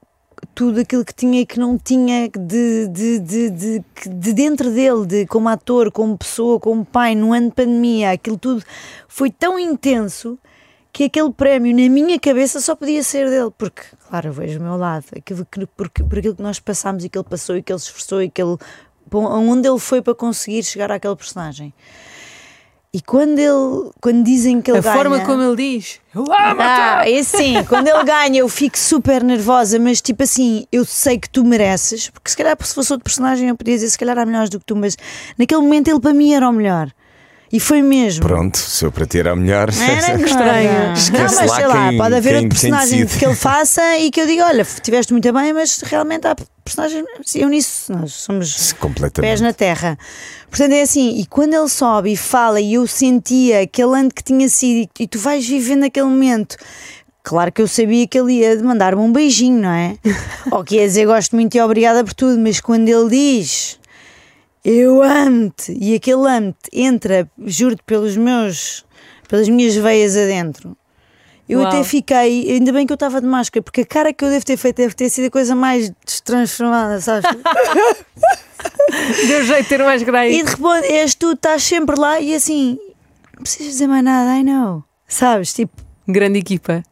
tudo 0.53 0.79
aquilo 0.79 1.03
que 1.03 1.13
tinha 1.13 1.41
e 1.41 1.45
que 1.45 1.59
não 1.59 1.77
tinha 1.77 2.29
de, 2.29 2.87
de, 2.87 3.19
de, 3.19 3.49
de, 3.49 3.83
de 4.07 4.33
dentro 4.33 4.71
dele, 4.71 5.05
de, 5.05 5.25
como 5.25 5.49
ator, 5.49 5.91
como 5.91 6.17
pessoa, 6.17 6.59
como 6.59 6.85
pai, 6.85 7.15
no 7.15 7.33
ano 7.33 7.49
de 7.49 7.55
pandemia, 7.55 8.11
aquilo 8.11 8.37
tudo 8.37 8.63
foi 9.07 9.29
tão 9.29 9.59
intenso 9.59 10.37
que 10.91 11.03
aquele 11.03 11.31
prémio 11.31 11.75
na 11.75 11.93
minha 11.93 12.17
cabeça 12.17 12.61
só 12.61 12.73
podia 12.73 13.03
ser 13.03 13.29
dele, 13.29 13.51
porque, 13.57 13.81
claro, 14.07 14.29
eu 14.29 14.33
vejo 14.33 14.59
o 14.59 14.63
meu 14.63 14.77
lado, 14.77 15.05
aquilo 15.15 15.45
que, 15.45 15.65
porque, 15.65 16.03
por 16.03 16.19
aquilo 16.19 16.35
que 16.35 16.41
nós 16.41 16.57
passámos 16.59 17.03
e 17.03 17.09
que 17.09 17.17
ele 17.17 17.27
passou 17.29 17.57
e 17.57 17.61
que 17.61 17.71
ele 17.71 17.79
se 17.79 17.87
esforçou 17.87 18.23
e 18.23 18.29
que 18.29 18.41
ele, 18.41 18.57
bom, 19.05 19.25
onde 19.25 19.67
ele 19.67 19.77
foi 19.77 20.01
para 20.01 20.15
conseguir 20.15 20.63
chegar 20.63 20.91
àquele 20.91 21.15
personagem. 21.17 21.73
E 22.95 23.01
quando 23.01 23.37
ele, 23.39 23.91
quando 23.99 24.23
dizem 24.23 24.61
que 24.61 24.71
ele 24.71 24.77
A 24.77 24.81
ganha, 24.81 24.95
forma 24.95 25.19
como 25.25 25.43
ele 25.43 25.57
diz. 25.57 25.99
Eu 26.15 26.21
amo 26.21 26.61
ah, 26.61 27.01
é 27.05 27.19
assim, 27.19 27.61
quando 27.67 27.89
ele 27.89 28.05
ganha 28.05 28.39
eu 28.39 28.47
fico 28.47 28.79
super 28.79 29.21
nervosa, 29.21 29.77
mas 29.77 29.99
tipo 29.99 30.23
assim, 30.23 30.65
eu 30.71 30.85
sei 30.85 31.19
que 31.19 31.29
tu 31.29 31.43
mereces, 31.43 32.09
porque 32.09 32.29
se 32.29 32.37
calhar 32.37 32.55
se 32.63 32.73
fosse 32.73 32.93
outro 32.93 33.03
personagem 33.03 33.49
eu 33.49 33.55
podia 33.57 33.73
dizer 33.73 33.89
se 33.89 33.97
calhar 33.97 34.17
há 34.17 34.25
melhores 34.25 34.49
do 34.49 34.59
que 34.59 34.65
tu, 34.65 34.77
mas 34.77 34.95
naquele 35.37 35.59
momento 35.59 35.89
ele 35.89 35.99
para 35.99 36.13
mim 36.13 36.33
era 36.33 36.47
o 36.47 36.53
melhor. 36.53 36.89
E 37.55 37.59
foi 37.59 37.81
mesmo. 37.81 38.25
Pronto, 38.25 38.57
se 38.57 38.83
eu 38.83 38.91
para 38.91 39.05
ti 39.05 39.19
era 39.19 39.33
o 39.33 39.37
melhor. 39.37 39.69
Era 39.69 40.21
estranho. 40.21 40.73
Não, 40.87 40.93
Esquece 40.93 41.35
mas 41.35 41.49
lá 41.49 41.55
sei 41.55 41.67
lá, 41.67 41.89
quem- 41.89 41.97
pode 41.97 42.15
haver 42.15 42.35
outro 42.35 42.49
personagem 42.49 43.05
que 43.07 43.25
ele 43.25 43.35
faça 43.35 43.97
e 43.97 44.11
que 44.11 44.19
eu 44.19 44.27
diga: 44.27 44.45
olha, 44.47 44.61
estiveste 44.63 45.13
muito 45.13 45.31
bem, 45.31 45.53
mas 45.53 45.79
realmente 45.81 46.27
há 46.27 46.35
personagens. 46.63 47.05
Eu 47.33 47.47
nisso, 47.47 47.93
nós 47.93 48.11
somos 48.13 48.73
Completamente. 48.73 49.29
pés 49.29 49.39
na 49.41 49.53
terra. 49.53 49.97
Portanto, 50.49 50.73
é 50.73 50.81
assim, 50.81 51.17
e 51.19 51.25
quando 51.25 51.53
ele 51.53 51.69
sobe 51.69 52.11
e 52.11 52.17
fala, 52.17 52.59
e 52.59 52.73
eu 52.73 52.85
sentia 52.87 53.61
aquele 53.61 53.97
ano 53.99 54.09
que 54.13 54.23
tinha 54.23 54.47
sido, 54.49 54.89
e 54.99 55.07
tu 55.07 55.17
vais 55.19 55.47
vivendo 55.47 55.83
aquele 55.85 56.07
momento. 56.07 56.57
Claro 57.23 57.51
que 57.51 57.61
eu 57.61 57.67
sabia 57.67 58.05
que 58.07 58.19
ele 58.19 58.33
ia 58.33 58.61
mandar-me 58.61 59.01
um 59.01 59.11
beijinho, 59.11 59.61
não 59.61 59.69
é? 59.71 59.95
Ou 60.51 60.63
que 60.63 60.75
ia 60.75 60.85
dizer 60.87 61.05
gosto 61.05 61.35
muito 61.35 61.55
e 61.55 61.61
obrigada 61.61 62.03
por 62.03 62.13
tudo, 62.13 62.37
mas 62.39 62.59
quando 62.59 62.87
ele 62.87 63.09
diz 63.09 63.79
eu 64.65 65.01
amo-te 65.03 65.77
e 65.79 65.93
aquele 65.95 66.27
amo-te 66.27 66.69
entra, 66.73 67.29
juro-te, 67.45 67.83
pelos 67.85 68.17
meus, 68.17 68.83
pelas 69.29 69.47
minhas 69.47 69.75
veias 69.75 70.17
adentro. 70.17 70.75
Eu 71.47 71.59
Uau. 71.59 71.67
até 71.67 71.83
fiquei, 71.83 72.49
ainda 72.53 72.73
bem 72.73 72.87
que 72.87 72.91
eu 72.91 72.95
estava 72.95 73.21
de 73.21 73.27
máscara, 73.27 73.61
porque 73.61 73.81
a 73.81 73.85
cara 73.85 74.11
que 74.11 74.25
eu 74.25 74.29
devo 74.31 74.43
ter 74.43 74.57
feito 74.57 74.77
deve 74.77 74.95
ter 74.95 75.07
sido 75.11 75.25
a 75.27 75.29
coisa 75.29 75.53
mais 75.53 75.91
transformada, 76.23 76.99
sabes? 76.99 77.29
Deu 79.27 79.43
jeito 79.45 79.63
de 79.63 79.69
ter 79.69 79.83
mais 79.83 80.01
E 80.01 80.05
graia. 80.05 80.31
de 80.43 80.49
repente 80.49 80.91
és 80.91 81.13
tu, 81.15 81.33
estás 81.33 81.61
sempre 81.63 81.99
lá 81.99 82.19
e 82.19 82.33
assim, 82.33 82.79
não 83.35 83.43
precisas 83.43 83.73
dizer 83.73 83.87
mais 83.87 84.03
nada, 84.03 84.35
I 84.37 84.43
know. 84.43 84.83
Sabes? 85.07 85.53
Tipo, 85.53 85.73
Grande 86.07 86.39
equipa. 86.39 86.83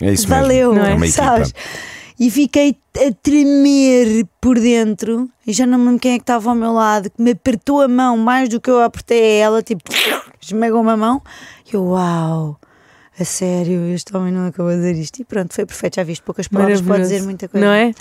É 0.00 0.12
isso 0.12 0.26
valeu, 0.28 0.72
mesmo. 0.72 0.82
não 0.82 0.88
é? 0.88 0.92
É 0.92 0.96
uma 0.96 1.06
sabes? 1.08 1.54
E 2.20 2.30
fiquei 2.30 2.76
a 2.98 3.14
tremer 3.22 4.26
por 4.42 4.60
dentro 4.60 5.26
e 5.46 5.54
já 5.54 5.66
não 5.66 5.78
me 5.78 5.86
lembro 5.86 6.00
quem 6.00 6.12
é 6.12 6.16
que 6.18 6.22
estava 6.22 6.50
ao 6.50 6.54
meu 6.54 6.70
lado, 6.70 7.08
que 7.08 7.22
me 7.22 7.30
apertou 7.30 7.80
a 7.80 7.88
mão 7.88 8.18
mais 8.18 8.50
do 8.50 8.60
que 8.60 8.68
eu 8.68 8.82
apertei 8.82 9.18
a 9.18 9.44
ela, 9.44 9.62
tipo, 9.62 9.82
esmagou-me 10.38 10.90
a 10.90 10.98
mão. 10.98 11.22
E 11.66 11.74
eu, 11.74 11.82
uau, 11.82 12.60
a 13.18 13.24
sério, 13.24 13.86
este 13.94 14.14
homem 14.14 14.34
não 14.34 14.48
acabou 14.48 14.70
de 14.70 14.76
dizer 14.76 14.96
isto. 14.96 15.18
E 15.18 15.24
pronto, 15.24 15.54
foi 15.54 15.64
perfeito, 15.64 15.96
já 15.96 16.02
viste, 16.02 16.22
poucas 16.22 16.46
palavras 16.46 16.82
pode 16.82 17.00
dizer 17.00 17.22
muita 17.22 17.48
coisa. 17.48 17.66
Não 17.66 17.72
é? 17.72 17.94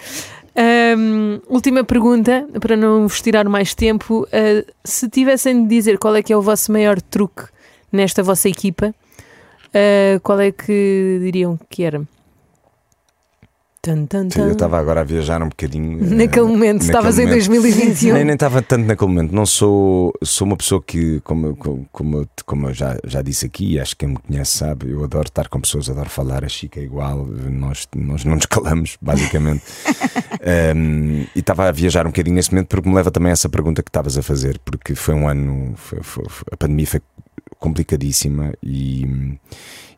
Ahm, 0.54 1.40
última 1.48 1.86
pergunta, 1.86 2.46
para 2.60 2.76
não 2.76 3.08
vos 3.08 3.22
tirar 3.22 3.48
mais 3.48 3.74
tempo. 3.74 4.28
Ah, 4.34 4.70
se 4.84 5.08
tivessem 5.08 5.64
de 5.64 5.70
dizer 5.70 5.98
qual 5.98 6.14
é 6.18 6.22
que 6.22 6.34
é 6.34 6.36
o 6.36 6.42
vosso 6.42 6.74
maior 6.74 7.00
truque 7.00 7.44
nesta 7.90 8.22
vossa 8.22 8.50
equipa, 8.50 8.94
ah, 9.74 10.20
qual 10.22 10.42
é 10.42 10.52
que 10.52 11.20
diriam 11.22 11.58
que 11.70 11.84
era? 11.84 12.06
Tan, 13.82 14.00
Sim, 14.02 14.08
tan. 14.08 14.28
Eu 14.44 14.52
estava 14.52 14.78
agora 14.78 15.00
a 15.00 15.04
viajar 15.06 15.42
um 15.42 15.48
bocadinho. 15.48 16.04
eh, 16.04 16.16
Naquele 16.16 16.48
momento, 16.48 16.82
estavas 16.82 17.18
em 17.18 17.22
momento. 17.26 17.48
2021. 17.48 18.14
Nem 18.14 18.30
estava 18.34 18.62
tanto 18.62 18.86
naquele 18.86 19.10
momento. 19.10 19.32
Não 19.34 19.46
sou, 19.46 20.12
sou 20.22 20.46
uma 20.46 20.58
pessoa 20.58 20.84
que, 20.86 21.22
como, 21.22 21.56
como, 21.56 21.88
como, 21.90 22.18
eu- 22.18 22.28
como 22.46 22.68
eu 22.68 22.74
já, 22.74 22.98
já 23.06 23.22
disse 23.22 23.46
aqui, 23.46 23.80
acho 23.80 23.96
que 23.96 24.06
quem 24.06 24.10
me 24.10 24.18
conhece 24.22 24.58
sabe, 24.58 24.90
eu 24.92 25.02
adoro 25.02 25.30
estar 25.30 25.48
com 25.48 25.62
pessoas, 25.62 25.90
adoro 25.90 26.10
falar. 26.10 26.44
A 26.44 26.50
Chica 26.50 26.78
é 26.78 26.84
igual, 26.84 27.26
nós, 27.26 27.88
nós 27.96 28.26
não 28.26 28.36
nos 28.36 28.46
calamos, 28.52 28.98
basicamente. 29.02 29.64
Um, 30.76 31.22
e 31.34 31.40
estava 31.40 31.70
a 31.70 31.72
viajar 31.72 32.06
um 32.06 32.10
bocadinho 32.10 32.36
nesse 32.36 32.52
momento 32.52 32.68
porque 32.68 32.90
me 32.90 32.96
leva 32.96 33.10
também 33.10 33.30
a 33.30 33.34
essa 33.34 33.48
pergunta 33.48 33.82
que 33.82 33.90
estavas 33.90 34.18
a 34.18 34.22
fazer, 34.22 34.60
porque 34.66 34.94
foi 34.94 35.16
um 35.16 35.26
ano, 35.26 35.72
foi- 35.78 36.04
foi- 36.04 36.26
a 36.52 36.58
pandemia 36.58 36.86
foi 36.86 37.02
complicadíssima 37.58 38.52
e, 38.62 39.38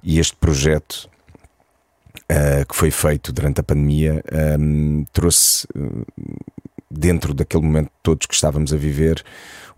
e 0.04 0.20
este 0.20 0.36
projeto. 0.36 1.10
Uh, 2.32 2.66
que 2.66 2.76
foi 2.76 2.90
feito 2.90 3.34
durante 3.34 3.60
a 3.60 3.64
pandemia 3.64 4.24
um, 4.60 5.06
trouxe 5.12 5.68
uh, 5.76 6.06
dentro 6.90 7.34
daquele 7.34 7.64
momento 7.64 7.92
todos 8.02 8.26
que 8.26 8.34
estávamos 8.34 8.74
a 8.74 8.78
viver 8.78 9.24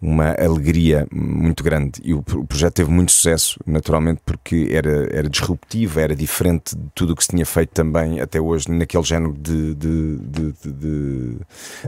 uma 0.03 0.31
alegria 0.31 1.07
muito 1.13 1.63
grande 1.63 2.01
e 2.03 2.13
o, 2.13 2.21
projeto 2.21 2.73
teve 2.73 2.91
muito 2.91 3.13
sucesso, 3.13 3.57
naturalmente, 3.65 4.19
porque 4.25 4.67
era, 4.69 5.07
era 5.09 5.29
disruptivo, 5.29 5.97
era 5.97 6.13
diferente 6.13 6.75
de 6.75 6.83
tudo 6.93 7.13
o 7.13 7.15
que 7.15 7.23
se 7.23 7.29
tinha 7.29 7.45
feito 7.45 7.69
também 7.69 8.19
até 8.19 8.41
hoje 8.41 8.69
naquele 8.69 9.03
género 9.03 9.31
de, 9.31 9.73
de, 9.75 10.17
de, 10.17 10.53
de, 10.65 11.37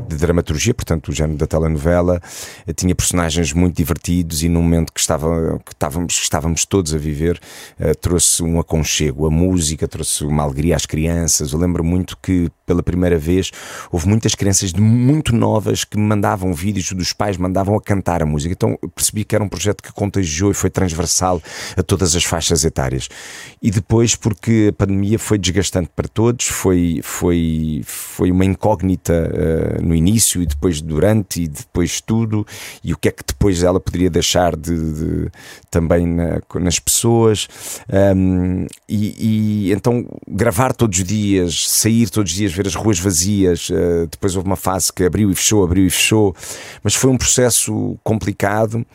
de 0.08 0.16
dramaturgia, 0.16 0.74
portanto, 0.74 1.10
o 1.10 1.12
género 1.12 1.38
da 1.38 1.46
telenovela. 1.46 2.22
Tinha 2.74 2.96
personagens 2.96 3.52
muito 3.52 3.76
divertidos 3.76 4.44
e 4.44 4.48
no 4.48 4.62
momento 4.62 4.94
que, 4.94 5.00
estava, 5.02 5.60
que 5.66 5.74
estávamos, 5.74 6.14
estávamos 6.14 6.66
todos 6.66 6.94
a 6.94 6.98
viver, 6.98 7.38
uh, 7.78 7.94
trouxe 7.96 8.42
um 8.42 8.62
aconchego. 8.62 9.28
A 9.28 9.30
música 9.30 9.90
trouxe 9.90 10.24
uma 10.24 10.44
alegria 10.44 10.78
às 10.78 10.86
crianças. 10.86 11.52
Eu 11.52 11.60
lembro 11.60 11.84
muito 11.84 12.18
que 12.22 12.50
pela 12.66 12.82
primeira 12.82 13.18
vez 13.18 13.52
houve 13.92 14.08
muitas 14.08 14.36
crianças 14.36 14.72
muito 14.72 15.36
novas 15.36 15.84
que 15.84 15.98
me 15.98 16.04
mandavam 16.04 16.54
vídeos 16.54 16.94
dos 16.94 17.12
pais, 17.12 17.36
mandavam 17.36 17.76
a 17.76 17.82
cantar 17.82 18.05
cantar 18.06 18.22
a 18.22 18.26
música. 18.26 18.54
Então 18.54 18.78
percebi 18.94 19.26
que 19.26 19.36
era 19.36 19.44
um 19.44 19.50
projeto 19.50 19.82
que 19.82 19.92
contagiou 19.92 20.52
e 20.52 20.54
foi 20.54 20.70
transversal 20.70 21.42
a 21.76 21.82
todas 21.82 22.16
as 22.16 22.24
faixas 22.24 22.64
etárias. 22.64 23.10
E 23.62 23.72
depois, 23.72 24.16
porque 24.16 24.68
a 24.70 24.74
pandemia 24.74 25.18
foi 25.18 25.40
desgastante 25.40 25.90
para 25.96 26.08
todos, 26.08 26.46
foi, 26.46 27.02
foi, 27.04 27.82
foi 27.86 28.32
uma 28.32 28.46
incógnita 28.46 29.14
uh, 29.14 29.82
no 29.82 29.96
início 29.96 30.42
e 30.42 30.46
depois 30.46 30.82
durante 30.82 31.44
e 31.44 31.48
depois 31.48 32.00
tudo, 32.00 32.46
e 32.84 32.94
o 32.94 32.98
que 32.98 33.10
é 33.10 33.12
que 33.12 33.24
depois 33.26 33.64
ela 33.64 33.80
poderia 33.80 34.10
deixar 34.10 34.56
de, 34.56 34.76
de 34.76 35.32
também 35.72 36.06
na, 36.06 36.40
nas 36.60 36.78
pessoas. 36.78 37.48
Um, 38.16 38.68
e, 38.88 39.68
e, 39.68 39.72
então 39.72 40.06
gravar 40.28 40.74
todos 40.74 41.00
os 41.00 41.06
dias, 41.06 41.70
sair 41.70 42.10
todos 42.10 42.32
os 42.32 42.38
dias, 42.38 42.54
ver 42.54 42.68
as 42.68 42.76
ruas 42.76 43.00
vazias. 43.00 43.70
Uh, 43.70 44.08
depois 44.12 44.36
houve 44.36 44.48
uma 44.48 44.56
fase 44.56 44.94
que 44.94 45.04
abriu 45.04 45.32
e 45.32 45.36
fechou, 45.36 45.64
abriu 45.64 45.88
e 45.88 45.90
fechou, 45.90 46.36
mas 46.84 46.94
foi 46.94 47.10
um 47.10 47.18
processo 47.18 47.95
complicado. 48.04 48.86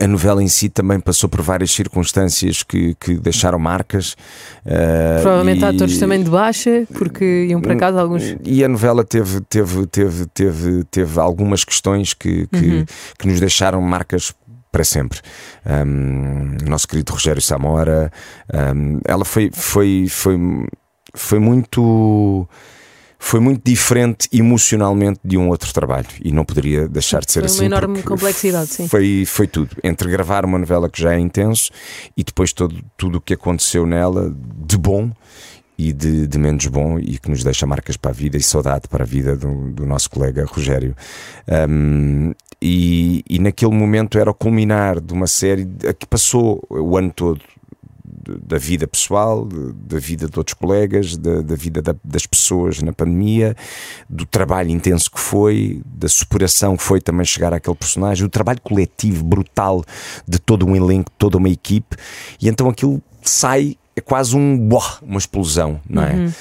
A 0.00 0.06
novela 0.06 0.42
em 0.42 0.48
si 0.48 0.70
também 0.70 0.98
passou 0.98 1.28
por 1.28 1.42
várias 1.42 1.70
circunstâncias 1.70 2.62
que, 2.62 2.94
que 2.94 3.18
deixaram 3.18 3.58
marcas. 3.58 4.16
Uh, 4.64 5.20
Provavelmente 5.20 5.60
e... 5.60 5.64
atores 5.64 5.98
também 5.98 6.22
de 6.22 6.30
baixa, 6.30 6.86
porque 6.94 7.46
iam 7.50 7.60
para 7.60 7.76
casa 7.76 8.00
alguns. 8.00 8.34
E 8.44 8.64
a 8.64 8.68
novela 8.68 9.04
teve, 9.04 9.42
teve, 9.42 9.86
teve, 9.86 10.26
teve, 10.26 10.84
teve 10.84 11.20
algumas 11.20 11.64
questões 11.64 12.14
que, 12.14 12.46
que, 12.46 12.66
uhum. 12.66 12.84
que 13.18 13.28
nos 13.28 13.38
deixaram 13.38 13.80
marcas 13.82 14.32
para 14.72 14.82
sempre. 14.82 15.20
Um, 15.64 16.56
nosso 16.68 16.88
querido 16.88 17.12
Rogério 17.12 17.40
Samora, 17.40 18.10
um, 18.74 19.00
ela 19.04 19.24
foi, 19.24 19.50
foi, 19.52 20.06
foi, 20.08 20.36
foi 21.14 21.38
muito 21.38 22.48
foi 23.24 23.40
muito 23.40 23.62
diferente 23.64 24.28
emocionalmente 24.30 25.18
de 25.24 25.38
um 25.38 25.48
outro 25.48 25.72
trabalho 25.72 26.06
e 26.22 26.30
não 26.30 26.44
poderia 26.44 26.86
deixar 26.86 27.24
de 27.24 27.32
ser 27.32 27.40
foi 27.40 27.46
assim. 27.46 27.56
Foi 27.56 27.66
uma 27.68 27.76
enorme 27.78 28.02
complexidade, 28.02 28.66
sim. 28.68 28.86
Foi, 28.86 29.24
foi 29.26 29.46
tudo. 29.46 29.74
Entre 29.82 30.10
gravar 30.10 30.44
uma 30.44 30.58
novela 30.58 30.90
que 30.90 31.00
já 31.00 31.14
é 31.14 31.18
intenso 31.18 31.70
e 32.14 32.22
depois 32.22 32.52
todo, 32.52 32.84
tudo 32.98 33.16
o 33.16 33.20
que 33.22 33.32
aconteceu 33.32 33.86
nela 33.86 34.30
de 34.66 34.76
bom 34.76 35.10
e 35.78 35.90
de, 35.90 36.26
de, 36.26 36.38
menos 36.38 36.66
bom 36.66 36.98
e 36.98 37.18
que 37.18 37.30
nos 37.30 37.42
deixa 37.42 37.66
marcas 37.66 37.96
para 37.96 38.10
a 38.10 38.14
vida 38.14 38.36
e 38.36 38.42
saudade 38.42 38.88
para 38.88 39.04
a 39.04 39.06
vida 39.06 39.34
do, 39.34 39.70
do 39.70 39.86
nosso 39.86 40.10
colega 40.10 40.44
Rogério. 40.44 40.94
Um, 41.66 42.34
e, 42.60 43.24
e 43.28 43.38
naquele 43.38 43.74
momento 43.74 44.18
era 44.18 44.30
o 44.30 44.34
culminar 44.34 45.00
de 45.00 45.14
uma 45.14 45.26
série 45.26 45.66
que 45.98 46.06
passou 46.06 46.62
o 46.68 46.94
ano 46.98 47.10
todo 47.10 47.40
da 48.42 48.58
vida 48.58 48.86
pessoal, 48.86 49.46
da 49.46 49.98
vida 49.98 50.28
de 50.28 50.38
outros 50.38 50.54
colegas, 50.54 51.16
da, 51.16 51.42
da 51.42 51.54
vida 51.54 51.82
da, 51.82 51.94
das 52.02 52.26
pessoas 52.26 52.80
na 52.82 52.92
pandemia, 52.92 53.56
do 54.08 54.24
trabalho 54.26 54.70
intenso 54.70 55.10
que 55.10 55.20
foi, 55.20 55.82
da 55.84 56.08
superação 56.08 56.76
que 56.76 56.82
foi 56.82 57.00
também 57.00 57.24
chegar 57.24 57.52
àquele 57.52 57.76
personagem, 57.76 58.24
o 58.26 58.30
trabalho 58.30 58.60
coletivo 58.60 59.24
brutal 59.24 59.84
de 60.26 60.38
todo 60.38 60.66
um 60.66 60.74
elenco, 60.74 61.10
de 61.10 61.16
toda 61.16 61.36
uma 61.38 61.48
equipe, 61.48 61.96
e 62.40 62.48
então 62.48 62.68
aquilo 62.68 63.02
sai, 63.22 63.76
é 63.96 64.00
quase 64.00 64.36
um 64.36 64.56
boah, 64.56 64.98
uma 65.02 65.18
explosão, 65.18 65.80
não 65.88 66.02
é? 66.02 66.14
Uhum. 66.14 66.32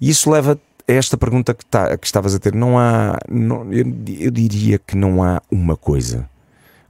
E 0.00 0.10
isso 0.10 0.30
leva 0.30 0.58
a 0.88 0.92
esta 0.92 1.16
pergunta 1.16 1.54
que, 1.54 1.64
tá, 1.64 1.96
que 1.96 2.06
estavas 2.06 2.34
a 2.34 2.38
ter. 2.38 2.54
Não 2.54 2.78
há, 2.78 3.18
não, 3.30 3.72
eu, 3.72 3.86
eu 4.18 4.30
diria 4.30 4.78
que 4.78 4.96
não 4.96 5.22
há 5.22 5.40
uma 5.50 5.76
coisa 5.76 6.28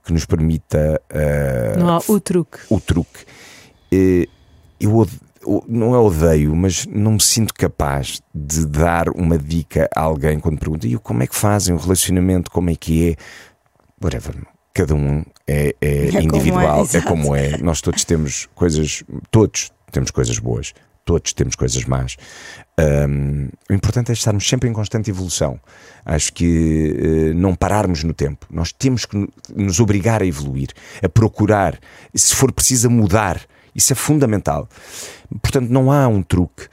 que 0.05 0.12
nos 0.12 0.24
permita. 0.24 1.00
Uh, 1.11 1.78
não 1.78 1.88
há 1.88 2.00
o 2.09 2.20
truque. 2.20 2.59
O 2.68 2.80
truque. 2.80 3.24
Uh, 3.92 4.28
eu 4.83 5.09
não 5.68 5.95
é 5.95 5.99
odeio, 5.99 6.55
mas 6.55 6.87
não 6.87 7.12
me 7.12 7.20
sinto 7.20 7.53
capaz 7.55 8.22
de 8.35 8.66
dar 8.66 9.09
uma 9.11 9.37
dica 9.37 9.89
a 9.95 10.01
alguém 10.03 10.39
quando 10.39 10.59
pergunta 10.59 10.87
e 10.87 10.97
como 10.99 11.22
é 11.22 11.26
que 11.26 11.37
fazem 11.37 11.74
o 11.74 11.78
relacionamento, 11.78 12.51
como 12.51 12.70
é 12.70 12.76
que 12.76 13.11
é. 13.11 13.16
Whatever. 14.03 14.37
Cada 14.74 14.95
um 14.95 15.24
é, 15.47 15.74
é, 15.80 16.09
é 16.16 16.22
individual, 16.22 16.87
como 16.87 16.95
é, 16.95 16.99
é 16.99 17.03
como 17.03 17.37
é. 17.37 17.59
Nós 17.59 17.80
todos 17.80 18.05
temos 18.05 18.49
coisas, 18.55 19.05
todos 19.30 19.70
temos 19.91 20.11
coisas 20.11 20.39
boas, 20.39 20.72
todos 21.05 21.33
temos 21.33 21.55
coisas 21.55 21.85
más. 21.85 22.16
Um, 22.78 23.49
o 23.68 23.74
importante 23.74 24.11
é 24.11 24.14
estarmos 24.14 24.49
sempre 24.49 24.68
em 24.68 24.72
constante 24.72 25.11
evolução. 25.11 25.61
Acho 26.05 26.33
que 26.33 27.33
uh, 27.33 27.35
não 27.35 27.55
pararmos 27.55 28.03
no 28.03 28.14
tempo. 28.14 28.47
Nós 28.51 28.72
temos 28.72 29.05
que 29.05 29.28
nos 29.55 29.78
obrigar 29.78 30.22
a 30.22 30.26
evoluir, 30.26 30.70
a 31.03 31.09
procurar, 31.09 31.78
se 32.14 32.35
for 32.35 32.51
preciso, 32.53 32.87
a 32.87 32.91
mudar 32.91 33.41
isso 33.74 33.92
é 33.92 33.96
fundamental. 33.96 34.68
Portanto, 35.40 35.68
não 35.68 35.90
há 35.90 36.06
um 36.08 36.22
truque. 36.22 36.66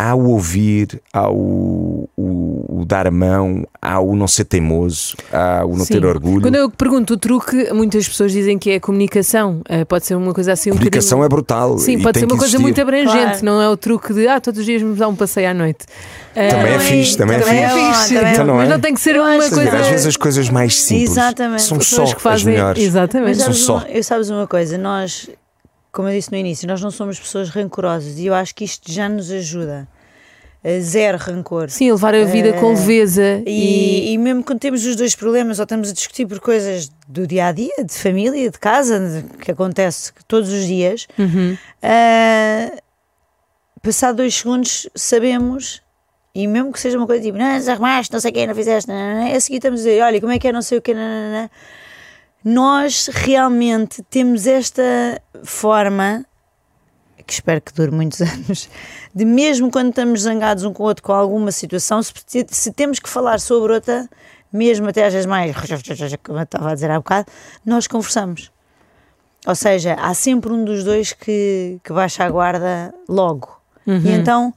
Há 0.00 0.14
o 0.14 0.28
ouvir, 0.30 1.02
há 1.12 1.28
o, 1.28 2.08
o, 2.16 2.82
o, 2.82 2.84
dar 2.84 3.08
a 3.08 3.10
mão, 3.10 3.66
há 3.82 3.98
o 3.98 4.14
não 4.14 4.28
ser 4.28 4.44
teimoso, 4.44 5.16
há 5.32 5.64
o 5.64 5.76
não 5.76 5.84
Sim. 5.84 5.94
ter 5.94 6.06
orgulho. 6.06 6.42
Quando 6.42 6.54
eu 6.54 6.70
pergunto 6.70 7.14
o 7.14 7.16
truque, 7.16 7.72
muitas 7.72 8.08
pessoas 8.08 8.30
dizem 8.30 8.56
que 8.60 8.70
é 8.70 8.74
a 8.76 8.80
comunicação. 8.80 9.60
Uh, 9.68 9.84
pode 9.86 10.06
ser 10.06 10.14
uma 10.14 10.32
coisa 10.32 10.52
assim 10.52 10.70
um 10.70 10.74
Comunicação 10.74 11.18
bocadinho... 11.18 11.24
é 11.24 11.28
brutal. 11.28 11.78
Sim, 11.78 11.98
pode 11.98 12.20
ser 12.20 12.26
uma 12.26 12.38
coisa 12.38 12.60
muito 12.60 12.80
abrangente, 12.80 13.40
claro. 13.40 13.44
não 13.44 13.60
é 13.60 13.68
o 13.68 13.76
truque 13.76 14.14
de 14.14 14.28
ah, 14.28 14.40
todos 14.40 14.60
os 14.60 14.66
dias 14.66 14.80
vamos 14.80 14.98
dar 14.98 15.08
um 15.08 15.16
passeio 15.16 15.50
à 15.50 15.54
noite. 15.54 15.84
Uh, 16.30 16.48
também 16.48 16.74
é 16.74 16.78
fixe, 16.78 17.18
também, 17.18 17.40
também 17.40 17.64
é 17.64 17.68
fixe. 17.68 18.16
É 18.16 18.32
então, 18.34 18.46
não 18.46 18.54
é? 18.54 18.58
Mas 18.58 18.68
não 18.68 18.78
tem 18.78 18.94
que 18.94 19.00
ser 19.00 19.18
uma 19.20 19.36
coisa. 19.36 19.78
Às 19.78 19.88
vezes 19.88 20.06
as 20.06 20.16
coisas 20.16 20.48
mais 20.48 20.80
simples 20.80 21.10
Exatamente. 21.10 21.62
são 21.62 21.80
só 21.80 22.04
que 22.04 22.22
fazem... 22.22 22.36
as 22.36 22.44
melhores. 22.44 22.84
Exatamente. 22.84 23.38
Mas 23.38 23.44
são 23.44 23.52
só. 23.52 23.76
Uma, 23.78 23.88
eu 23.88 24.04
sabes 24.04 24.30
uma 24.30 24.46
coisa, 24.46 24.78
nós 24.78 25.28
como 25.98 26.08
eu 26.08 26.14
disse 26.14 26.30
no 26.30 26.38
início, 26.38 26.68
nós 26.68 26.80
não 26.80 26.92
somos 26.92 27.18
pessoas 27.18 27.48
rancorosas 27.48 28.20
e 28.20 28.26
eu 28.26 28.32
acho 28.32 28.54
que 28.54 28.62
isto 28.64 28.92
já 28.92 29.08
nos 29.08 29.32
ajuda. 29.32 29.88
Zero 30.80 31.18
rancor. 31.18 31.68
Sim, 31.70 31.90
levar 31.90 32.14
a 32.14 32.24
vida 32.24 32.50
uh, 32.50 32.60
com 32.60 32.68
leveza. 32.68 33.42
E, 33.44 34.10
e... 34.10 34.12
e, 34.12 34.18
mesmo 34.18 34.44
quando 34.44 34.60
temos 34.60 34.86
os 34.86 34.94
dois 34.94 35.16
problemas 35.16 35.58
ou 35.58 35.64
estamos 35.64 35.90
a 35.90 35.92
discutir 35.92 36.24
por 36.24 36.38
coisas 36.38 36.88
do 37.08 37.26
dia 37.26 37.46
a 37.46 37.52
dia, 37.52 37.84
de 37.84 37.92
família, 37.92 38.48
de 38.48 38.58
casa, 38.60 39.00
de, 39.00 39.38
que 39.38 39.50
acontece 39.50 40.12
todos 40.28 40.52
os 40.52 40.66
dias, 40.66 41.08
uhum. 41.18 41.58
uh, 41.82 42.78
passado 43.82 44.18
dois 44.18 44.36
segundos 44.36 44.88
sabemos, 44.94 45.82
e 46.32 46.46
mesmo 46.46 46.72
que 46.72 46.78
seja 46.78 46.96
uma 46.96 47.08
coisa 47.08 47.24
tipo, 47.24 47.36
não, 47.36 47.44
arrumaste, 47.44 48.12
não 48.12 48.20
sei 48.20 48.30
o 48.30 48.34
que, 48.34 48.46
não 48.46 48.54
fizeste, 48.54 48.88
não, 48.88 48.94
não, 48.94 49.24
não, 49.24 49.36
a 49.36 49.40
seguir 49.40 49.56
estamos 49.56 49.80
a 49.80 49.82
dizer, 49.82 50.00
olha, 50.00 50.20
como 50.20 50.32
é 50.32 50.38
que 50.38 50.46
é, 50.46 50.52
não 50.52 50.62
sei 50.62 50.78
o 50.78 50.80
que, 50.80 50.94
não, 50.94 51.00
não, 51.00 51.42
não 51.42 51.50
nós 52.44 53.08
realmente 53.12 54.02
temos 54.04 54.46
esta 54.46 55.20
forma, 55.42 56.24
que 57.26 57.32
espero 57.32 57.60
que 57.60 57.72
dure 57.72 57.90
muitos 57.90 58.20
anos, 58.22 58.68
de 59.14 59.24
mesmo 59.24 59.70
quando 59.70 59.90
estamos 59.90 60.22
zangados 60.22 60.64
um 60.64 60.72
com 60.72 60.82
o 60.82 60.86
outro 60.86 61.02
com 61.02 61.12
alguma 61.12 61.52
situação, 61.52 62.02
se, 62.02 62.12
se 62.48 62.72
temos 62.72 62.98
que 62.98 63.08
falar 63.08 63.40
sobre 63.40 63.72
outra, 63.72 64.08
mesmo 64.52 64.88
até 64.88 65.06
às 65.06 65.12
vezes 65.12 65.26
mais, 65.26 65.54
como 66.22 66.38
eu 66.38 66.42
estava 66.44 66.70
a 66.70 66.74
dizer 66.74 66.90
há 66.90 66.98
bocado, 66.98 67.26
nós 67.64 67.86
conversamos. 67.86 68.50
Ou 69.46 69.54
seja, 69.54 69.94
há 69.94 70.12
sempre 70.14 70.52
um 70.52 70.64
dos 70.64 70.84
dois 70.84 71.12
que, 71.12 71.78
que 71.84 71.92
baixa 71.92 72.24
a 72.24 72.30
guarda 72.30 72.92
logo. 73.08 73.60
Uhum. 73.86 74.00
E 74.04 74.10
então 74.10 74.52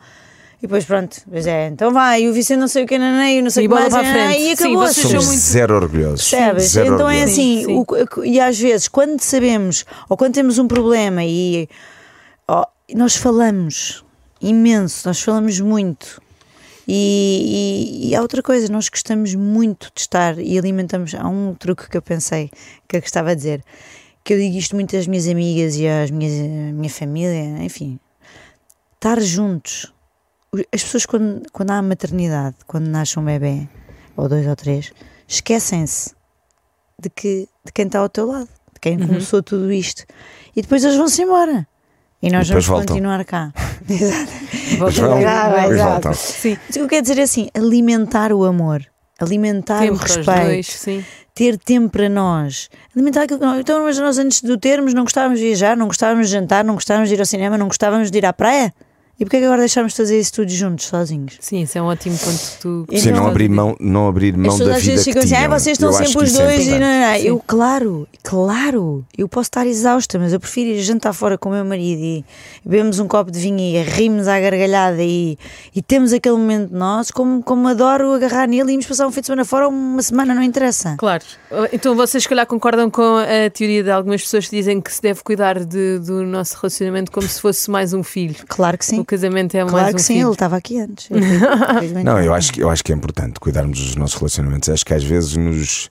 e 0.62 0.68
depois 0.68 0.86
pronto, 0.86 1.18
pois 1.28 1.48
é, 1.48 1.70
então 1.70 1.92
vai, 1.92 2.22
e 2.22 2.30
o 2.30 2.34
Vicente 2.34 2.60
não 2.60 2.68
sei 2.68 2.84
o 2.84 2.88
que, 2.88 3.00
não, 3.00 3.12
não, 3.12 3.42
não 3.42 3.50
sei 3.50 3.66
o 3.66 3.70
que 3.70 3.74
mais, 3.74 3.90
para 3.92 4.38
e 4.38 4.52
acabou. 4.52 4.88
Sim, 4.90 5.02
Somos 5.02 5.26
muito... 5.26 5.40
zero 5.40 5.76
orgulhosos. 5.76 6.30
Percebes? 6.30 6.64
Zero 6.66 6.94
então 6.94 7.08
orgulhosos. 7.08 7.30
é 7.30 7.32
assim, 7.32 7.58
sim, 7.62 7.66
sim. 7.66 7.86
O, 8.20 8.24
e 8.24 8.40
às 8.40 8.60
vezes, 8.60 8.88
quando 8.88 9.20
sabemos, 9.22 9.86
ou 10.08 10.16
quando 10.16 10.36
temos 10.36 10.60
um 10.60 10.68
problema 10.68 11.24
e 11.26 11.68
oh, 12.48 12.64
nós 12.94 13.16
falamos 13.16 14.06
imenso, 14.40 15.08
nós 15.08 15.20
falamos 15.20 15.60
muito. 15.60 16.22
E, 16.88 18.04
e, 18.04 18.10
e, 18.10 18.16
há 18.16 18.22
outra 18.22 18.44
coisa, 18.44 18.72
nós 18.72 18.88
gostamos 18.88 19.34
muito 19.34 19.92
de 19.96 20.02
estar 20.02 20.38
e 20.38 20.60
alimentamos. 20.60 21.16
Há 21.16 21.28
um 21.28 21.56
truque 21.56 21.90
que 21.90 21.98
eu 21.98 22.04
pensei 22.04 22.52
que 22.88 22.98
eu 22.98 23.02
gostava 23.02 23.30
de 23.36 23.38
dizer, 23.38 23.64
que 24.24 24.34
eu 24.34 24.38
digo 24.38 24.56
isto 24.58 24.76
muito 24.76 24.96
às 24.96 25.08
minhas 25.08 25.28
amigas 25.28 25.76
e 25.76 25.88
às 25.88 26.12
minhas, 26.12 26.34
à 26.34 26.74
minha 26.74 26.90
família, 26.90 27.64
enfim, 27.64 28.00
estar 28.94 29.20
juntos 29.20 29.92
as 30.74 30.84
pessoas 30.84 31.06
quando, 31.06 31.44
quando 31.54 31.72
há 31.72 31.82
maternidade, 31.82 32.58
quando 32.68 32.88
nasce 32.88 33.18
um 33.18 33.24
bebê, 33.24 33.70
ou 34.18 34.28
dois 34.28 34.46
ou 34.46 34.56
três, 34.56 34.92
esquecem-se 35.26 36.14
de, 37.00 37.10
que, 37.10 37.48
de 37.64 37.72
quem 37.72 37.86
está 37.86 38.00
ao 38.00 38.10
teu 38.10 38.28
lado, 38.28 38.50
de 38.74 38.80
quem 38.82 38.98
uhum. 38.98 39.08
começou 39.08 39.42
tudo 39.42 39.72
isto. 39.72 40.04
E 40.54 40.62
depois 40.62 40.84
eles 40.84 40.98
vão-se 40.98 41.22
embora. 41.22 41.66
E 42.22 42.30
nós 42.30 42.48
e 42.48 42.50
vamos 42.50 42.68
voltam. 42.68 42.88
continuar 42.88 43.24
cá. 43.24 43.54
Exato. 43.90 44.32
Voltam 44.78 45.22
cá, 45.22 45.68
exato. 45.68 46.14
Sim. 46.14 46.58
O 46.70 46.74
que 46.74 46.88
quer 46.88 47.02
dizer 47.02 47.18
é 47.18 47.24
assim, 47.24 47.50
alimentar 47.54 48.32
o 48.32 48.44
amor. 48.46 48.86
alimentar 49.20 49.80
Tempo 49.80 49.96
o 49.96 49.98
respeito, 49.98 50.44
dois, 50.44 50.68
sim. 50.68 51.06
ter 51.34 51.58
tempo 51.58 51.90
para 51.90 52.08
nós, 52.08 52.70
alimentar 52.96 53.24
aquilo 53.24 53.40
que 53.40 53.46
nós. 53.46 53.60
Então, 53.60 53.84
mas 53.84 53.98
nós 53.98 54.18
antes 54.18 54.42
de 54.42 54.52
o 54.52 54.58
termos 54.58 54.94
não 54.94 55.04
gostávamos 55.04 55.40
de 55.40 55.46
viajar, 55.46 55.76
não 55.76 55.88
gostávamos 55.88 56.28
de 56.28 56.34
jantar, 56.34 56.64
não 56.64 56.76
gostávamos 56.76 57.10
de 57.10 57.16
ir 57.16 57.20
ao 57.20 57.26
cinema, 57.26 57.58
não 57.58 57.68
gostávamos 57.68 58.12
de 58.12 58.18
ir 58.18 58.26
à 58.26 58.32
praia. 58.32 58.74
E 59.22 59.24
porquê 59.24 59.38
que 59.38 59.46
agora 59.46 59.60
deixámos 59.60 59.94
de 59.94 59.98
fazer 59.98 60.20
isso 60.20 60.34
tudo 60.34 60.50
juntos, 60.50 60.86
sozinhos? 60.88 61.36
Sim, 61.40 61.62
isso 61.62 61.78
é 61.78 61.82
um 61.82 61.86
ótimo 61.86 62.18
ponto 62.18 62.38
que 62.40 62.58
tu. 62.60 62.86
Sim, 62.90 63.10
Então- 63.10 63.22
não 63.22 63.28
abrir 63.28 63.50
mão, 63.50 63.78
não 63.80 64.08
abrir 64.08 64.34
As 64.34 64.40
mão 64.40 64.46
pessoas 64.50 64.70
da 64.70 64.76
às 64.78 64.82
vida 64.82 64.92
vezes 64.94 65.06
que 65.06 65.12
ficam 65.12 65.24
assim, 65.24 65.36
ah, 65.36 65.48
vocês 65.60 65.78
estão 65.78 65.90
Eu 65.90 65.94
sempre 65.94 66.24
os 66.24 66.36
é 66.36 66.44
dois 66.44 66.66
e 66.68 66.72
não, 66.72 66.80
não, 66.80 67.00
não. 67.02 67.16
Eu, 67.18 67.44
claro, 67.46 68.08
claro, 68.24 69.06
eu 69.16 69.28
posso 69.30 69.48
estar 69.48 69.68
exausta, 69.68 70.18
mas 70.18 70.34
eu 70.34 70.40
prefiro 70.40 70.72
ir 70.72 70.82
jantar 70.82 71.14
fora 71.14 71.38
com 71.38 71.50
o 71.50 71.52
meu 71.52 71.64
marido 71.64 72.02
e 72.02 72.26
bebemos 72.66 72.98
um 72.98 73.08
copo 73.08 73.30
de 73.30 73.40
vinho 73.40 73.60
e 73.60 73.82
rimos 73.84 74.28
à 74.28 74.40
gargalhada 74.40 75.04
e, 75.04 75.38
e 75.76 75.82
temos 75.84 76.14
aquele 76.14 76.36
momento 76.36 76.72
nosso, 76.74 77.14
como, 77.14 77.44
como 77.44 77.68
adoro 77.68 78.14
agarrar 78.14 78.48
nele 78.48 78.72
e 78.72 78.74
irmos 78.74 78.88
passar 78.88 79.06
um 79.06 79.12
fim 79.12 79.22
de 79.22 79.28
semana 79.28 79.46
fora 79.46 79.68
ou 79.68 79.72
uma 79.72 80.02
semana, 80.02 80.34
não 80.34 80.42
interessa. 80.42 80.96
Claro. 80.98 81.24
Então 81.72 81.96
vocês, 81.96 82.24
se 82.24 82.30
calhar, 82.30 82.48
concordam 82.48 82.90
com 82.90 83.18
a 83.18 83.50
teoria 83.52 83.84
de 83.84 83.92
algumas 83.92 84.22
pessoas 84.24 84.48
que 84.48 84.56
dizem 84.56 84.82
que 84.82 84.92
se 84.92 85.02
deve 85.02 85.22
cuidar 85.22 85.64
de- 85.64 86.00
do 86.00 86.24
nosso 86.24 86.56
relacionamento 86.60 87.12
como 87.12 87.28
se 87.28 87.40
fosse 87.40 87.70
mais 87.70 87.94
um 87.94 88.02
filho. 88.02 88.36
Claro 88.48 88.78
que 88.78 88.86
sim. 88.86 88.98
Casamento 89.12 89.56
é 89.56 89.60
Claro 89.66 89.74
mais 89.74 89.94
um 89.94 89.98
que 89.98 90.04
sim, 90.04 90.14
filho. 90.14 90.28
ele 90.28 90.32
estava 90.32 90.56
aqui 90.56 90.80
antes. 90.80 91.10
Eu 91.12 92.04
Não, 92.04 92.18
eu 92.22 92.34
acho, 92.34 92.54
que, 92.54 92.62
eu 92.62 92.70
acho 92.70 92.82
que 92.82 92.94
é 92.94 92.96
importante 92.96 93.42
cuidarmos 93.42 93.78
dos 93.78 93.96
nossos 93.98 94.16
relacionamentos. 94.16 94.70
Acho 94.70 94.86
que 94.86 94.94
às 94.94 95.04
vezes 95.04 95.36
nos, 95.36 95.90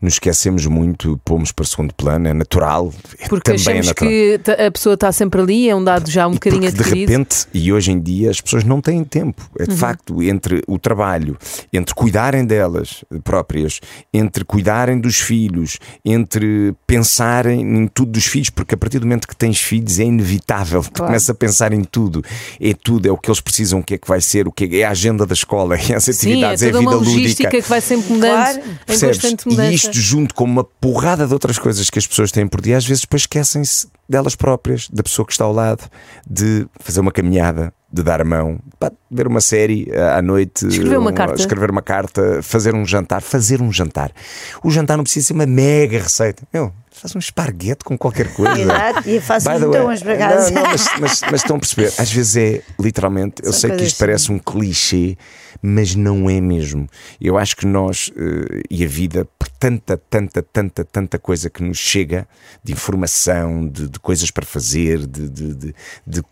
nos 0.00 0.14
esquecemos 0.14 0.66
muito, 0.66 1.18
pomos 1.24 1.52
para 1.52 1.64
segundo 1.64 1.94
plano, 1.94 2.28
é 2.28 2.34
natural. 2.34 2.92
É 3.18 3.28
Porque 3.28 3.50
também 3.56 3.76
é 3.76 3.78
achamos 3.80 3.86
natural. 3.88 4.10
que 4.10 4.40
a 4.66 4.70
pessoa 4.70 4.94
está 4.94 5.10
sempre 5.12 5.40
ali, 5.40 5.68
é 5.70 5.74
um 5.74 5.82
dado 5.82 6.10
já 6.10 6.26
um 6.26 6.32
E 6.32 6.34
bocadinho 6.34 6.62
porque 6.62 6.74
de 6.76 6.80
adquirido. 6.82 7.08
repente, 7.08 7.46
e 7.54 7.72
hoje 7.72 7.92
em 7.92 8.00
dia, 8.00 8.30
as 8.30 8.40
pessoas 8.40 8.62
não 8.64 8.80
têm 8.80 9.02
tempo. 9.04 9.48
É 9.58 9.64
de 9.64 9.70
Uhum. 9.70 9.76
facto 9.76 10.22
entre 10.22 10.62
o 10.66 10.78
trabalho, 10.78 11.36
entre 11.72 11.94
cuidarem 11.94 12.44
delas 12.44 13.04
próprias, 13.24 13.80
entre 14.12 14.44
cuidarem 14.44 15.00
dos 15.00 15.16
filhos, 15.16 15.78
entre 16.04 16.74
pensarem 16.86 17.60
em 17.60 17.86
tudo 17.88 18.12
dos 18.12 18.26
filhos, 18.26 18.50
porque 18.50 18.74
a 18.74 18.78
partir 18.78 18.98
do 18.98 19.06
momento 19.06 19.26
que 19.26 19.34
tens 19.36 19.58
filhos 19.60 19.98
é 19.98 20.04
inevitável. 20.04 20.82
Tu 20.82 20.90
Claro. 20.92 21.06
começas 21.08 21.30
a 21.30 21.34
pensar 21.34 21.72
em 21.72 21.82
tudo. 21.82 22.22
É 22.60 22.72
tudo, 22.74 23.06
é 23.06 23.10
o 23.10 23.16
que 23.16 23.28
eles 23.30 23.40
precisam, 23.40 23.80
o 23.80 23.82
que 23.82 23.94
é 23.94 23.98
que 23.98 24.06
vai 24.08 24.20
ser, 24.20 24.46
o 24.46 24.52
que 24.52 24.64
é, 24.64 24.78
é 24.80 24.84
a 24.84 24.90
agenda 24.90 25.24
da 25.26 25.34
escola, 25.34 25.76
é 25.80 25.94
as 25.94 26.04
Sim, 26.04 26.10
é 26.10 26.14
atividades, 26.14 26.62
é, 26.62 26.66
a 26.66 26.68
vida 26.68 26.80
uma 26.80 26.94
logística 26.94 27.44
lúdica. 27.44 27.62
que 27.62 27.68
vai 27.68 27.80
sempre 27.80 28.12
mudando 28.12 28.30
Claro. 28.30 28.62
em 28.88 29.00
constante 29.00 29.48
mudança. 29.48 29.85
Isto 29.90 30.00
junto 30.00 30.34
com 30.34 30.44
uma 30.44 30.64
porrada 30.64 31.26
de 31.26 31.32
outras 31.32 31.58
coisas 31.58 31.88
que 31.90 31.98
as 31.98 32.06
pessoas 32.06 32.30
têm 32.32 32.46
por 32.46 32.60
dia, 32.60 32.76
às 32.76 32.86
vezes 32.86 33.02
depois 33.02 33.22
esquecem-se 33.22 33.88
delas 34.08 34.36
próprias, 34.36 34.88
da 34.90 35.02
pessoa 35.02 35.26
que 35.26 35.32
está 35.32 35.44
ao 35.44 35.52
lado, 35.52 35.82
de 36.28 36.66
fazer 36.80 37.00
uma 37.00 37.10
caminhada, 37.12 37.72
de 37.92 38.02
dar 38.02 38.20
a 38.20 38.24
mão, 38.24 38.58
pá, 38.78 38.90
ver 39.10 39.26
uma 39.26 39.40
série 39.40 39.88
eh, 39.90 40.10
à 40.16 40.20
noite, 40.22 40.66
Escrever 40.66 40.98
uma 40.98 41.10
um- 41.10 41.14
carta. 41.14 41.34
escrever 41.36 41.70
uma 41.70 41.82
carta, 41.82 42.40
fazer 42.42 42.74
um 42.74 42.84
jantar, 42.84 43.22
fazer 43.22 43.60
um 43.62 43.72
jantar. 43.72 44.10
O 44.62 44.70
jantar 44.70 44.96
não 44.96 45.04
precisa 45.04 45.28
ser 45.28 45.32
uma 45.32 45.46
mega 45.46 45.98
receita. 45.98 46.42
Meu, 46.52 46.72
faz 47.00 47.14
um 47.14 47.18
esparguete 47.18 47.84
com 47.84 47.96
qualquer 47.96 48.32
coisa. 48.32 48.60
Exato, 48.60 49.08
e 49.08 49.20
faço 49.20 49.50
então 49.50 49.88
uns 49.88 50.02
para 50.02 50.16
casa. 50.16 50.50
Não, 50.50 50.62
não, 50.62 50.70
mas, 50.70 50.88
mas, 50.98 51.20
mas 51.30 51.40
estão 51.42 51.56
a 51.56 51.58
perceber, 51.58 51.92
às 51.98 52.10
vezes 52.10 52.36
é 52.36 52.62
literalmente, 52.80 53.42
eu 53.44 53.52
sei 53.52 53.70
que 53.76 53.84
isto 53.84 53.98
parece 53.98 54.32
um 54.32 54.38
clichê, 54.38 55.16
mas 55.60 55.94
não 55.94 56.28
é 56.28 56.40
mesmo. 56.40 56.88
Eu 57.20 57.36
acho 57.36 57.56
que 57.56 57.66
nós 57.66 58.10
eh, 58.16 58.62
e 58.70 58.84
a 58.84 58.88
vida, 58.88 59.26
por 59.38 59.48
tanta, 59.48 59.96
tanta, 59.96 60.42
tanta, 60.42 60.84
tanta 60.84 61.18
coisa 61.18 61.50
que 61.50 61.62
nos 61.62 61.78
chega 61.78 62.26
de 62.62 62.72
informação, 62.72 63.68
de, 63.68 63.88
de 63.88 63.98
coisas 63.98 64.30
para 64.30 64.44
fazer, 64.46 65.06
de, 65.06 65.28
de, 65.28 65.54
de, 66.06 66.24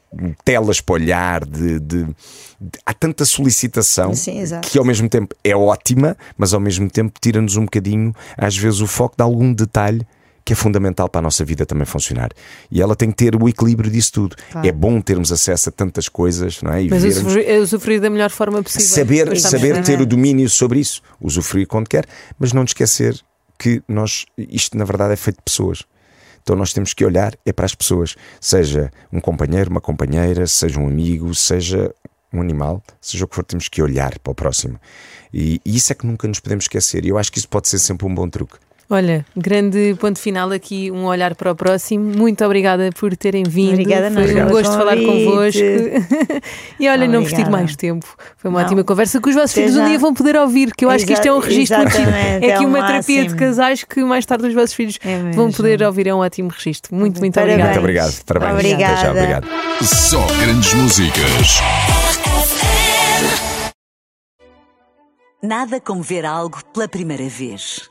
telas 0.44 0.80
para 0.80 0.94
olhar, 0.94 1.44
de, 1.44 1.78
de- 1.80 2.04
de- 2.04 2.78
há 2.86 2.94
tanta 2.94 3.24
solicitação 3.24 4.14
Sim, 4.14 4.42
que 4.62 4.78
ao 4.78 4.84
mesmo 4.84 5.08
tempo 5.08 5.34
é 5.42 5.54
ótima, 5.56 6.16
mas 6.38 6.54
ao 6.54 6.60
mesmo 6.60 6.88
tempo 6.88 7.18
tira-nos 7.20 7.56
um 7.56 7.64
bocadinho, 7.64 8.14
às 8.36 8.56
vezes, 8.56 8.80
o 8.80 8.86
foco 8.86 9.16
de 9.16 9.22
algum 9.22 9.52
detalhe 9.52 10.06
que 10.44 10.52
é 10.52 10.56
fundamental 10.56 11.08
para 11.08 11.20
a 11.20 11.22
nossa 11.22 11.44
vida 11.44 11.64
também 11.64 11.86
funcionar. 11.86 12.30
E 12.70 12.82
ela 12.82 12.94
tem 12.94 13.10
que 13.10 13.16
ter 13.16 13.34
o 13.34 13.48
equilíbrio 13.48 13.90
disso 13.90 14.12
tudo. 14.12 14.36
Claro. 14.52 14.66
É 14.68 14.72
bom 14.72 15.00
termos 15.00 15.32
acesso 15.32 15.70
a 15.70 15.72
tantas 15.72 16.08
coisas, 16.08 16.60
não 16.60 16.72
é? 16.72 16.82
E 16.84 16.90
Mas 16.90 17.02
vermos- 17.02 17.34
usufruir, 17.62 18.00
da 18.00 18.10
melhor 18.10 18.30
forma 18.30 18.62
possível. 18.62 18.86
saber, 18.86 19.40
saber 19.40 19.78
a- 19.78 19.82
ter 19.82 20.00
o 20.00 20.06
domínio 20.06 20.48
sobre 20.50 20.80
isso, 20.80 21.00
usufruir 21.20 21.66
quando 21.66 21.88
quer, 21.88 22.04
mas 22.38 22.52
não 22.52 22.62
nos 22.62 22.70
esquecer 22.70 23.18
que 23.58 23.82
nós, 23.88 24.26
isto 24.36 24.76
na 24.76 24.84
verdade 24.84 25.14
é 25.14 25.16
feito 25.16 25.36
de 25.38 25.42
pessoas. 25.44 25.82
Então 26.42 26.54
nós 26.54 26.74
temos 26.74 26.92
que 26.92 27.02
olhar 27.06 27.34
é 27.46 27.52
para 27.52 27.64
as 27.64 27.74
pessoas, 27.74 28.14
seja 28.38 28.90
um 29.10 29.18
companheiro, 29.20 29.70
uma 29.70 29.80
companheira, 29.80 30.46
seja 30.46 30.78
um 30.78 30.86
amigo, 30.86 31.34
seja 31.34 31.90
um 32.30 32.40
animal, 32.42 32.82
seja 33.00 33.24
o 33.24 33.28
que 33.28 33.34
for, 33.34 33.44
temos 33.44 33.68
que 33.68 33.80
olhar 33.80 34.18
para 34.18 34.30
o 34.32 34.34
próximo. 34.34 34.78
E, 35.32 35.58
e 35.64 35.74
isso 35.76 35.90
é 35.90 35.94
que 35.94 36.06
nunca 36.06 36.28
nos 36.28 36.40
podemos 36.40 36.64
esquecer. 36.64 37.04
E 37.06 37.08
eu 37.08 37.16
acho 37.16 37.32
que 37.32 37.38
isso 37.38 37.48
pode 37.48 37.66
ser 37.68 37.78
sempre 37.78 38.06
um 38.06 38.14
bom 38.14 38.28
truque. 38.28 38.56
Olha, 38.94 39.26
grande 39.36 39.96
ponto 39.98 40.18
final 40.20 40.52
aqui, 40.52 40.90
um 40.90 41.04
olhar 41.06 41.34
para 41.34 41.50
o 41.50 41.56
próximo. 41.56 42.04
Muito 42.16 42.44
obrigada 42.44 42.90
por 42.98 43.16
terem 43.16 43.42
vindo. 43.42 43.72
Obrigada, 43.72 44.10
Foi 44.10 44.42
um 44.42 44.48
gosto 44.48 44.70
de 44.70 44.76
falar 44.76 44.96
convite. 44.96 45.24
convosco. 45.26 45.60
e 46.78 46.88
olha, 46.88 47.08
não 47.08 47.20
vos 47.22 47.30
tiro 47.30 47.42
Obrigada. 47.42 47.50
mais 47.50 47.74
tempo. 47.76 48.06
Foi 48.36 48.48
uma 48.50 48.60
Não. 48.60 48.66
ótima 48.66 48.84
conversa 48.84 49.20
que 49.20 49.28
os 49.28 49.34
vossos 49.34 49.52
filhos 49.52 49.76
um 49.76 49.84
dia 49.86 49.98
vão 49.98 50.14
poder 50.14 50.36
ouvir, 50.36 50.72
que 50.76 50.84
eu 50.84 50.90
acho 50.90 51.04
que 51.04 51.12
isto 51.12 51.26
é 51.26 51.32
um 51.32 51.38
Exa- 51.38 51.48
registro. 51.48 51.80
exatamente, 51.82 52.44
É 52.44 52.48
é 52.50 52.54
aqui 52.54 52.64
o 52.64 52.68
uma 52.68 52.86
terapia 52.86 53.24
de 53.26 53.34
casais 53.34 53.82
que 53.82 54.04
mais 54.04 54.24
tarde 54.24 54.46
os 54.46 54.54
vossos 54.54 54.74
filhos 54.74 54.98
É 55.04 55.30
vão 55.32 55.50
poder 55.50 55.82
ouvir. 55.82 56.06
É 56.06 56.14
um 56.14 56.18
ótimo 56.18 56.50
registro. 56.50 56.94
Muito, 56.94 57.18
muito 57.18 57.34
Parabéns. 57.34 57.54
obrigada. 57.76 57.80
Muito 57.80 57.80
obrigado. 57.80 58.24
Parabéns. 58.24 58.74
Até 58.74 58.78
já, 58.78 59.10
Obrigada. 59.10 59.46
obrigado. 59.46 59.84
Só 59.84 60.24
grandes 60.40 60.72
músicas. 60.74 61.60
Nada 65.42 65.80
como 65.80 66.02
ver 66.02 66.24
algo 66.24 66.58
pela 66.72 66.88
primeira 66.88 67.28
vez. 67.28 67.90